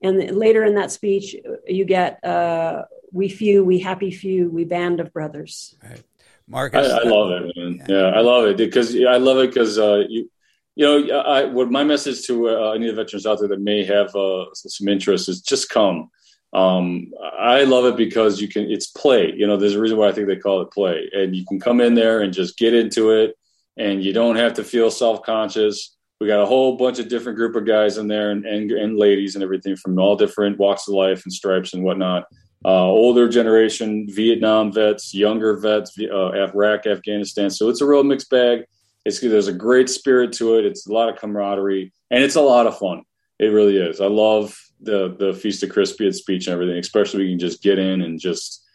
And 0.02 0.36
later 0.36 0.64
in 0.64 0.76
that 0.76 0.92
speech, 0.92 1.36
you 1.68 1.86
get 1.86 2.24
uh, 2.24 2.84
we 3.12 3.30
few, 3.30 3.64
we 3.64 3.80
happy 3.80 4.12
few, 4.12 4.50
we 4.50 4.66
band 4.66 5.00
of 5.00 5.14
brothers. 5.14 5.76
Right. 5.84 6.04
Marcus, 6.48 6.90
I, 6.90 7.00
I, 7.00 7.04
love 7.04 7.32
it, 7.32 7.58
man. 7.58 7.86
Yeah. 7.90 7.96
yeah, 7.96 8.08
I 8.08 8.22
love 8.22 8.46
it 8.46 8.58
because 8.58 8.96
I 8.96 9.18
love 9.18 9.38
it 9.40 9.50
because 9.50 9.78
uh, 9.78 10.04
you 10.08 10.30
you 10.78 10.86
know, 10.86 11.20
I, 11.22 11.46
what 11.46 11.72
my 11.72 11.84
message 11.84 12.28
to 12.28 12.50
uh, 12.50 12.72
any 12.74 12.88
of 12.88 12.96
the 12.96 13.04
veterans 13.04 13.26
out 13.26 13.40
there 13.40 13.48
that 13.48 13.62
may 13.62 13.84
have 13.84 14.16
uh, 14.16 14.46
some 14.54 14.88
interest 14.88 15.28
is 15.28 15.42
just 15.42 15.70
come. 15.70 16.12
Um, 16.54 17.12
I 17.40 17.64
love 17.64 17.86
it 17.86 17.98
because 17.98 18.40
you 18.40 18.48
can, 18.48 18.70
it's 18.70 18.86
play. 18.86 19.34
You 19.36 19.48
know, 19.48 19.58
there's 19.58 19.74
a 19.74 19.82
reason 19.82 19.98
why 19.98 20.08
I 20.08 20.12
think 20.12 20.28
they 20.28 20.36
call 20.36 20.62
it 20.62 20.70
play. 20.70 21.10
And 21.14 21.36
you 21.36 21.46
can 21.48 21.60
come 21.60 21.82
in 21.82 21.96
there 21.96 22.22
and 22.22 22.32
just 22.32 22.60
get 22.60 22.76
into 22.76 23.10
it, 23.10 23.36
and 23.76 24.04
you 24.04 24.14
don't 24.14 24.36
have 24.36 24.54
to 24.54 24.64
feel 24.64 24.92
self 24.92 25.24
conscious. 25.24 25.98
We 26.22 26.28
got 26.28 26.44
a 26.44 26.46
whole 26.46 26.78
bunch 26.78 27.00
of 27.00 27.10
different 27.10 27.40
group 27.40 27.56
of 27.56 27.66
guys 27.66 27.98
in 27.98 28.08
there 28.08 28.30
and, 28.30 28.46
and, 28.46 28.72
and 28.72 28.98
ladies 28.98 29.34
and 29.34 29.44
everything 29.44 29.76
from 29.78 29.98
all 29.98 30.16
different 30.16 30.60
walks 30.60 30.88
of 30.88 30.94
life 30.94 31.24
and 31.24 31.34
stripes 31.34 31.74
and 31.74 31.84
whatnot. 31.84 32.26
Uh, 32.66 32.86
older 32.86 33.30
generation 33.30 34.08
Vietnam 34.10 34.74
vets, 34.74 35.14
younger 35.14 35.58
vets, 35.58 35.98
uh, 36.00 36.32
Iraq, 36.32 36.88
Afghanistan. 36.88 37.50
So 37.50 37.70
it's 37.70 37.82
a 37.82 37.86
real 37.86 38.04
mixed 38.04 38.30
bag 38.30 38.66
it's 39.08 39.22
there's 39.22 39.48
a 39.48 39.54
great 39.54 39.90
spirit 39.90 40.34
to 40.34 40.56
it. 40.56 40.66
It's 40.66 40.86
a 40.86 40.92
lot 40.92 41.08
of 41.08 41.16
camaraderie, 41.16 41.94
and 42.12 42.24
it's 42.24 42.36
a 42.36 42.42
lot 42.42 42.68
of 42.68 42.78
fun. 42.78 43.04
It 43.40 43.48
really 43.48 43.78
is. 43.78 44.02
I 44.02 44.08
love 44.08 44.56
the 44.82 45.16
the 45.18 45.34
Feast 45.34 45.64
of 45.64 45.70
Crispian 45.70 46.14
speech 46.14 46.48
and 46.48 46.54
everything, 46.54 46.78
especially 46.78 47.24
we 47.24 47.32
can 47.32 47.40
just 47.40 47.64
get 47.64 47.80
in 47.80 48.02
and 48.02 48.20
just 48.20 48.66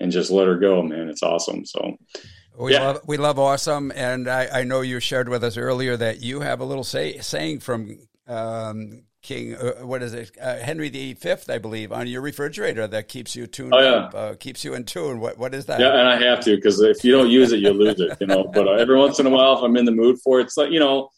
and 0.00 0.10
just 0.10 0.30
let 0.30 0.46
her 0.46 0.56
go, 0.56 0.82
man. 0.82 1.10
It's 1.10 1.22
awesome. 1.22 1.66
So 1.66 1.98
we 2.58 2.72
yeah. 2.72 2.82
love 2.82 3.00
we 3.06 3.18
love 3.18 3.38
awesome, 3.38 3.92
and 3.94 4.26
I, 4.26 4.60
I 4.60 4.64
know 4.64 4.80
you 4.80 5.00
shared 5.00 5.28
with 5.28 5.44
us 5.44 5.58
earlier 5.58 5.98
that 5.98 6.20
you 6.20 6.40
have 6.40 6.60
a 6.60 6.64
little 6.64 6.84
say, 6.84 7.18
saying 7.18 7.60
from 7.60 7.98
um, 8.26 9.02
King, 9.24 9.54
uh, 9.56 9.86
what 9.86 10.02
is 10.02 10.12
it, 10.12 10.30
uh, 10.40 10.58
Henry 10.58 11.16
I 11.48 11.58
believe, 11.58 11.92
on 11.92 12.06
your 12.06 12.20
refrigerator 12.20 12.86
that 12.86 13.08
keeps 13.08 13.34
you 13.34 13.46
tuned 13.46 13.74
oh, 13.74 13.80
yeah. 13.80 13.90
up, 13.90 14.14
uh, 14.14 14.34
keeps 14.34 14.64
you 14.64 14.74
in 14.74 14.84
tune. 14.84 15.18
What 15.18 15.38
what 15.38 15.54
is 15.54 15.64
that? 15.66 15.80
Yeah, 15.80 15.98
and 15.98 16.06
I 16.06 16.22
have 16.22 16.40
to 16.44 16.54
because 16.54 16.80
if 16.80 17.02
you 17.02 17.12
don't 17.12 17.30
use 17.30 17.50
it, 17.52 17.60
you 17.60 17.70
lose 17.70 17.98
it. 18.00 18.18
You 18.20 18.26
know, 18.26 18.44
but 18.54 18.68
uh, 18.68 18.72
every 18.72 18.98
once 18.98 19.18
in 19.18 19.26
a 19.26 19.30
while, 19.30 19.56
if 19.56 19.62
I'm 19.62 19.76
in 19.78 19.86
the 19.86 19.92
mood 19.92 20.18
for 20.22 20.40
it, 20.40 20.44
it's 20.44 20.58
like 20.58 20.70
you 20.70 20.78
know, 20.78 21.08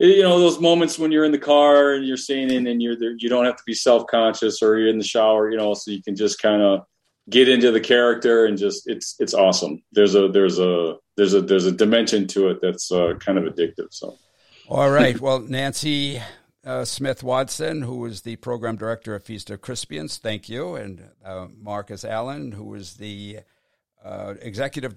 you 0.00 0.22
know 0.22 0.40
those 0.40 0.58
moments 0.58 0.98
when 0.98 1.12
you're 1.12 1.24
in 1.24 1.30
the 1.30 1.38
car 1.38 1.94
and 1.94 2.04
you're 2.04 2.16
singing 2.16 2.66
and 2.66 2.82
you're 2.82 2.96
there, 2.98 3.14
you 3.18 3.28
don't 3.28 3.44
have 3.44 3.56
to 3.56 3.62
be 3.64 3.74
self 3.74 4.04
conscious 4.08 4.60
or 4.60 4.76
you're 4.76 4.88
in 4.88 4.98
the 4.98 5.04
shower, 5.04 5.48
you 5.48 5.56
know, 5.56 5.74
so 5.74 5.92
you 5.92 6.02
can 6.02 6.16
just 6.16 6.42
kind 6.42 6.60
of 6.60 6.80
get 7.30 7.48
into 7.48 7.70
the 7.70 7.80
character 7.80 8.46
and 8.46 8.58
just 8.58 8.88
it's 8.88 9.14
it's 9.20 9.32
awesome. 9.32 9.80
There's 9.92 10.16
a 10.16 10.26
there's 10.26 10.58
a 10.58 10.96
there's 11.16 11.34
a 11.34 11.40
there's 11.40 11.66
a 11.66 11.72
dimension 11.72 12.26
to 12.28 12.48
it 12.48 12.58
that's 12.60 12.90
uh, 12.90 13.14
kind 13.20 13.38
of 13.38 13.44
addictive. 13.44 13.88
So. 13.92 14.18
All 14.66 14.90
right. 14.90 15.20
Well, 15.20 15.40
Nancy, 15.40 16.22
uh, 16.64 16.84
Smith 16.84 17.22
Watson, 17.22 17.82
who 17.82 18.04
is 18.06 18.22
the 18.22 18.36
program 18.36 18.76
director 18.76 19.14
of 19.14 19.24
Feast 19.24 19.50
of 19.50 19.60
Crispians. 19.60 20.18
Thank 20.18 20.48
you. 20.48 20.74
And 20.74 21.08
uh, 21.24 21.48
Marcus 21.60 22.04
Allen, 22.04 22.52
who 22.52 22.74
is 22.74 22.94
the 22.94 23.40
uh, 24.04 24.34
executive 24.40 24.94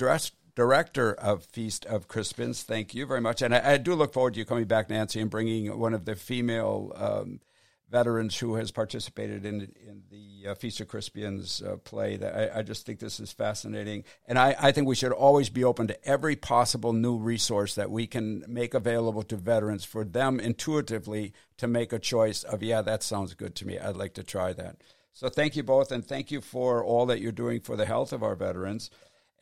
director 0.56 1.14
of 1.14 1.46
Feast 1.46 1.86
of 1.86 2.08
Crispians. 2.08 2.64
Thank 2.64 2.94
you 2.94 3.06
very 3.06 3.22
much. 3.22 3.42
And 3.42 3.54
I, 3.54 3.74
I, 3.74 3.78
do 3.78 3.96
look 3.96 4.14
forward 4.14 4.34
to 4.34 4.40
you 4.40 4.46
coming 4.46 4.66
back, 4.66 4.90
Nancy, 4.90 5.22
and 5.22 5.30
bringing 5.30 5.78
one 5.78 5.94
of 5.94 6.06
the 6.06 6.16
female 6.16 6.92
um, 6.96 7.40
veterans 7.90 8.38
who 8.38 8.56
has 8.56 8.72
participated 8.72 9.46
in 9.46 9.62
in 9.88 10.04
the 10.10 10.50
uh, 10.50 10.56
Feast 10.56 10.80
of 10.82 10.88
Crispians 10.88 11.66
uh, 11.66 11.78
play. 11.78 12.18
That 12.18 12.56
I, 12.56 12.60
I, 12.60 12.62
just 12.62 12.86
think 12.86 13.00
this 13.00 13.20
is 13.20 13.32
fascinating, 13.32 14.04
and 14.28 14.38
I, 14.38 14.56
I 14.60 14.72
think 14.72 14.88
we 14.88 14.96
should 14.96 15.12
always 15.12 15.50
be 15.50 15.64
open 15.64 15.88
to 15.88 16.08
every 16.08 16.36
possible 16.36 16.94
new 16.94 17.18
resource 17.18 17.76
that 17.76 17.90
we 17.90 18.08
can 18.08 18.44
make 18.48 18.74
available 18.74 19.24
to 19.24 19.38
veterans 19.38 19.86
for 19.86 20.04
them 20.04 20.40
intuitively 20.40 21.34
to 21.58 21.68
make 21.68 21.94
a 21.94 22.00
choice 22.00 22.44
of 22.44 22.62
yeah, 22.62 22.82
that 22.82 23.04
sounds 23.04 23.34
good 23.34 23.56
to 23.56 23.68
me. 23.68 23.80
I'd 23.80 23.96
like 23.96 24.14
to 24.16 24.24
try 24.24 24.54
that. 24.54 24.78
So 25.14 25.30
thank 25.30 25.56
you 25.56 25.64
both, 25.64 25.92
and 25.92 26.06
thank 26.06 26.30
you 26.30 26.42
for 26.42 26.84
all 26.84 27.06
that 27.08 27.22
you're 27.22 27.32
doing 27.32 27.62
for 27.62 27.76
the 27.76 27.86
health 27.86 28.14
of 28.14 28.22
our 28.22 28.36
veterans, 28.36 28.92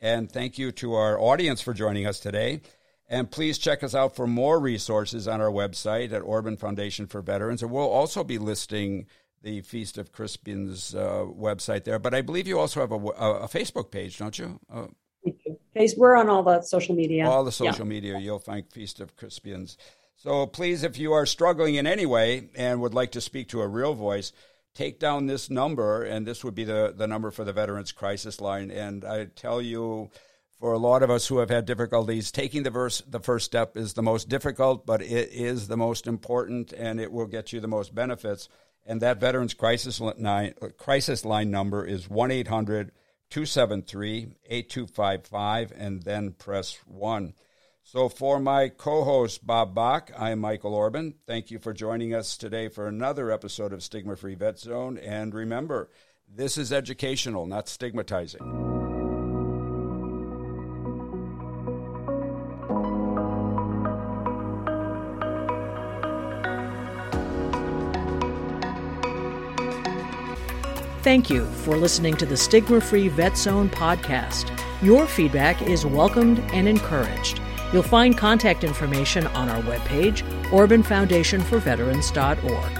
and 0.00 0.30
thank 0.30 0.56
you 0.58 0.72
to 0.72 0.94
our 0.94 1.20
audience 1.20 1.60
for 1.60 1.74
joining 1.74 2.06
us 2.06 2.20
today. 2.20 2.60
And 3.08 3.30
please 3.30 3.58
check 3.58 3.84
us 3.84 3.94
out 3.94 4.16
for 4.16 4.26
more 4.26 4.58
resources 4.58 5.28
on 5.28 5.40
our 5.40 5.50
website 5.50 6.12
at 6.12 6.22
Orban 6.22 6.56
Foundation 6.56 7.06
for 7.06 7.22
Veterans. 7.22 7.62
And 7.62 7.70
we'll 7.70 7.88
also 7.88 8.24
be 8.24 8.38
listing 8.38 9.06
the 9.42 9.60
Feast 9.60 9.96
of 9.96 10.10
Crispians 10.10 10.94
uh, 10.94 11.24
website 11.24 11.84
there. 11.84 12.00
But 12.00 12.14
I 12.14 12.22
believe 12.22 12.48
you 12.48 12.58
also 12.58 12.80
have 12.80 12.90
a, 12.90 12.96
a, 12.96 13.44
a 13.44 13.48
Facebook 13.48 13.92
page, 13.92 14.18
don't 14.18 14.36
you? 14.36 14.58
Uh, 14.72 14.86
we're 15.96 16.16
on 16.16 16.28
all 16.28 16.42
the 16.42 16.62
social 16.62 16.96
media. 16.96 17.28
All 17.28 17.44
the 17.44 17.52
social 17.52 17.86
yeah. 17.86 17.90
media, 17.90 18.18
you'll 18.18 18.38
find 18.38 18.64
Feast 18.72 19.00
of 19.00 19.16
Crispians. 19.16 19.76
So 20.16 20.46
please, 20.46 20.82
if 20.82 20.98
you 20.98 21.12
are 21.12 21.26
struggling 21.26 21.74
in 21.76 21.86
any 21.86 22.06
way 22.06 22.48
and 22.56 22.80
would 22.80 22.94
like 22.94 23.12
to 23.12 23.20
speak 23.20 23.48
to 23.50 23.60
a 23.60 23.68
real 23.68 23.94
voice, 23.94 24.32
take 24.74 24.98
down 24.98 25.26
this 25.26 25.50
number, 25.50 26.02
and 26.02 26.26
this 26.26 26.42
would 26.42 26.54
be 26.54 26.64
the, 26.64 26.92
the 26.96 27.06
number 27.06 27.30
for 27.30 27.44
the 27.44 27.52
Veterans 27.52 27.92
Crisis 27.92 28.40
Line. 28.40 28.70
And 28.70 29.04
I 29.04 29.26
tell 29.26 29.60
you, 29.60 30.10
for 30.58 30.72
a 30.72 30.78
lot 30.78 31.02
of 31.02 31.10
us 31.10 31.26
who 31.26 31.38
have 31.38 31.50
had 31.50 31.66
difficulties, 31.66 32.30
taking 32.30 32.62
the 32.62 32.70
verse, 32.70 33.02
the 33.06 33.20
first 33.20 33.44
step 33.44 33.76
is 33.76 33.94
the 33.94 34.02
most 34.02 34.28
difficult, 34.28 34.86
but 34.86 35.02
it 35.02 35.30
is 35.32 35.68
the 35.68 35.76
most 35.76 36.06
important, 36.06 36.72
and 36.72 37.00
it 37.00 37.12
will 37.12 37.26
get 37.26 37.52
you 37.52 37.60
the 37.60 37.68
most 37.68 37.94
benefits. 37.94 38.48
And 38.86 39.02
that 39.02 39.20
Veterans 39.20 39.52
Crisis 39.52 40.00
Line, 40.00 40.54
crisis 40.78 41.24
line 41.24 41.50
number 41.50 41.84
is 41.84 42.08
1 42.08 42.30
800 42.30 42.92
273 43.28 44.28
8255, 44.46 45.72
and 45.76 46.02
then 46.02 46.32
press 46.32 46.78
1. 46.86 47.34
So, 47.82 48.08
for 48.08 48.40
my 48.40 48.68
co 48.68 49.04
host, 49.04 49.46
Bob 49.46 49.74
Bach, 49.74 50.10
I'm 50.18 50.40
Michael 50.40 50.74
Orban. 50.74 51.14
Thank 51.26 51.50
you 51.50 51.58
for 51.58 51.72
joining 51.72 52.14
us 52.14 52.36
today 52.36 52.68
for 52.68 52.86
another 52.88 53.30
episode 53.30 53.72
of 53.72 53.82
Stigma 53.82 54.16
Free 54.16 54.34
Vet 54.34 54.58
Zone. 54.58 54.98
And 54.98 55.34
remember, 55.34 55.90
this 56.28 56.56
is 56.58 56.72
educational, 56.72 57.46
not 57.46 57.68
stigmatizing. 57.68 58.75
Thank 71.06 71.30
you 71.30 71.46
for 71.46 71.76
listening 71.76 72.16
to 72.16 72.26
the 72.26 72.36
Stigma 72.36 72.80
Free 72.80 73.06
Vet 73.06 73.38
Zone 73.38 73.70
podcast. 73.70 74.50
Your 74.82 75.06
feedback 75.06 75.62
is 75.62 75.86
welcomed 75.86 76.40
and 76.52 76.66
encouraged. 76.66 77.40
You'll 77.72 77.84
find 77.84 78.18
contact 78.18 78.64
information 78.64 79.28
on 79.28 79.48
our 79.48 79.62
webpage, 79.62 80.24
OrbanFoundationForVeterans.org. 80.46 82.78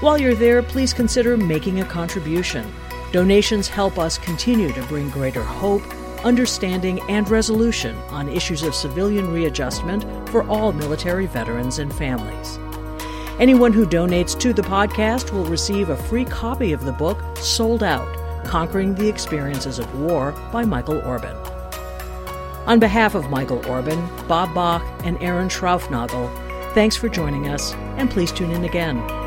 While 0.00 0.16
you're 0.16 0.36
there, 0.36 0.62
please 0.62 0.94
consider 0.94 1.36
making 1.36 1.80
a 1.80 1.84
contribution. 1.84 2.72
Donations 3.10 3.66
help 3.66 3.98
us 3.98 4.16
continue 4.16 4.72
to 4.72 4.82
bring 4.84 5.10
greater 5.10 5.42
hope, 5.42 5.82
understanding, 6.24 7.00
and 7.10 7.28
resolution 7.28 7.96
on 8.10 8.28
issues 8.28 8.62
of 8.62 8.76
civilian 8.76 9.32
readjustment 9.32 10.28
for 10.28 10.48
all 10.48 10.72
military 10.72 11.26
veterans 11.26 11.80
and 11.80 11.92
families. 11.92 12.60
Anyone 13.38 13.74
who 13.74 13.84
donates 13.84 14.38
to 14.40 14.54
the 14.54 14.62
podcast 14.62 15.30
will 15.30 15.44
receive 15.44 15.90
a 15.90 15.96
free 15.96 16.24
copy 16.24 16.72
of 16.72 16.86
the 16.86 16.92
book 16.92 17.18
Sold 17.36 17.82
Out 17.82 18.08
Conquering 18.46 18.94
the 18.94 19.06
Experiences 19.06 19.78
of 19.78 20.00
War 20.00 20.32
by 20.50 20.64
Michael 20.64 21.02
Orban. 21.02 21.36
On 22.66 22.80
behalf 22.80 23.14
of 23.14 23.28
Michael 23.28 23.64
Orban, 23.68 24.08
Bob 24.26 24.54
Bach, 24.54 24.82
and 25.04 25.22
Aaron 25.22 25.50
Schraufnagel, 25.50 26.32
thanks 26.72 26.96
for 26.96 27.10
joining 27.10 27.48
us, 27.48 27.74
and 27.98 28.10
please 28.10 28.32
tune 28.32 28.52
in 28.52 28.64
again. 28.64 29.25